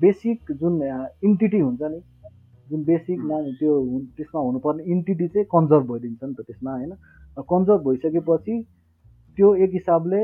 बेसिक 0.00 0.52
जुन 0.60 0.82
इन्टिटी 1.24 1.60
हुन्छ 1.60 1.82
नि 1.94 2.00
जुन 2.70 2.82
बेसिक 2.84 3.20
मा 3.24 3.36
त्यो 3.58 3.72
त्यसमा 4.16 4.40
हुनुपर्ने 4.40 4.82
इन्टिटी 4.92 5.28
चाहिँ 5.28 5.46
कन्जर्भ 5.54 5.92
भइदिन्छ 5.92 6.22
नि 6.24 6.34
त 6.34 6.46
त्यसमा 6.46 6.72
होइन? 6.72 6.92
कन्जर्भ 7.52 7.88
भइसकेपछि 7.88 8.54
त्यो 9.38 9.54
एक 9.64 9.70
हिसाबले 9.74 10.20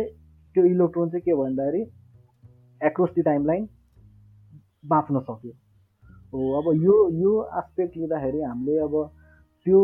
त्यो 0.54 0.64
इलेक्ट्रोन 0.66 1.08
चाहिँ 1.10 1.22
के 1.24 1.34
भन्दाखेरि 1.40 1.82
एक्रोस 2.80 3.10
दि 3.16 3.22
टाइम 3.22 3.46
लाइन 3.46 3.68
बाँच्न 4.92 5.20
सक्यो। 5.20 5.52
हो 6.32 6.40
अब 6.60 6.66
यो 6.82 6.94
यो 7.22 7.32
आस्पेक्ट 7.60 7.96
लिँदाखेरि 7.96 8.40
हामीले 8.42 8.78
अब 8.86 8.94
त्यो 9.66 9.80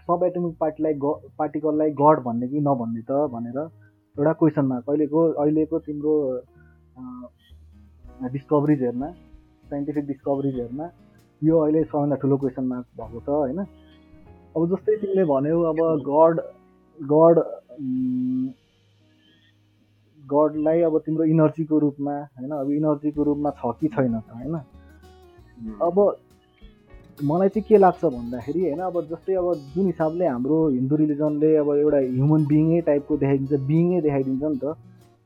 सब 0.00 0.24
एटोमिक 0.24 0.54
पार्टीलाई 0.60 0.94
ग 1.04 1.12
पार्टिकललाई 1.38 1.90
गड 2.00 2.20
भन्ने 2.24 2.48
कि 2.48 2.60
नभन्ने 2.66 3.02
त 3.08 3.12
भनेर 3.32 3.58
एउटा 3.58 4.32
क्वेसन 4.42 4.66
मार्क 4.66 4.90
अहिलेको 4.90 5.22
अहिलेको 5.44 5.78
तिम्रो 5.86 6.14
डिस्कभरिजहरूमा 8.32 9.08
साइन्टिफिक 9.70 10.06
डिस्कभरिजहरूमा 10.06 10.86
यो 11.42 11.58
अहिले 11.60 11.82
सबभन्दा 11.84 12.16
ठुलो 12.22 12.36
क्वेसन 12.44 12.64
मार्क 12.66 12.86
भएको 13.00 13.20
छ 13.20 13.28
होइन? 13.28 13.58
अब 14.56 14.68
जस्तै 14.70 14.96
तिमीले 15.00 15.24
भन्यौ 15.30 15.58
अब 15.70 15.80
गड 16.10 16.40
गड 16.98 17.36
गडलाई 20.20 20.80
अब 20.82 20.98
तिम्रो 21.06 21.24
इनर्जीको 21.32 21.78
रूपमा 21.78 22.14
होइन? 22.38 22.50
अब 22.60 22.70
इनर्जीको 22.78 23.22
रूपमा 23.30 23.50
छ 23.58 23.74
कि 23.80 23.88
छैन 23.96 24.14
त 24.20 24.30
होइन? 24.38 24.54
अब 25.88 25.96
मलाई 27.24 27.48
चाहिँ 27.48 27.64
के 27.68 27.76
लाग्छ 27.78 28.04
भन्दाखेरि 28.04 28.60
होइन 28.60 28.80
अब 28.86 28.96
जस्तै 29.10 29.34
अब 29.40 29.46
जुन 29.74 29.86
हिसाबले 29.86 30.26
हाम्रो 30.26 30.56
हिन्दू 30.68 30.96
रिलिजनले 30.96 31.50
अब 31.56 31.68
एउटा 31.74 31.98
ह्युमन 31.98 32.44
बिइङै 32.46 32.80
टाइपको 32.88 33.16
देखाइदिन्छ 33.22 33.60
बिइङै 33.68 34.00
देखाइदिन्छ 34.06 34.42
नि 34.42 34.58
त 34.58 34.76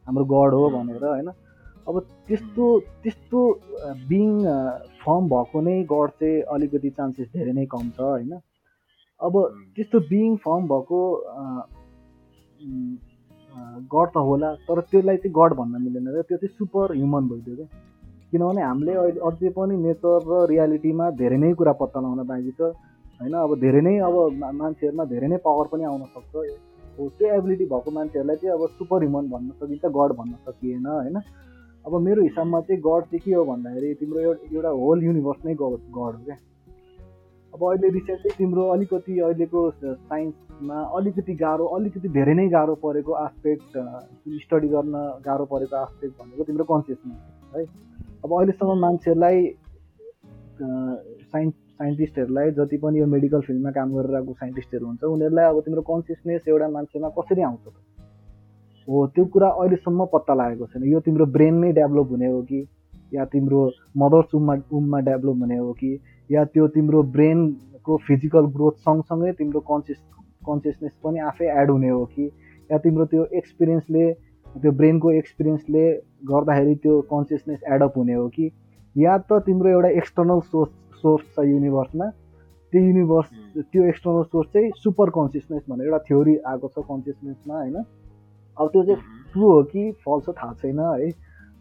हाम्रो 0.06 0.24
गड 0.32 0.54
हो 0.54 0.68
भनेर 0.70 1.04
होइन। 1.04 1.28
अब 1.88 1.98
त्यस्तो 2.28 2.64
त्यस्तो 3.02 3.40
बिङ 4.08 4.30
फर्म 5.02 5.28
भएको 5.34 5.60
नै 5.66 5.76
गड 5.92 6.10
चाहिँ 6.20 6.40
अलिकति 6.54 6.90
चान्सेस 6.98 7.28
धेरै 7.34 7.52
नै 7.52 7.66
कम 7.74 7.90
छ 7.90 8.00
होइन। 8.00 8.32
अब 9.20 9.34
त्यस्तो 9.76 10.00
बिङ 10.10 10.36
फर्म 10.46 10.62
भएको 10.72 11.00
गड 13.92 14.08
त 14.14 14.16
होला 14.28 14.48
तर 14.66 14.80
त्यसलाई 14.90 15.16
चाहिँ 15.16 15.34
गड 15.36 15.50
भन्न 15.58 15.82
मिलेन 15.84 16.08
र 16.08 16.22
त्यो 16.22 16.36
चाहिँ 16.38 16.54
सुपर 16.56 16.94
ह्युमन 16.96 17.28
भइदियो 17.28 17.56
क्या। 17.56 17.68
किनभने 18.32 18.62
हामीले 18.62 18.92
अहिले 18.94 19.20
अझै 19.28 19.50
पनि 19.58 19.76
नेचर 19.84 20.18
र 20.30 20.32
रियालिटीमा 20.50 21.10
धेरै 21.20 21.38
नै 21.42 21.52
कुरा 21.60 21.72
पत्ता 21.80 22.00
लगाउन 22.00 22.26
बाँकी 22.26 22.52
छ। 22.58 22.60
होइन 23.20 23.34
अब 23.44 23.54
धेरै 23.60 23.80
नै 23.86 23.94
अब 24.08 24.14
मान्छेहरूमा 24.60 25.04
धेरै 25.12 25.28
नै 25.28 25.38
पावर 25.46 25.66
पनि 25.72 25.84
आउन 25.90 26.02
सक्छ। 26.14 26.34
हो 26.98 27.08
त्यो 27.18 27.28
एबिलिटी 27.34 27.64
भएको 27.72 27.90
मान्छेहरूलाई 27.96 28.36
चाहिँ 28.36 28.54
अब 28.54 28.62
सुपर 28.78 28.98
ह्युमन 29.02 29.24
भन्न 29.30 29.50
सकिन्छ 29.60 29.84
गड 29.96 30.10
भन्न 30.20 30.32
सकिएन 30.46 30.86
होइन। 30.86 31.16
अब 31.84 31.92
मेरो 32.06 32.22
हिसाबमा 32.22 32.60
चाहिँ 32.60 32.80
गड 32.86 33.02
चाहिँ 33.10 33.20
के 33.24 33.34
हो 33.34 33.44
भन्दाखेरि 33.50 33.94
तिम्रो 34.00 34.20
एउटा 34.20 34.54
एउटा 34.54 34.70
होल 34.80 35.04
युनिभर्स 35.04 35.44
नै 35.44 35.54
गड 35.62 35.82
गड 35.96 36.14
हो 36.16 36.24
क्या। 36.24 36.36
अब 37.54 37.62
अहिले 37.66 37.88
रिसेन्टली 37.90 38.30
तिम्रो 38.38 38.64
अलिकति 38.70 39.18
अहिलेको 39.20 39.60
साइन्समा 39.82 40.80
अलिकति 40.98 41.34
गाह्रो 41.42 41.64
अलिकति 41.76 42.08
धेरै 42.16 42.34
नै 42.34 42.48
गाह्रो 42.48 42.74
परेको 42.84 43.12
आस्पेक्ट 43.20 43.78
स्टडी 44.44 44.68
गर्न 44.74 44.94
गाह्रो 45.26 45.44
परेको 45.52 45.76
आस्पेक्ट 45.76 46.14
भनेको 46.20 46.44
तिम्रो 46.50 46.64
कन्सियसनेस 46.70 47.18
है। 47.54 47.64
अब 48.24 48.32
अहिलेसम्म 48.36 48.78
मान्छेहरूलाई 48.80 49.46
साइन्स 51.32 51.54
साइन्टिस्टहरूलाई 51.80 52.50
जति 52.58 52.76
पनि 52.76 52.98
यो 53.00 53.06
मेडिकल 53.06 53.40
फिल्डमा 53.40 53.70
काम 53.72 53.92
गरेर 53.94 54.14
आएको 54.16 54.32
साइन्टिस्टहरू 54.40 54.86
हुन्छ 54.86 55.04
उनीहरूलाई 55.04 55.44
अब 55.44 55.60
तिम्रो 55.64 55.82
कन्सियसनेस 55.82 56.48
एउटा 56.48 56.68
मान्छेमा 56.68 57.08
कसरी 57.18 57.42
आउँछ 57.42 57.64
त? 57.66 57.72
हो 58.88 59.06
त्यो 59.14 59.24
कुरा 59.32 59.48
अहिलेसम्म 59.48 60.06
पत्ता 60.12 60.34
लागेको 60.34 60.66
छैन। 60.66 60.84
यो 60.92 61.00
तिम्रो 61.00 61.26
ब्रेन 61.36 61.54
नै 61.64 61.72
डेभलप 61.72 62.10
हुने 62.10 62.26
हो 62.26 62.42
कि? 62.42 62.60
या 63.14 63.24
तिम्रो 63.24 63.60
मदर्स 63.96 64.34
उममा 64.34 64.54
उममा 64.72 65.00
डेभलप 65.08 65.36
हुने 65.40 65.56
हो 65.56 65.72
कि? 65.80 65.92
या 66.30 66.44
त्यो 66.44 66.68
तिम्रो 66.76 67.02
ब्रेनको 67.16 67.96
फिजिकल 68.06 68.46
ग्रोथ 68.56 68.84
सँगसँगै 68.84 69.32
तिम्रो 69.40 69.60
कन्सियस 69.70 70.00
कन्सियसनेस 70.46 70.92
पनि 71.04 71.18
आफै 71.30 71.48
एड 71.60 71.70
हुने 71.70 71.88
हो 71.88 72.04
कि? 72.12 72.30
या 72.70 72.78
तिम्रो 72.78 73.04
त्यो 73.12 73.24
एक्सपिरियन्सले 73.40 74.04
त्यो 74.54 74.70
ब्रेनको 74.72 75.10
एक्सपिरियन्सले 75.12 75.84
गर्दाखेरि 76.28 76.74
त्यो 76.82 77.00
कन्सियसनेस 77.10 77.60
एडअप 77.74 77.96
हुने 77.96 78.14
हो 78.14 78.26
कि 78.28 78.50
या 78.96 79.16
त 79.18 79.38
तिम्रो 79.46 79.68
एउटा 79.70 79.88
एक्सटर्नल 80.00 80.40
सोर्स 80.50 80.70
सोर्स 81.02 81.24
छ 81.34 81.44
युनिभर्समा। 81.46 82.06
त्यो 82.72 82.80
युनिभर्स 82.82 83.28
त्यो 83.72 83.84
एक्सटर्नल 83.84 84.22
सोर्स 84.22 84.48
चाहिँ 84.52 84.70
सुपर 84.76 85.10
कन्सियसनेस 85.10 85.62
भनेर 85.70 85.86
एउटा 85.86 85.98
थ्योरी 86.08 86.36
आएको 86.50 86.68
छ 86.68 86.84
कन्सियसनेसमा 86.90 87.54
होइन? 87.56 87.76
अब 88.56 88.68
त्यो 88.72 88.82
चाहिँ 88.84 89.00
ट्रु 89.32 89.50
हो 89.52 89.62
कि 89.70 89.90
फल्स 90.04 90.28
हो 90.28 90.32
थाहा 90.32 90.52
छैन 90.60 90.78
है? 90.80 91.08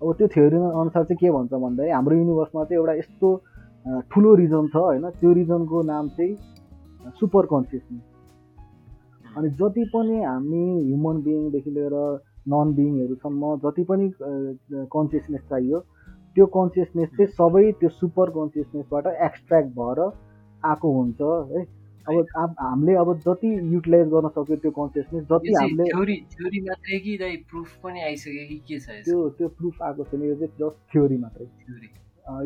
अब 0.01 0.13
त्यो 0.17 0.27
थ्योरी 0.35 0.57
अनुसार 0.57 1.03
चाहिँ 1.03 1.17
के 1.21 1.31
भन्छ 1.31 1.53
भन्दाखेरि 1.53 1.91
हाम्रो 1.91 2.15
युनिभर्समा 2.17 2.63
चाहिँ 2.63 2.79
एउटा 2.79 2.93
यस्तो 2.93 3.29
ठुलो 4.11 4.33
रिजन 4.35 4.67
छ 4.67 4.75
होइन? 4.75 5.09
त्यो 5.19 5.33
रिजनको 5.33 5.81
नाम 5.83 6.09
चाहिँ 6.17 6.33
सुपर 7.19 7.45
कन्सियसनेस। 7.53 8.05
अनि 9.37 9.49
जति 9.59 9.83
पनि 9.93 10.23
हामी 10.23 10.63
ह्युमन 10.85 11.21
बिइङदेखि 11.23 11.71
लिएर 11.71 11.95
नन 12.51 12.73
बिइङहरूसम्म 12.75 13.55
जति 13.65 13.83
पनि 13.89 14.11
कन्सियसनेस 14.19 15.41
चाहियो 15.49 15.79
त्यो 16.35 16.45
कन्सियसनेस 16.55 17.09
चाहिँ 17.17 17.31
सबै 17.33 17.71
त्यो 17.79 17.89
सुपर 17.97 18.29
कन्सियसनेसबाट 18.37 19.05
एक्सट्र्याक्ट 19.27 19.69
भएर 19.79 19.99
आएको 20.63 20.87
हुन्छ 20.93 21.21
है। 21.51 21.65
अब 22.07 22.55
हामीले 22.59 22.93
अब 22.95 23.09
जति 23.25 23.49
युटिलाइज 23.73 24.07
गर्न 24.09 24.27
सक्यो 24.35 24.55
त्यो 24.63 24.71
कन्सियसनेस 24.77 25.23
जति 25.31 25.53
हामीले 25.53 25.83
थ्योरी 25.89 26.15
थ्योरी 26.33 26.59
मात्रै 26.69 26.99
कि 26.99 27.17
दाइ 27.17 27.35
प्रुफ 27.49 27.75
पनि 27.83 28.01
आइसक्यो 28.01 28.45
कि 28.49 28.57
के 28.67 28.79
छ 28.79 28.89
यसको? 28.89 29.03
त्यो 29.03 29.29
त्यो 29.37 29.47
प्रुफ 29.59 29.81
आएको 29.83 30.03
छैन 30.09 30.21
यो 30.23 30.35
चाहिँ 30.35 30.53
जस्ट 30.61 30.77
थ्योरी 30.93 31.17
मात्रै। 31.23 31.45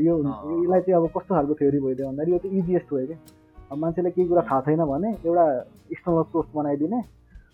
यो। 0.03 0.13
यसलाई 0.19 0.81
चाहिँ 0.81 0.95
अब 0.99 1.07
कस्तो 1.15 1.35
खालको 1.35 1.53
थ्योरी 1.61 1.79
भइदियो 1.85 2.07
भन्दाखेरि 2.07 2.31
यो 2.31 2.37
चाहिँ 2.43 2.59
इजिएस्ट 2.59 2.91
हो 2.91 2.97
क्या। 3.07 3.17
अब 3.71 3.77
मान्छेलाई 3.79 4.11
केही 4.11 4.27
कुरा 4.27 4.41
थाहा 4.51 4.61
छैन 4.67 4.81
भने 4.91 5.09
एउटा 5.25 5.45
एक्सटर्नल 5.91 6.23
सोर्स 6.33 6.49
बनाइदिने 6.55 6.99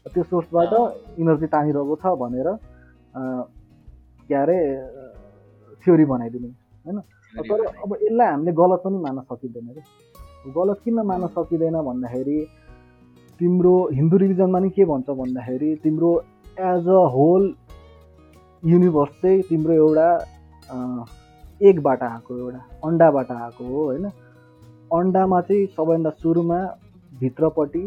त्यो 0.05 0.23
सोर्सबाट 0.23 0.73
इनर्जी 1.19 1.47
तानिरहेको 1.53 1.95
छ 2.03 2.13
भनेर 2.21 2.47
के 4.29 4.35
अरे 4.35 4.57
थ्योरी 5.83 6.05
बनाइदिने 6.11 6.47
होइन? 6.47 6.99
तर 7.33 7.65
अब 7.83 7.95
यसलाई 8.03 8.27
हामीले 8.27 8.51
गलत 8.61 8.81
पनि 8.85 8.97
मान्न 9.05 9.21
सकिँदैन 9.31 9.67
क्या 9.73 10.51
गलत 10.57 10.79
किन 10.85 10.99
मान्न 11.11 11.27
सकिँदैन 11.37 11.75
भन्दाखेरि 11.89 12.39
तिम्रो 13.39 13.73
हिन्दू 13.93 14.17
रिलिजनमा 14.23 14.59
नि 14.59 14.69
के 14.77 14.85
भन्छ 14.91 15.09
भन्दाखेरि 15.21 15.75
तिम्रो 15.83 16.11
एज 16.71 16.87
अ 16.95 17.03
होल 17.15 17.53
युनिभर्स 18.63 19.11
चाहिँ 19.21 19.41
तिम्रो 19.49 19.73
एउटा 19.83 20.07
एकबाट 21.69 22.03
आएको 22.03 22.37
एउटा 22.37 22.59
अन्डाबाट 22.87 23.31
आएको 23.31 23.63
हो 23.67 23.83
होइन? 23.85 24.05
अन्डामा 24.91 25.39
चाहिँ 25.47 25.65
सबैभन्दा 25.77 26.09
सुरुमा 26.21 26.59
भित्रपट्टि 27.21 27.83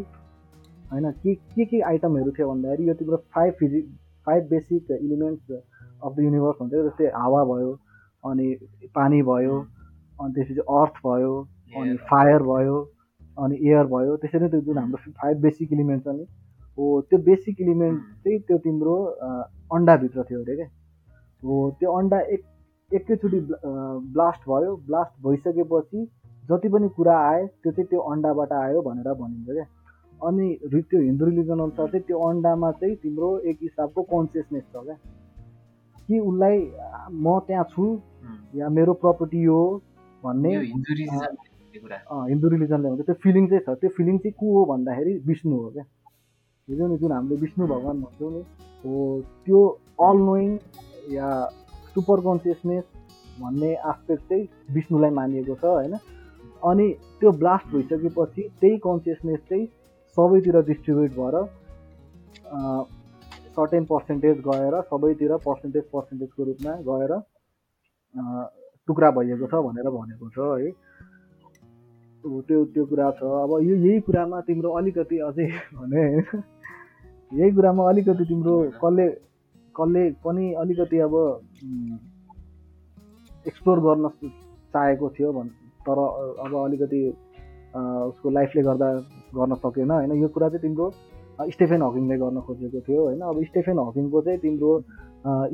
होइन 0.92 1.10
के 1.22 1.34
के 1.34 1.64
के 1.64 1.80
आइटमहरू 1.88 2.32
थियो 2.32 2.48
भन्दाखेरि 2.48 2.88
यो 2.88 2.94
तिम्रो 2.94 3.16
five 3.34 3.54
फिजि 3.58 3.80
five 4.26 4.48
basic 4.48 4.90
elements 4.92 5.52
of 5.52 6.14
the 6.16 6.20
universe 6.20 6.60
हुन्छ 6.60 6.72
जस्तै 6.74 7.06
हावा 7.14 7.44
भयो 7.44 7.70
अनि 8.24 8.48
पानी 8.94 9.22
भयो 9.28 9.58
अनि 10.16 10.34
त्यसपछि 10.34 10.66
अर्थ 10.74 11.00
भयो 11.06 11.32
अनि 11.76 11.96
फायर 12.10 12.42
भयो 12.42 12.76
अनि 13.36 13.58
एयर 13.62 13.90
भयो 13.94 14.16
त्यसरी 14.22 14.40
नै 14.40 14.48
त्यो 14.48 14.60
जुन 14.60 14.78
हाम्रो 14.78 15.12
फाइभ 15.18 15.42
बेसिक 15.42 15.72
इलिमेन्ट 15.72 16.04
छ 16.04 16.16
नि 16.16 16.26
हो 16.78 16.88
त्यो 17.08 17.18
बेसिक 17.24 17.60
इलिमेन्ट 17.60 18.00
चाहिँ 18.24 18.38
त्यो 18.48 18.58
तिम्रो 18.66 18.96
अन्डाभित्र 19.72 20.24
थियो 20.30 20.40
अरे 20.42 20.56
क्या 20.56 20.70
हो 21.42 21.60
त्यो 21.80 21.92
अन्डा 21.98 22.20
एक 22.36 22.44
एकैचोटि 22.90 23.40
ब्लास्ट 24.14 24.48
भयो 24.48 24.76
ब्लास्ट 24.86 25.22
भइसकेपछि 25.26 26.04
जति 26.44 26.68
पनि 26.68 26.88
कुरा 26.96 27.16
आए 27.28 27.46
त्यो 27.46 27.72
चाहिँ 27.72 27.88
त्यो 27.88 28.00
अन्डाबाट 28.12 28.52
आयो 28.58 28.82
भनेर 28.82 29.14
भनिन्छ 29.14 29.48
क्या 29.50 29.66
अनि 30.28 30.46
त्यो 30.72 31.00
हिन्दू 31.00 31.24
रिलिजन 31.26 31.58
अनुसार 31.58 31.86
चाहिँ 31.90 32.04
त्यो 32.06 32.18
अन्डामा 32.28 32.70
चाहिँ 32.80 32.94
तिम्रो 33.02 33.28
एक 33.50 33.56
हिसाबको 33.62 34.02
कन्सियसनेस 34.12 34.64
छ 34.64 34.74
क्या। 34.76 34.96
कि 36.06 36.18
उसलाई 36.18 36.56
म 37.12 37.38
त्यहाँ 37.46 37.64
छु 37.72 37.84
या 38.56 38.68
मेरो 38.76 38.92
प्रपर्टी 39.02 39.42
हो 39.44 39.62
भन्ने 40.22 40.50
हिन्दू 42.30 42.48
रिलिजनले 42.48 42.88
हुन्छ 42.88 43.02
त्यो 43.06 43.14
फिलिङ 43.22 43.46
चाहिँ 43.48 43.64
छ। 43.66 43.68
त्यो 43.80 43.90
फिलिङ 43.96 44.18
चाहिँ 44.18 44.34
को 44.40 44.46
हो 44.54 44.64
भन्दाखेरि 44.72 45.12
विष्णु 45.26 45.56
हो 45.56 45.68
क्या। 45.70 45.84
बुझ्यौ 46.68 46.86
नि 46.86 46.96
जुन 46.98 47.12
हामीले 47.12 47.36
विष्णु 47.40 47.66
भगवान् 47.66 48.02
भन्छौँ 48.02 48.30
नि 48.32 48.42
हो 48.84 48.94
त्यो 49.44 49.60
अल 50.08 50.16
नोइङ 50.28 50.50
या 51.12 51.28
सुपर 51.94 52.20
कन्सियसनेस 52.26 52.84
भन्ने 53.40 53.74
आस्पेक्ट 53.90 54.22
चाहिँ 54.28 54.44
विष्णुलाई 54.74 55.10
मानिएको 55.10 55.54
छ 55.54 55.64
होइन। 55.64 55.94
अनि 56.62 56.86
त्यो 57.20 57.30
ब्लास्ट 57.42 57.66
भइसकेपछि 57.74 58.42
त्यही 58.60 58.76
कन्सियसनेस 58.86 59.40
चाहिँ 59.50 59.66
सबैतिर 60.16 60.60
डिस्ट्रिब्युट 60.62 61.10
भएर 61.10 61.36
सर्टेन 63.56 63.84
पर्सेन्टेज 63.84 64.38
गएर 64.46 64.80
सबैतिर 64.82 65.36
पर्सेन्टेज 65.46 65.84
पर्सेन्टेजको 65.92 66.44
रूपमा 66.44 66.74
गएर 66.88 67.12
टुक्रा 68.88 69.10
भइएको 69.10 69.46
छ 69.46 69.62
भनेर 69.66 69.88
भनेको 69.90 70.28
छ 70.28 70.48
है। 70.60 70.70
त्यो 72.24 72.64
त्यो 72.74 72.84
कुरा 72.86 73.10
छ। 73.10 73.30
अब 73.40 73.52
यो 73.62 73.76
यही 73.76 74.00
कुरामा 74.00 74.40
तिम्रो 74.40 74.70
अलिकति 74.78 75.18
अझै 75.28 75.46
भने 75.78 76.04
यही 76.10 77.50
कुरामा 77.54 77.88
अलिकति 77.88 78.24
तिम्रो 78.24 78.54
कसले 78.84 79.08
कसले 79.74 80.02
पनि 80.24 80.52
अलिकति 80.60 80.98
अब 80.98 81.14
एक्सप्लोर 83.46 83.80
गर्न 83.80 84.08
चाहेको 84.74 85.10
थियो 85.10 85.32
भन् 85.32 85.48
तर 85.88 85.98
अब 86.44 86.54
अलिकति 86.64 87.02
उसको 88.08 88.30
लाइफले 88.30 88.62
गर्दा 88.62 88.88
गर्न 89.34 89.54
सकेन 89.64 89.90
होइन? 89.90 90.12
यो 90.22 90.28
कुरा 90.28 90.48
चाहिँ 90.48 90.62
तिम्रो 90.62 90.86
स्टेफेन 91.50 91.82
हकिङले 91.82 92.16
गर्न 92.18 92.40
खोजेको 92.46 92.80
थियो 92.86 93.02
होइन? 93.02 93.20
अब 93.20 93.42
स्टेफेन 93.44 93.78
हकिङको 93.78 94.20
चाहिँ 94.22 94.38
तिम्रो 94.40 94.70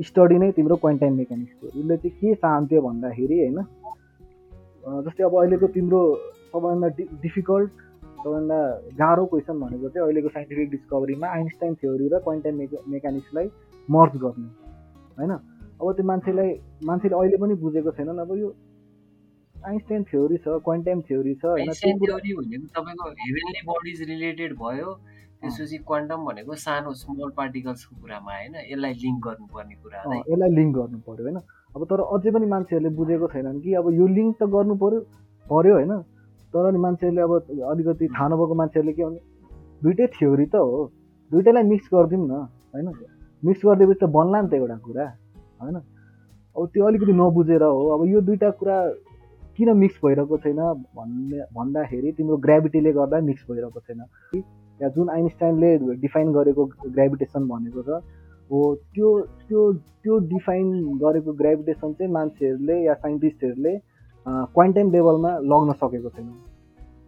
स्टडी 0.07 0.37
नै 0.39 0.51
तिम्रो 0.51 0.75
क्वान्टाइम 0.75 1.13
मेकानिक्स 1.17 1.53
थियो। 1.55 1.69
उसले 1.79 1.97
चाहिँ 1.97 2.15
के 2.19 2.35
चाहन्थ्यो 2.35 2.81
भन्दाखेरि 2.81 3.37
होइन? 3.39 3.59
जस्तै 5.05 5.23
अब 5.23 5.35
अहिलेको 5.39 5.67
तिम्रो 5.75 5.99
सबैभन्दा 6.51 6.87
डि 6.97 7.03
डिफिकल्ट 7.23 7.71
सबैभन्दा 8.19 8.59
गाह्रो 8.99 9.25
क्वेसन 9.31 9.59
भनेको 9.59 9.89
चाहिँ 9.89 10.05
अहिलेको 10.05 10.29
साइन्टिफिक 10.29 10.69
डिस्कभरीमा 10.69 11.27
आइन्स्टाइन 11.37 11.73
थ्योरी 11.81 12.07
र 12.13 12.19
क्वान्टाइम 12.25 12.55
मेका 12.57 12.77
मेकानिक्सलाई 12.87 13.47
मर्ज 13.89 14.13
गर्नु 14.23 14.47
होइन? 15.17 15.31
अब 15.79 15.91
त्यो 15.95 16.05
मान्छेलाई 16.05 16.49
मान्छेले 16.85 17.15
अहिले 17.15 17.37
पनि 17.37 17.53
बुझेको 17.63 17.91
छैनन्। 17.97 18.19
अब 18.19 18.31
यो 18.37 18.47
आइन्स्टाइन 19.67 20.03
थ्योरी 20.09 20.37
छ 20.37 20.57
क्वान्टाइम 20.65 21.01
थ्योरी 21.07 21.33
छ 21.35 21.45
होइन 21.45 21.61
आइन्स्टाइन 21.61 21.97
थ्योरी 21.99 22.33
भनेको 22.35 22.67
तपाईँको 22.75 23.09
हेभेनली 23.21 23.61
बडिज 23.69 24.01
रिलेटेड 24.09 24.53
भयो 24.59 24.93
त्यसपछि 25.41 25.77
क्वान्टम 25.89 26.25
भनेको 26.25 26.55
सानो 26.61 26.93
स्मल 27.01 27.29
पार्टिकल्सको 27.35 27.95
कुरामा 28.01 28.31
आएन 28.33 28.55
यसलाई 28.55 28.93
लिङ्क 29.03 29.19
गर्नुपर्ने 29.25 29.75
कुरा 29.83 29.99
यसलाई 30.19 30.51
लिङ्क 30.55 30.75
गर्नु 30.77 30.97
पऱ्यो 31.07 31.23
होइन। 31.23 31.37
अब 31.75 31.83
तर 31.91 31.99
अझै 32.15 32.31
पनि 32.35 32.45
मान्छेहरूले 32.53 32.91
बुझेको 32.99 33.27
छैनन् 33.33 33.59
कि 33.63 33.73
अब 33.81 33.85
यो 33.99 34.07
लिङ्क 34.15 34.33
त 34.35 34.49
गर्नु 34.55 34.75
पऱ्यो 34.83 34.99
पऱ्यो 35.45 35.73
होइन। 35.75 35.93
तर 36.53 36.71
नि 36.71 36.79
मान्छेहरूले 36.85 37.21
अब 37.21 37.33
अलिकति 37.71 38.07
थाहा 38.15 38.27
नभएको 38.31 38.55
मान्छेहरूले 38.61 38.93
के 38.93 39.03
भने 39.05 39.19
दुइटै 39.83 40.07
थ्योरी 40.15 40.45
त 40.45 40.55
हो 40.55 40.79
दुइटैलाई 41.31 41.63
मिक्स 41.71 41.87
गरिदिउँ 41.93 42.27
न 42.27 42.31
होइन। 42.73 42.87
मिक्स 43.43 43.61
गरिदिएपछि 43.65 43.99
त 43.99 44.09
बन्ला 44.17 44.41
नि 44.41 44.49
त 44.49 44.53
एउटा 44.59 44.77
कुरा 44.87 45.05
होइन। 45.61 45.77
अब 46.55 46.67
त्यो 46.73 46.83
अलिकति 46.87 47.13
नबुझेर 47.21 47.63
हो 47.63 47.85
अब 47.95 48.01
यो 48.07 48.21
दुइटा 48.27 48.49
कुरा 48.59 48.77
किन 49.59 49.69
मिक्स 49.77 49.99
भइरहेको 50.05 50.37
छैन 50.45 50.61
भन्ने 50.97 51.39
भन्दाखेरि 51.55 52.11
तिम्रो 52.17 52.37
ग्राभिटीले 52.47 52.91
गर्दा 52.93 53.19
मिक्स 53.29 53.43
भइरहेको 53.51 53.79
छैन। 53.79 54.01
या 54.79 54.89
जुन 54.95 55.09
आइन्स्टाइनले 55.09 55.69
डिफाइन 56.01 56.31
गरेको 56.33 56.65
ग्राभिटेसन 56.97 57.47
भनेको 57.47 57.81
छ 57.83 58.01
हो 58.51 58.59
त्यो 58.93 59.09
त्यो 59.47 59.61
त्यो 60.03 60.17
डिफाइन 60.29 60.67
गरेको 61.01 61.33
ग्राभिटेसन 61.41 61.93
चाहिँ 61.93 62.11
मान्छेहरूले 62.13 62.77
या 62.83 62.93
साइन्टिस्टहरूले 63.01 63.73
क्वान्टाइम 64.55 64.91
लेभलमा 64.91 65.31
लग्न 65.51 65.73
सकेको 65.81 66.09
छैन। 66.09 66.27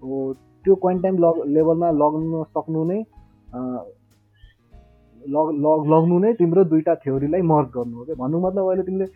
हो 0.04 0.18
त्यो 0.66 0.76
क्वान्टाइम 0.84 1.18
लग 1.26 1.41
लेभलमा 1.56 1.89
लग्न 2.02 2.43
सक्नु 2.58 2.84
नै 2.91 2.99
लग 5.22 5.47
लग 5.66 5.88
लग्नु 5.93 6.20
नै 6.20 6.34
तिम्रो 6.34 6.64
दुईवटा 6.66 6.95
थ्योरीलाई 7.04 7.41
मर्ज 7.47 7.68
गर्नु 7.76 7.97
हो 7.97 8.04
क्या? 8.06 8.16
भन्नु 8.22 8.39
मतलब 8.39 8.68
अहिले 8.68 8.84
तिमीले 8.84 9.08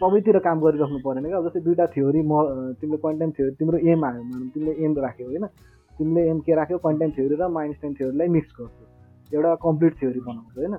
सबैतिर 0.00 0.38
काम 0.44 0.60
गरिराख्नु 0.60 0.98
परेन 1.04 1.24
क्या? 1.26 1.40
जस्तै 1.46 1.60
दुईवटा 1.66 1.86
थ्योरी 1.94 2.20
म 2.22 2.32
अँ, 2.36 2.72
तिम्रो 2.80 2.98
क्वान्टाइम 3.04 3.30
थ्योरी 3.36 3.52
तिम्रो 3.60 3.78
एम 3.92 4.04
आयो 4.04 4.22
भनौँ 4.30 4.48
तिमीले 4.54 4.72
एम 4.84 4.92
राख्यौ 5.04 5.26
होइन? 5.26 5.44
तिमीले 5.98 6.22
एम 6.30 6.38
के 6.46 6.52
राख्यौ? 6.54 6.78
क्वान्टाइम 6.84 7.10
थ्योरी 7.16 7.34
र 7.40 7.48
म 7.48 7.56
आइन्स्टाइन 7.58 7.92
थ्योरीलाई 7.96 8.28
मिक्स 8.36 8.50
गर्छौ। 8.58 8.84
एउटा 9.32 9.54
कम्प्लिट 9.66 9.92
थ्योरी 10.00 10.20
बनाउँछौ 10.26 10.60
होइन? 10.60 10.74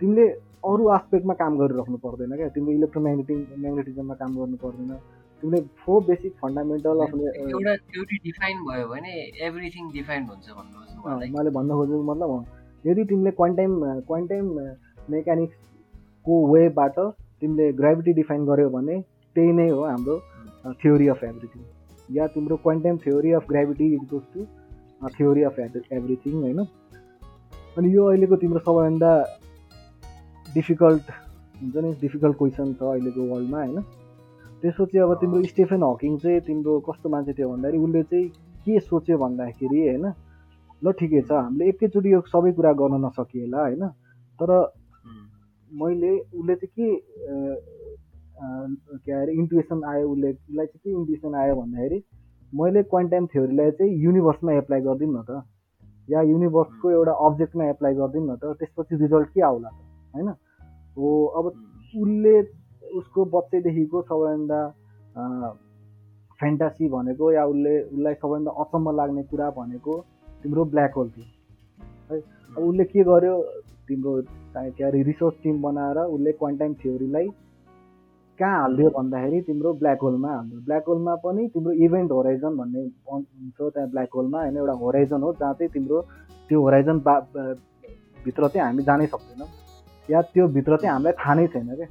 तिमीले 0.00 0.26
अरू 0.68 0.88
आस्पेक्टमा 0.96 1.34
काम 1.42 1.52
गरिराख्नु 1.58 1.96
पर्दैन 2.04 2.36
क्या? 2.36 2.48
तिमीले 2.56 2.76
इलेक्ट्रोम्याग्नेटिक 2.78 3.38
म्याग्नेटिजममा 3.62 4.14
काम 4.22 4.30
गर्नु 4.38 4.56
पर्दैन। 4.64 4.90
तिमीले 5.42 5.60
फोर 5.80 6.02
बेसिक 6.04 6.32
फन्डामेन्टल 6.42 6.98
अफ 7.04 7.14
एउटा 7.14 7.72
थ्योरी 7.88 8.16
डिफाइन 8.24 8.56
भयो 8.68 8.86
भने 8.88 9.12
एभ्रिथिङ 9.48 9.84
डिफाइन 9.96 10.22
हुन्छ 10.28 10.46
मैले 11.36 11.50
भन्न 11.56 11.70
खोजेको 11.78 12.02
मतलब 12.12 12.28
हो। 12.30 12.38
यदि 12.84 13.04
तिमीले 13.10 13.30
क्वान्टाइम 13.40 13.72
क्वान्टाइम 14.08 14.46
मेकानिक्सको 15.14 16.34
वेबाट 16.52 16.98
तिमीले 17.42 17.72
ग्राभिटी 17.72 18.12
डिफाइन 18.12 18.44
गर्यो 18.46 18.68
भने 18.70 19.00
त्यही 19.36 19.52
नै 19.52 19.68
हो 19.68 19.82
हाम्रो 19.84 20.16
थ्योरी 20.82 21.08
अफ 21.08 21.24
एभ्रिथिङ 21.24 21.62
या 22.16 22.26
तिम्रो 22.34 22.56
quantum 22.56 22.96
theory 22.98 23.32
of 23.32 23.48
gravity 23.48 23.94
equals 23.94 24.24
to 24.34 24.46
theory 25.16 25.42
of 25.42 25.58
everything 25.60 26.34
होइन? 26.42 26.60
अनि 27.78 27.94
यो 27.94 28.04
अहिलेको 28.04 28.36
तिम्रो 28.36 28.60
सबैभन्दा 28.60 29.10
डिफिकल्ट 30.54 31.10
हुन्छ 31.62 31.76
नि 31.76 31.92
डिफिकल्ट 32.00 32.36
क्वेसन 32.38 32.72
छ 32.74 32.82
अहिलेको 32.82 33.22
वर्ल्डमा 33.32 33.58
होइन? 33.58 33.80
त्यसपछि 34.62 34.98
अब 34.98 35.14
तिम्रो 35.20 35.42
स्टेफेन 35.52 35.82
हकिङ 35.82 36.16
चाहिँ 36.18 36.40
तिम्रो 36.48 36.78
कस्तो 36.88 37.08
मान्छे 37.08 37.32
थियो 37.32 37.48
भन्दाखेरि 37.48 37.82
उसले 37.84 38.02
चाहिँ 38.02 38.28
के 38.64 38.80
सोच्यो 38.88 39.18
भन्दाखेरि 39.18 39.80
होइन? 39.88 40.06
ल 40.82 40.92
ठिकै 40.98 41.20
छ 41.22 41.30
हामीले 41.32 41.68
एकैचोटि 41.68 42.12
यो 42.12 42.20
सबै 42.32 42.52
कुरा 42.58 42.72
गर्न 42.80 43.04
नसकिएला 43.04 43.60
होइन? 43.62 43.86
तर 44.38 44.50
मैले 45.82 46.10
उसले 46.18 46.54
चाहिँ 46.54 46.72
के 46.78 46.88
के 49.04 49.12
अरे 49.12 49.32
इन्टुएसन 49.32 49.84
आयो 49.92 50.08
उसले 50.10 50.30
उसलाई 50.32 50.66
चाहिँ 50.66 50.80
के 50.82 50.90
इन्टुएसन 50.90 51.34
आयो 51.42 51.54
भन्दाखेरि 51.60 51.98
मैले 52.52 52.82
क्वान्टाइम 52.92 53.26
थ्योरीलाई 53.32 53.70
चाहिँ 53.78 53.92
युनिभर्समा 54.04 54.52
एप्लाई 54.52 54.80
गरिदिउँ 54.80 55.12
न 55.14 55.22
त। 55.30 55.42
या 56.08 56.20
युनिभर्सको 56.22 56.90
एउटा 56.90 57.12
अब्जेक्टमा 57.26 57.64
एप्लाई 57.70 57.94
गरिदिउँ 57.94 58.26
न 58.28 58.36
त 58.36 58.56
त्यसपछि 58.58 58.96
रिजल्ट 58.96 59.28
के 59.34 59.40
आउला 59.48 59.68
त 59.68 59.70
होइन? 60.14 60.28
हो 60.96 61.08
अब 61.38 61.46
उसले 61.46 62.34
उसको 62.98 63.24
बच्चैदेखिको 63.34 64.02
सबैभन्दा 64.02 64.60
फ्यान्टासी 66.38 66.88
भनेको 66.88 67.32
या 67.32 67.44
उसले 67.52 67.74
उसलाई 67.82 68.14
सबैभन्दा 68.14 68.50
अचम्म 68.62 68.96
लाग्ने 68.96 69.22
कुरा 69.30 69.50
भनेको 69.58 69.94
तिम्रो 70.42 70.64
ब्ल्याक 70.72 70.92
होल 70.96 71.08
थियो। 71.10 71.26
है 72.10 72.20
अब 72.56 72.62
उसले 72.62 72.84
के 72.84 73.04
गर्यो 73.04 73.34
तिम्रो 73.88 74.20
चाहे 74.54 74.70
अरे 74.84 75.02
रिसर्च 75.10 75.34
टिम 75.42 75.60
बनाएर 75.62 75.98
उसले 76.14 76.32
क्वान्टाइम 76.40 76.74
थ्योरीलाई 76.82 77.28
कहाँ 78.38 78.60
हालिदियो 78.60 78.90
भन्दाखेरि 78.96 79.40
तिम्रो 79.46 79.72
ब्ल्याक 79.74 80.00
होलमा 80.02 80.30
हालिदियो। 80.34 80.60
ब्ल्याक 80.66 80.84
होलमा 80.88 81.14
पनि 81.24 81.46
तिम्रो 81.54 81.72
इभेन्ट 81.84 82.10
होराइजन 82.12 82.56
भन्ने 82.56 82.82
हुन्छ 83.10 83.56
त्यहाँ 83.60 83.88
ब्ल्याक 83.90 84.10
होलमा 84.16 84.38
होइन 84.42 84.56
एउटा 84.56 84.72
होराइजन 84.82 85.22
हो 85.22 85.32
जहाँ 85.40 85.54
चाहिँ 85.54 85.70
तिम्रो 85.74 86.00
त्यो 86.48 86.60
होराइजन 86.62 86.98
बा 87.06 87.14
भित्र 88.24 88.48
चाहिँ 88.48 88.66
हामी 88.66 88.82
जानै 88.82 89.06
सक्दैनौँ। 89.06 89.48
या 90.08 90.22
त्यो 90.34 90.46
भित्र 90.54 90.76
चाहिँ 90.76 90.92
हामीलाई 90.92 91.12
थाहा 91.18 91.34
नै 91.34 91.46
छैन 91.54 91.74
क्या 91.74 91.86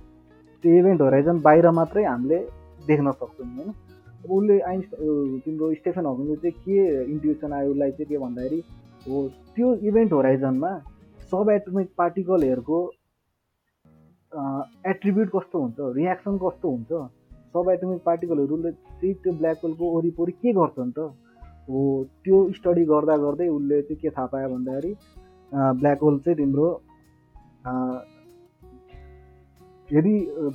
त्यो 0.63 0.77
इभेन्ट 0.79 1.01
होराइजन 1.01 1.41
बाहिर 1.41 1.69
मात्रै 1.79 2.03
हामीले 2.03 2.39
देख्न 2.87 3.11
सक्छौँ 3.11 3.47
होइन। 3.47 3.69
अब 4.23 4.31
उसले 4.31 4.59
आइन्स 4.69 4.85
अ, 4.93 5.07
तिम्रो 5.45 5.73
स्टेफन 5.73 6.05
हकिङले 6.05 6.35
चाहिँ 6.35 6.55
के 6.63 7.11
इन्ट्युसन 7.11 7.53
आयो 7.53 7.71
उसलाई 7.71 7.91
चाहिँ 7.91 8.07
के 8.09 8.17
भन्दाखेरि 8.17 8.59
हो 9.07 9.27
त्यो 9.55 9.73
इभेन्ट 9.89 10.13
होराइजनमा 10.13 10.71
सब 11.31 11.49
एटोमिक 11.51 11.87
पार्टिकलहरूको 11.97 12.79
एट्रिब्युट 14.91 15.29
कस्तो 15.35 15.59
हुन्छ 15.61 15.77
रियाक्सन 15.97 16.37
कस्तो 16.43 16.69
हुन्छ 16.71 16.91
सब 17.53 17.69
एटोमिक 17.71 18.01
पार्टिकलहरूले 18.05 18.71
चाहिँ 18.71 19.13
त्यो 19.23 19.33
ब्ल्याक 19.39 19.57
होलको 19.63 19.85
वरिपरि 19.95 20.31
के 20.41 20.53
गर्छन् 20.59 20.91
त? 20.97 20.99
हो 21.69 21.79
त्यो 22.23 22.37
स्टडी 22.57 22.83
गर्दा 22.91 23.15
गर्दै 23.23 23.47
उसले 23.55 23.81
चाहिँ 23.81 23.99
के 24.01 24.09
थाहा 24.17 24.27
पायो 24.33 24.49
भन्दाखेरि 24.49 24.91
ब्ल्याक 25.79 25.99
होल 26.03 26.19
चाहिँ 26.25 26.37
तिम्रो 26.37 26.67
यदि 29.89 30.13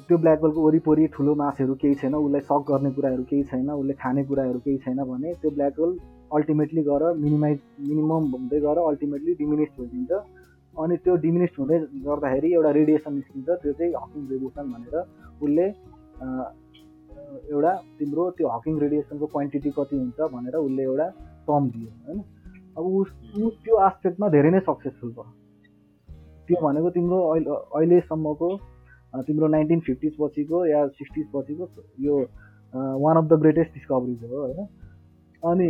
त्यो 0.09 0.17
ब्ल्याक 0.19 0.41
होलको 0.43 0.61
वरिपरि 0.67 1.07
ठुलो 1.15 1.35
मासहरू 1.43 1.75
केही 1.83 1.95
छैन 2.01 2.15
उसलाई 2.15 2.41
सक 2.49 2.65
गर्ने 2.71 2.91
कुराहरू 2.97 3.25
केही 3.31 3.45
छैन 3.51 3.71
उसले 3.71 3.95
खाने 4.03 4.25
कुराहरू 4.31 4.59
केही 4.65 4.79
छैन 4.85 4.99
भने 5.11 5.35
त्यो 5.43 5.51
ब्ल्याक 5.57 5.81
होल 5.81 5.99
अल्टिमेटली 6.39 6.83
गएर 6.89 7.03
मिनिमाइज 7.25 7.59
मिनिमम 7.89 8.25
हुँदै 8.37 8.61
गएर 8.67 8.79
अल्टिमेटली 8.91 9.35
डिमिनिस 9.41 9.71
भइदिन्छ। 9.79 10.13
अनि 10.75 10.97
त्यो 11.05 11.15
डिमिनिस 11.25 11.53
हुँदै 11.59 11.79
गर्दाखेरि 12.05 12.49
एउटा 12.53 12.71
रेडिएसन 12.79 13.13
निस्किन्छ 13.15 13.49
त्यो 13.63 13.73
चाहिँ 13.73 13.93
हकिङ 14.03 14.23
रेडिएसन 14.33 14.65
भनेर 14.73 14.97
उसले 15.45 15.67
एउटा 17.53 17.73
तिम्रो 17.99 18.31
त्यो 18.39 18.49
हकिङ 18.49 18.79
रेडिएसनको 18.81 19.27
क्वान्टिटी 19.35 19.71
कति 19.79 19.97
हुन्छ 19.97 20.19
भनेर 20.33 20.57
उसले 20.57 20.83
एउटा 20.83 21.07
टर्म 21.49 21.69
दियो 21.71 21.91
होइन? 22.07 22.19
अब 22.79 22.85
उस 23.01 23.09
त्यो 23.65 23.77
आस्पेक्टमा 23.87 24.29
धेरै 24.35 24.51
नै 24.51 24.61
सक्सेसफुल 24.69 25.11
भयो। 25.13 25.31
त्यो 26.49 26.57
भनेको 26.63 26.91
तिम्रो 26.97 27.19
अहिले 27.33 27.51
अहिलेसम्मको 27.77 28.49
तिम्रो 29.29 29.47
नाइन्टिन 29.55 29.81
फिफ्टिज 29.87 30.13
पछिको 30.21 30.65
या 30.67 30.87
सिक्सटिज 30.99 31.27
पछिको 31.35 31.65
यो 32.07 32.15
one 33.05 33.17
of 33.17 33.25
the 33.25 33.41
greatest 33.43 33.73
discoveries 33.75 34.25
हो 34.25 34.41
होइन? 34.43 34.61
अनि 35.43 35.69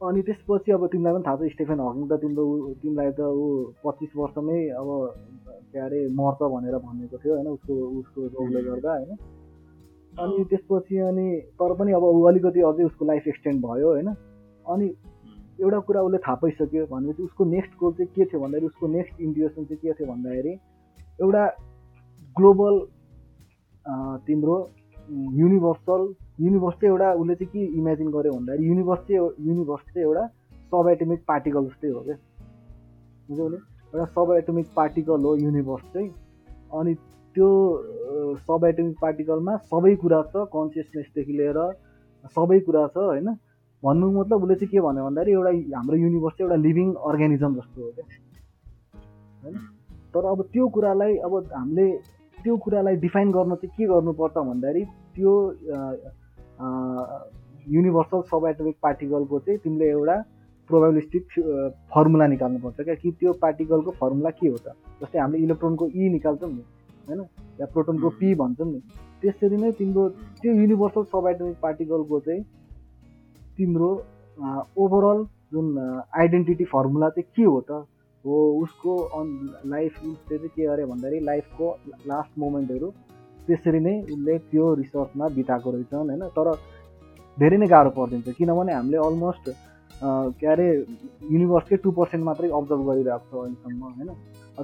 अनि 0.00 0.20
त्यसपछि 0.22 0.72
अब 0.72 0.86
तिमीलाई 0.86 1.12
पनि 1.14 1.24
थाहा 1.26 1.36
छ 1.36 1.50
स्टेफेन 1.52 1.80
हकिङ 1.80 2.04
त 2.08 2.18
तिम्रो 2.22 2.44
तिमीलाई 2.82 3.10
त 3.18 3.20
ऊ 3.34 3.46
पच्चिस 3.84 4.12
वर्षमै 4.16 4.58
अब 4.78 4.88
के 5.72 5.78
अरे 5.86 6.00
मर्छ 6.18 6.38
भनेर 6.54 6.76
भनेको 6.84 7.18
थियो 7.18 7.34
होइन? 7.34 7.48
उसको 7.56 7.74
उसको 8.00 8.20
रोगले 8.36 8.62
गर्दा 8.68 8.92
होइन? 8.94 9.10
अनि 10.12 10.44
त्यसपछि 10.50 10.96
अनि 11.10 11.26
तर 11.58 11.74
पनि 11.80 11.92
अब 11.98 12.04
ऊ 12.04 12.22
अलिकति 12.30 12.60
अझै 12.70 12.84
उसको 12.90 13.04
लाइफ 13.10 13.26
एक्सटेन्ड 13.28 13.58
भयो 13.66 13.88
होइन? 13.88 14.08
अनि 14.74 14.86
एउटा 15.60 15.78
कुरा 15.90 16.00
उसले 16.06 16.18
थाहा 16.26 16.34
पाइसक्यो 16.42 16.86
भनेपछि 16.94 17.22
उसको 17.22 17.44
नेक्स्ट 17.56 17.72
गोल 17.80 17.92
चाहिँ 17.98 18.12
के 18.14 18.24
थियो 18.24 18.40
भन्दाखेरि 18.40 18.66
उसको 18.66 18.86
नेक्स्ट 18.94 19.20
इन्डिएसन 19.20 19.64
चाहिँ 19.64 19.80
के 19.82 19.92
थियो 19.98 20.12
भन्दाखेरि 20.12 20.54
एउटा 21.26 21.44
ग्लोबल 22.36 22.80
तिम्रो 24.26 24.56
युनिभर्सल 25.42 26.02
युनिभर्स 26.38 26.74
चाहिँ 26.80 26.90
एउटा 26.92 27.12
उसले 27.12 27.34
चाहिँ 27.34 27.50
के 27.52 27.78
इमेजिन 27.78 28.10
गर्यो 28.10 28.32
भन्दाखेरि 28.32 28.68
युनिभर्स 28.68 29.00
चाहिँ 29.08 29.20
युनिभर्स 29.48 29.82
चाहिँ 29.84 30.06
एउटा 30.08 30.26
सब 30.72 30.88
एटमिक 30.90 31.20
पार्टिकल 31.28 31.64
जस्तै 31.66 31.88
हो 31.88 32.00
क्या। 32.00 32.16
बुझ्यौ 33.28 33.48
नि? 33.48 33.56
एउटा 33.94 34.04
सब 34.16 34.32
एटमिक 34.36 34.66
पार्टिकल 34.76 35.24
हो 35.24 35.34
युनिभर्स 35.36 35.84
चाहिँ। 35.94 36.10
अनि 36.78 36.94
त्यो 37.36 37.48
सब 38.46 38.64
एटमिक 38.68 38.96
पार्टिकलमा 39.02 39.56
सबै 39.72 39.94
कुरा 40.02 40.22
छ 40.30 40.44
कन्सियसनेसदेखि 40.54 41.32
लिएर 41.32 41.58
सबै 42.36 42.58
कुरा 42.68 42.86
छ 42.86 42.96
होइन? 42.96 43.28
भन्नुको 43.82 44.20
मतलब 44.20 44.42
उसले 44.42 44.54
चाहिँ 44.54 44.70
के 44.70 44.80
भन्यो 44.80 45.04
भन्दाखेरि 45.04 45.32
एउटा 45.32 45.50
हाम्रो 45.76 45.96
युनिभर्स 45.96 46.34
चाहिँ 46.38 46.50
एउटा 46.50 46.62
लिभिङ 46.68 46.94
अर्ग्यानिजम 47.08 47.54
जस्तो 47.58 47.82
हो 47.82 47.90
क्या। 47.96 48.06
होइन? 49.42 49.54
तर 50.14 50.24
अब 50.26 50.42
त्यो 50.52 50.68
कुरालाई 50.74 51.16
अब 51.26 51.34
हामीले 51.54 51.86
त्यो 52.38 52.56
कुरालाई 52.64 52.96
डिफाइन 53.04 53.30
गर्न 53.32 53.54
चाहिँ 53.54 53.74
के 53.76 53.86
गर्नुपर्छ 53.92 54.36
भन्दाखेरि 54.38 54.84
त्यो 55.14 55.32
युनिभर्सल 57.74 58.20
सब 58.30 58.46
एटमिक 58.48 58.76
पार्टिकलको 58.82 59.38
चाहिँ 59.38 59.58
तिमीले 59.64 59.88
एउटा 59.90 60.16
प्रोभाबिलिस्टिक 60.70 61.24
फर्मुला 61.94 62.26
निकाल्नुपर्छ 62.26 62.80
क्या 62.80 62.94
कि 62.94 63.10
त्यो 63.20 63.32
पार्टिकलको 63.42 63.90
फर्मुला 64.00 64.30
के 64.30 64.48
हो 64.48 64.56
त? 64.56 64.74
जस्तै 65.02 65.18
हामीले 65.18 65.42
इलेक्ट्रोनको 65.44 65.86
ई 65.86 66.08
निकाल्छौँ 66.12 66.50
नि 66.50 66.62
होइन? 67.08 67.20
या 67.60 67.66
प्रोटोनको 67.72 68.08
पी 68.20 68.34
भन्छौँ 68.34 68.68
नि 68.72 68.80
त्यसरी 69.22 69.56
नै 69.56 69.70
तिम्रो 69.78 70.08
त्यो 70.40 70.52
युनिभर्सल 70.52 71.04
सब 71.12 71.26
एटमिक 71.30 71.56
पार्टिकलको 71.62 72.20
चाहिँ 72.20 72.42
तिम्रो 73.56 73.90
ओभरअल 74.78 75.24
जुन 75.52 75.66
आइडेन्टिटी 76.18 76.64
फर्मुला 76.64 77.08
चाहिँ 77.08 77.30
के 77.36 77.44
हो 77.44 77.60
त? 77.60 77.84
हो 78.24 78.36
उसको 78.62 78.96
अन 79.18 79.26
लाइफ 79.66 79.98
चाहिँ 80.28 80.48
के 80.56 80.66
अरे 80.66 80.84
भन्दाखेरि 80.84 81.24
लाइफको 81.24 81.66
लास्ट 82.06 82.38
मोमेन्टहरू 82.38 82.88
त्यसरी 83.48 83.80
नै 83.80 83.94
उसले 84.08 84.38
त्यो 84.50 84.66
रिसर्चमा 84.74 85.28
बिताएको 85.36 85.70
रहेछन् 85.70 86.10
होइन 86.10 86.24
तर 86.36 86.52
धेरै 87.36 87.58
नै 87.58 87.68
गाह्रो 87.68 87.90
परिदिन्छ 87.96 88.36
किनभने 88.38 88.72
हामीले 88.72 88.98
अलमोस्ट 89.02 89.50
के 90.38 90.46
अरे 90.48 90.66
युनिभर्सकै 91.28 91.76
टु 91.84 91.90
पर्सेन्ट 91.92 92.24
मात्रै 92.24 92.50
अब्जर्भ 92.54 92.82
गरिरहेको 92.88 93.26
छ 93.30 93.40
अहिलेसम्म 93.40 93.82
होइन 93.90 94.10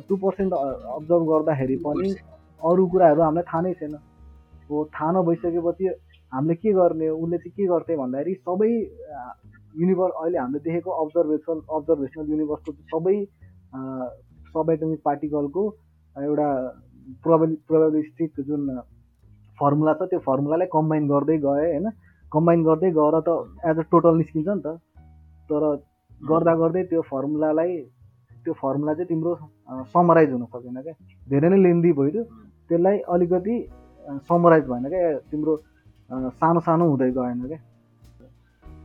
टु 0.09 0.16
पर्सेन्ट 0.18 0.53
अब्जर्भ 0.97 1.24
गर्दाखेरि 1.30 1.76
पनि 1.85 2.11
अरू 2.62 2.87
कुराहरू 2.89 3.22
हामीलाई 3.22 3.49
थाहा 3.51 3.62
नै 3.62 3.72
छैन 3.80 3.95
हो 4.68 4.85
थाहा 4.93 5.11
नभइसकेपछि 5.12 5.89
हामीले 6.32 6.55
के 6.57 6.72
गर्ने 6.72 7.09
उसले 7.16 7.39
चाहिँ 7.39 7.55
के 7.57 7.66
गर्थे 7.66 7.97
भन्दाखेरि 7.97 8.35
सबै 8.41 8.70
युनिभर्स 9.76 10.14
अहिले 10.14 10.39
हामीले 10.39 10.62
देखेको 10.64 10.91
अब्जर्भेसन 11.03 11.61
अब्जर्भेसनल 11.70 12.30
युनिभर्सको 12.30 12.72
सबै 12.93 13.16
सब 14.49 14.70
एटमिक 14.70 15.01
पार्टिकलको 15.05 15.62
एउटा 16.16 16.49
प्रोबेलि 17.24 17.55
प्रोबेबिलिस्टिक 17.68 18.40
जुन 18.48 18.62
फर्मुला 19.59 19.92
छ 19.94 20.09
त्यो 20.11 20.18
फर्मुलालाई 20.28 20.68
कम्बाइन 20.72 21.09
गर्दै 21.09 21.36
गए 21.46 21.66
होइन? 21.66 21.86
कम्बाइन 22.32 22.62
गर्दै 22.68 22.90
गएर 22.98 23.16
त 23.26 23.28
एज 23.70 23.78
अ 23.78 23.84
टोटल 23.92 24.14
निस्किन्छ 24.20 24.48
नि 24.48 24.62
त। 24.66 24.78
तर 25.50 25.62
गर्दा 26.30 26.55
गर्दै 26.62 26.82
त्यो 26.90 27.02
फर्मुलालाई 27.11 27.76
त्यो 28.44 28.52
फर्मुला 28.62 28.94
चाहिँ 28.94 29.09
तिम्रो 29.09 29.32
समराइज 29.92 30.32
हुन 30.32 30.44
सकेन 30.55 30.80
क्या। 30.82 30.94
धेरै 31.30 31.48
नै 31.48 31.59
लेन्दी 31.66 31.92
भइदियो। 32.00 32.24
त्यसलाई 32.68 32.98
अलिकति 33.14 33.57
समराइज 34.28 34.64
भएन 34.72 34.88
क्या। 34.88 35.18
तिम्रो 35.30 35.52
सानो 36.40 36.61
सानो 36.66 36.84
हुँदै 36.90 37.11
गएन 37.18 37.46
क्या। 37.48 37.61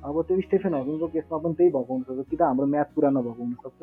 अब 0.08 0.16
त्यो 0.28 0.42
स्टेफेन 0.42 0.74
हकिङको 0.74 1.08
केसमा 1.16 1.38
पनि 1.44 1.54
त्यही 1.60 1.72
भएको 1.72 1.94
हुनसक्छ 1.94 2.30
कि 2.30 2.36
त 2.38 2.42
हाम्रो 2.42 2.66
म्याथ 2.74 2.90
पुरा 2.96 3.10
नभएको 3.10 3.42
हुनसक्छ 3.44 3.82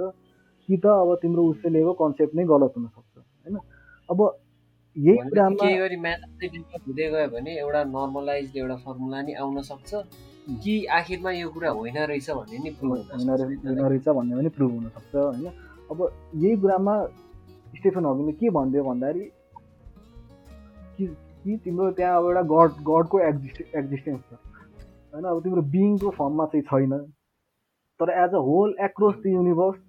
कि 0.69 0.77
त 0.77 0.87
अब 0.87 1.09
तिम्रो 1.23 1.43
उसले 1.53 1.71
लिएको 1.71 1.93
कन्सेप्ट 2.03 2.35
नै 2.37 2.45
गलत 2.53 2.73
हुनसक्छ 2.77 3.15
होइन? 3.17 3.57
अब 4.11 4.39
यही 4.99 5.17
कुरामा 5.17 5.67
केही 5.67 5.79
गरी 5.79 5.97
म्याथ 5.97 6.19
हुँदै 6.89 7.11
गयो 7.11 7.29
भने 7.29 7.59
एउटा 7.59 7.85
नर्मलाइज 7.85 8.57
एउटा 8.57 8.77
फर्मुला 8.77 9.23
नि 9.23 9.33
आउन 9.33 9.63
सक्छ। 9.63 9.95
कि 10.65 10.85
आखिरमा 10.85 11.31
यो 11.31 11.49
कुरा 11.49 11.71
होइन 11.71 11.99
रहेछ 11.99 12.31
भन्ने 12.31 12.59
नि 12.59 12.71
प्रुभ 12.71 12.93
होइन 12.93 13.31
रहे- 13.31 13.67
होइन 13.67 13.79
रहेछ 13.79 14.09
भन्ने 14.09 14.37
पनि 14.37 14.49
प्रुभ 14.49 14.73
हुनसक्छ 14.73 15.15
होइन? 15.15 15.47
अब 15.91 16.13
यही 16.35 16.57
कुरामा 16.57 17.07
स्टेफन 17.77 18.07
हकिङले 18.07 18.33
के 18.33 18.51
भनिदियो 18.51 18.85
भन्दाखेरि 18.85 19.31
कि 20.97 21.07
कि 21.07 21.57
तिम्रो 21.65 21.91
त्यहाँ 21.91 22.19
अब 22.19 22.25
एउटा 22.25 22.43
गड 22.43 22.71
गडको 22.71 23.21
एक्जिस्ट 23.21 23.77
एक्जिस्टेन्स 23.77 24.21
छ। 24.21 24.35
होइन 25.15 25.25
अब 25.25 25.43
तिम्रो 25.43 25.63
बिइङको 25.63 26.11
फर्ममा 26.11 26.47
चाहिँ 26.47 26.63
छैन। 26.63 26.99
तर 28.01 28.11
as 28.11 28.31
a 28.31 28.39
whole 28.39 28.77
across 28.81 29.23
the 29.23 29.27
universe 29.27 29.81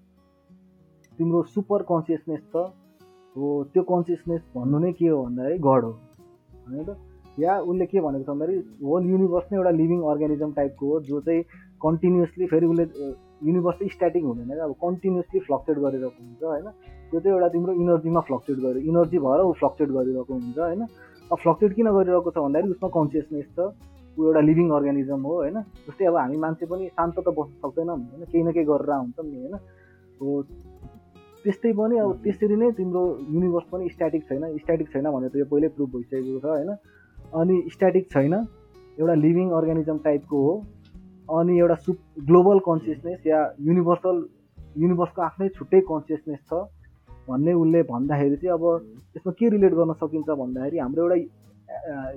तिम्रो 1.17 1.43
सुपर 1.43 1.83
कन्सियसनेस 1.83 2.39
छ। 2.39 2.55
हो 3.37 3.47
त्यो 3.73 3.83
कन्सियसनेस 3.91 4.41
भन्नु 4.55 4.79
नै 4.79 4.91
के 4.99 5.07
हो 5.07 5.23
भन्दाखेरि 5.23 5.57
गड 5.67 5.83
हो। 5.83 5.91
होइन 6.67 6.83
त? 6.83 6.97
या 7.37 7.59
उसले 7.69 7.85
के 7.85 8.01
भनेको 8.01 8.23
छ 8.23 8.29
भन्दाखेरि 8.29 8.57
होल 8.83 9.05
युनिभर्स 9.05 9.51
नै 9.51 9.57
एउटा 9.57 9.71
लिभिङ 9.71 9.99
अर्ग्यानिजम 10.11 10.51
टाइपको 10.51 10.85
हो 10.91 10.99
जो 11.09 11.21
चाहिँ 11.21 11.41
कन्टिन्युसली 11.81 12.45
फेरि 12.53 12.65
उसले 12.65 12.85
युनिभर्स 13.47 13.77
चाहिँ 13.79 13.91
स्ट्याटिक 13.95 14.23
हुँदैन 14.25 14.57
अब 14.57 14.73
कन्टिन्युसली 14.85 15.39
फ्लक्चुएट 15.47 15.77
गरिरहेको 15.77 16.23
हुन्छ 16.23 16.43
होइन? 16.43 16.67
त्यो 17.09 17.19
चाहिँ 17.19 17.35
एउटा 17.37 17.49
तिम्रो 17.53 17.73
इनर्जीमा 17.83 18.21
फ्लक्चुएट 18.29 18.59
गर्यो 18.59 18.81
इनर्जी 18.91 19.17
भएर 19.25 19.41
ऊ 19.41 19.51
फ्लक्चुएट 19.61 19.89
गरिरहेको 19.97 20.33
हुन्छ 20.33 20.57
होइन? 20.59 20.81
अब 21.31 21.37
फ्लक्चुएट 21.43 21.73
किन 21.77 21.87
गरिरहेको 21.97 22.31
छ 22.31 22.37
भन्दाखेरि 22.37 22.73
उसमा 22.73 22.89
कन्सियसनेस 22.97 23.47
छ 23.55 23.59
ऊ 24.17 24.25
एउटा 24.25 24.41
लिभिङ 24.49 24.67
अर्ग्यानिजम 24.77 25.21
हो 25.29 25.33
होइन? 25.41 25.57
जस्तै 25.85 26.05
अब 26.09 26.15
हामी 26.17 26.37
मान्छे 26.45 26.65
पनि 26.65 26.87
शान्त 26.97 27.19
त 27.19 27.27
बस्न 27.37 27.53
सक्दैनौँ 27.61 27.97
होइन? 27.97 28.23
केही 28.31 28.43
न 28.43 28.51
केही 28.57 28.65
गरेर 28.65 28.91
हुन्छौँ 28.97 29.25
नि 29.29 29.37
होइन? 29.37 29.55
हो 30.21 30.41
त्यस्तै 31.43 31.71
पनि 31.79 31.97
अब 32.03 32.11
त्यसरी 32.23 32.55
नै 32.61 32.71
तिम्रो 32.77 33.03
युनिभर्स 33.35 33.67
पनि 33.71 33.89
स्ट्याटिक 33.95 34.23
छैन 34.29 34.43
स्ट्याटिक 34.63 34.87
छैन 34.93 35.05
भनेर 35.15 35.29
त 35.33 35.35
यो 35.41 35.45
पहिल्यै 35.51 35.69
प्रुभ 35.75 35.89
भइसकेको 35.95 36.39
छ 36.39 36.45
होइन? 36.45 36.71
अनि 37.41 37.55
स्ट्याटिक 37.73 38.05
छैन 38.13 38.33
एउटा 38.33 39.15
लिभिङ 39.25 39.47
अर्ग्यानिजम 39.59 39.97
टाइपको 40.07 40.37
हो 40.45 40.53
अनि 41.39 41.59
एउटा 41.59 41.75
सु 41.85 41.93
ग्लोबल 42.29 42.59
कन्सियसनेस 42.69 43.27
या 43.27 43.39
युनिभर्सल 43.69 44.17
युनिभर्सको 44.83 45.21
आफ्नै 45.21 45.47
छुट्टै 45.57 45.81
कन्सियसनेस 45.91 46.41
छ 46.49 46.61
भन्ने 47.29 47.53
उसले 47.61 47.83
भन्दाखेरि 47.91 48.35
चाहिँ 48.41 48.53
अब 48.53 48.65
त्यसमा 49.13 49.31
के 49.39 49.49
रिलेट 49.55 49.73
गर्न 49.79 49.93
सकिन्छ 50.01 50.29
भन्दाखेरि 50.41 50.77
हाम्रो 50.79 51.03
एउटा 51.05 51.17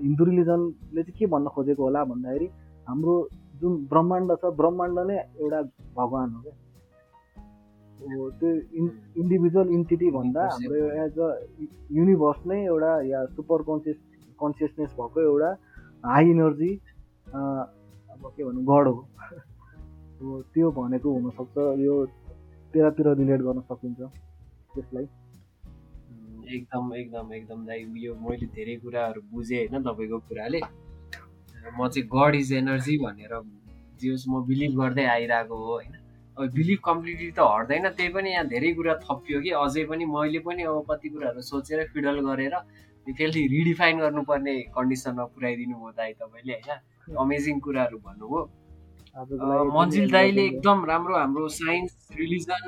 हिन्दू 0.06 0.24
रिलिजनले 0.30 1.02
चाहिँ 1.02 1.18
के 1.18 1.26
भन्न 1.34 1.54
खोजेको 1.54 1.82
होला 1.82 2.04
भन्दाखेरि 2.12 2.46
हाम्रो 2.88 3.14
जुन 3.60 3.72
ब्रह्माण्ड 3.92 4.36
छ 4.42 4.52
ब्रह्माण्ड 4.60 4.98
नै 5.10 5.16
एउटा 5.18 5.60
भगवान् 5.96 6.34
हो 6.34 6.42
क्या। 6.42 6.54
त्यो 8.00 8.50
इन् 8.50 8.88
इन्डिभिजुअल 9.16 9.68
इन्टिटी 9.70 10.10
भन्दा 10.10 10.44
हाम्रो 10.52 10.86
एज 11.04 11.18
अ 11.18 11.28
युनिभर्स 11.92 12.46
नै 12.46 12.60
एउटा 12.64 12.92
या 13.08 13.24
सुपर 13.36 13.62
कन्सियस 13.62 13.98
कन्सियसनेस 14.40 14.90
भएको 15.00 15.20
एउटा 15.22 15.50
हाई 16.04 16.30
इनर्जी 16.30 16.72
अब 17.34 18.22
के 18.36 18.44
भनौँ 18.44 18.64
गड 18.64 18.88
हो। 18.88 19.06
त्यो 20.54 20.70
भनेको 20.70 21.12
हुनसक्छ 21.14 21.56
यो 21.80 21.94
त्यतातिर 22.74 23.08
रिलेट 23.20 23.40
गर्न 23.40 23.60
सकिन्छ 23.68 24.00
त्यसलाई। 24.74 25.06
एकदम 26.54 26.94
एकदम 26.94 27.32
एकदम 27.34 27.64
दाइ 27.66 27.86
यो 28.04 28.14
मैले 28.24 28.46
धेरै 28.56 28.76
कुराहरू 28.76 29.20
बुझेँ 29.32 29.58
होइन 29.58 29.82
तपाईँको 29.82 30.18
कुराले। 30.28 30.60
म 31.78 31.88
चाहिँ 31.88 32.08
गड 32.16 32.34
इज 32.34 32.52
एनर्जी 32.52 32.98
भनेर 32.98 33.40
जे 34.00 34.16
म 34.28 34.44
बिलिभ 34.46 34.80
गर्दै 34.80 35.04
आइरहेको 35.16 35.56
हो 35.56 35.72
होइन। 35.72 35.99
बिलिभ 36.48 36.78
कम्प्लिटली 36.84 37.30
त 37.30 37.40
हट्दैन 37.40 37.88
त्यही 37.96 38.10
पनि 38.14 38.30
यहाँ 38.30 38.46
धेरै 38.48 38.72
कुरा 38.74 38.94
थपियो 39.04 39.40
कि। 39.40 39.50
अझै 39.62 39.84
पनि 39.90 40.04
मैले 40.14 40.38
पनि 40.46 40.62
अब 40.62 40.84
कति 40.90 41.08
कुराहरू 41.08 41.40
सोचेर 41.42 41.80
फिडल 41.92 42.16
गरेर 42.28 42.54
त्यसले 43.06 43.40
रिडिफाइन 43.54 43.98
गर्नुपर्ने 44.00 44.54
कन्डिसनमा 44.76 45.24
पुऱ्याइदिनु 45.34 45.76
भयो 45.76 45.92
दाइ 45.98 46.12
तपाईँले 46.20 46.54
होइन? 46.54 46.70
अमेजिङ 47.18 47.60
कुराहरू 47.60 47.98
भन्नुभयो। 47.98 48.40
मन्जिल 49.76 50.10
दाईले। 50.10 50.42
एकदम 50.46 50.84
राम्रो 50.90 51.14
हाम्रो 51.18 51.48
साइन्स 51.50 51.92
रिलिजन 52.18 52.62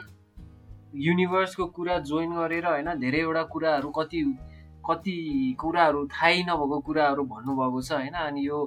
युनिभर्सको 1.00 1.64
कुरा 1.76 1.98
जोइन 2.10 2.30
गरेर 2.36 2.66
होइन? 2.66 2.88
धेरैवटा 3.00 3.42
कुराहरू 3.52 3.90
कति 3.98 4.20
कति 4.82 5.16
कुराहरू 5.60 6.00
थाहै 6.10 6.38
नभएको 6.42 6.78
कुराहरू 6.86 7.22
भन्नुभएको 7.24 7.80
छ 7.82 7.92
होइन? 7.92 8.14
अनि 8.28 8.40
यो 8.46 8.58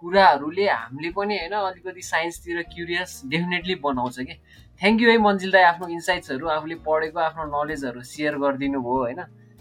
कुराहरूले 0.00 0.66
हामीले 0.68 1.10
पनि 1.16 1.34
होइन 1.38 1.54
अलिकति 1.60 2.02
साइन्सतिर 2.02 2.62
क्युरियस 2.72 3.10
डेफिनेटली 3.32 3.74
बनाउँछ 3.84 4.18
कि? 4.20 4.34
थ्याङ्क 4.80 5.02
यू 5.02 5.10
है 5.10 5.18
मन्जिल 5.18 5.50
दाई 5.52 5.62
आफ्नो 5.62 5.88
इन्साइट्सहरू 5.96 6.48
आफूले 6.56 6.76
पढेको 6.86 7.18
आफ्नो 7.20 7.44
नलेजहरू 7.52 8.02
सेयर 8.12 8.38
गरिदिनु 8.44 8.80
भयो 8.80 8.98
होइन। 9.04 9.20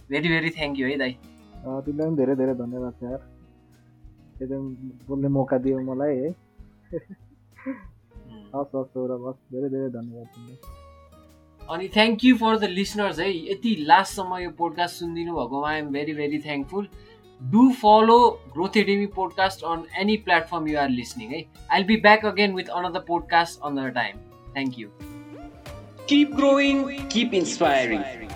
भेरी 0.10 0.30
भेरी 0.30 0.50
थ्याङ्क 0.58 0.80
यू 0.80 0.88
है 0.88 0.98
दाई। 0.98 1.14
तिमीलाई 1.86 2.08
पनि 2.08 2.16
धेरै 2.18 2.36
धेरै 2.42 2.54
धन्यवाद 2.64 3.04
यार 3.04 3.20
एकदम 4.42 4.64
बोल्ने 5.08 5.30
मौका 5.38 5.58
दियो 5.64 5.80
मलाई 5.92 6.16
है। 6.18 6.30
हस् 8.56 8.76
हस् 8.76 8.92
सौरभ 8.94 9.28
हस्। 9.28 9.42
धेरै 9.54 9.70
धेरै 9.70 9.90
धन्यवाद 9.98 10.28
तिमीलाई 10.36 10.88
अनि 11.62 11.88
thank 11.96 12.24
you 12.26 12.36
for 12.38 12.58
the 12.58 12.64
listeners 12.80 13.20
है। 13.20 13.30
यति 13.52 13.76
लास्टसम्म 13.90 14.38
यो 14.44 14.50
पोडकास्ट 14.58 14.96
सुनिदिनु 15.00 15.34
भएकोमा 15.36 15.70
I 15.70 15.80
am 15.80 15.90
very 15.94 16.14
very 16.14 16.40
thankful 16.42 16.88
do 17.50 17.74
follow 17.74 18.40
Growth 18.52 18.74
ADB 18.74 19.14
podcast 19.14 19.64
on 19.64 19.88
any 19.98 20.18
platform 20.18 20.68
you 20.68 20.78
are 20.78 20.90
listening. 20.90 21.36
Eh? 21.36 21.44
I'll 21.72 21.86
be 21.86 21.96
back 21.96 22.24
again 22.24 22.54
with 22.54 22.70
another 22.74 23.02
podcast 23.02 23.60
another 23.64 23.92
time. 23.92 24.20
Thank 24.54 24.78
you. 24.78 24.92
Keep 26.08 26.36
growing, 26.36 27.08
keep 27.08 27.34
inspiring. 27.34 28.30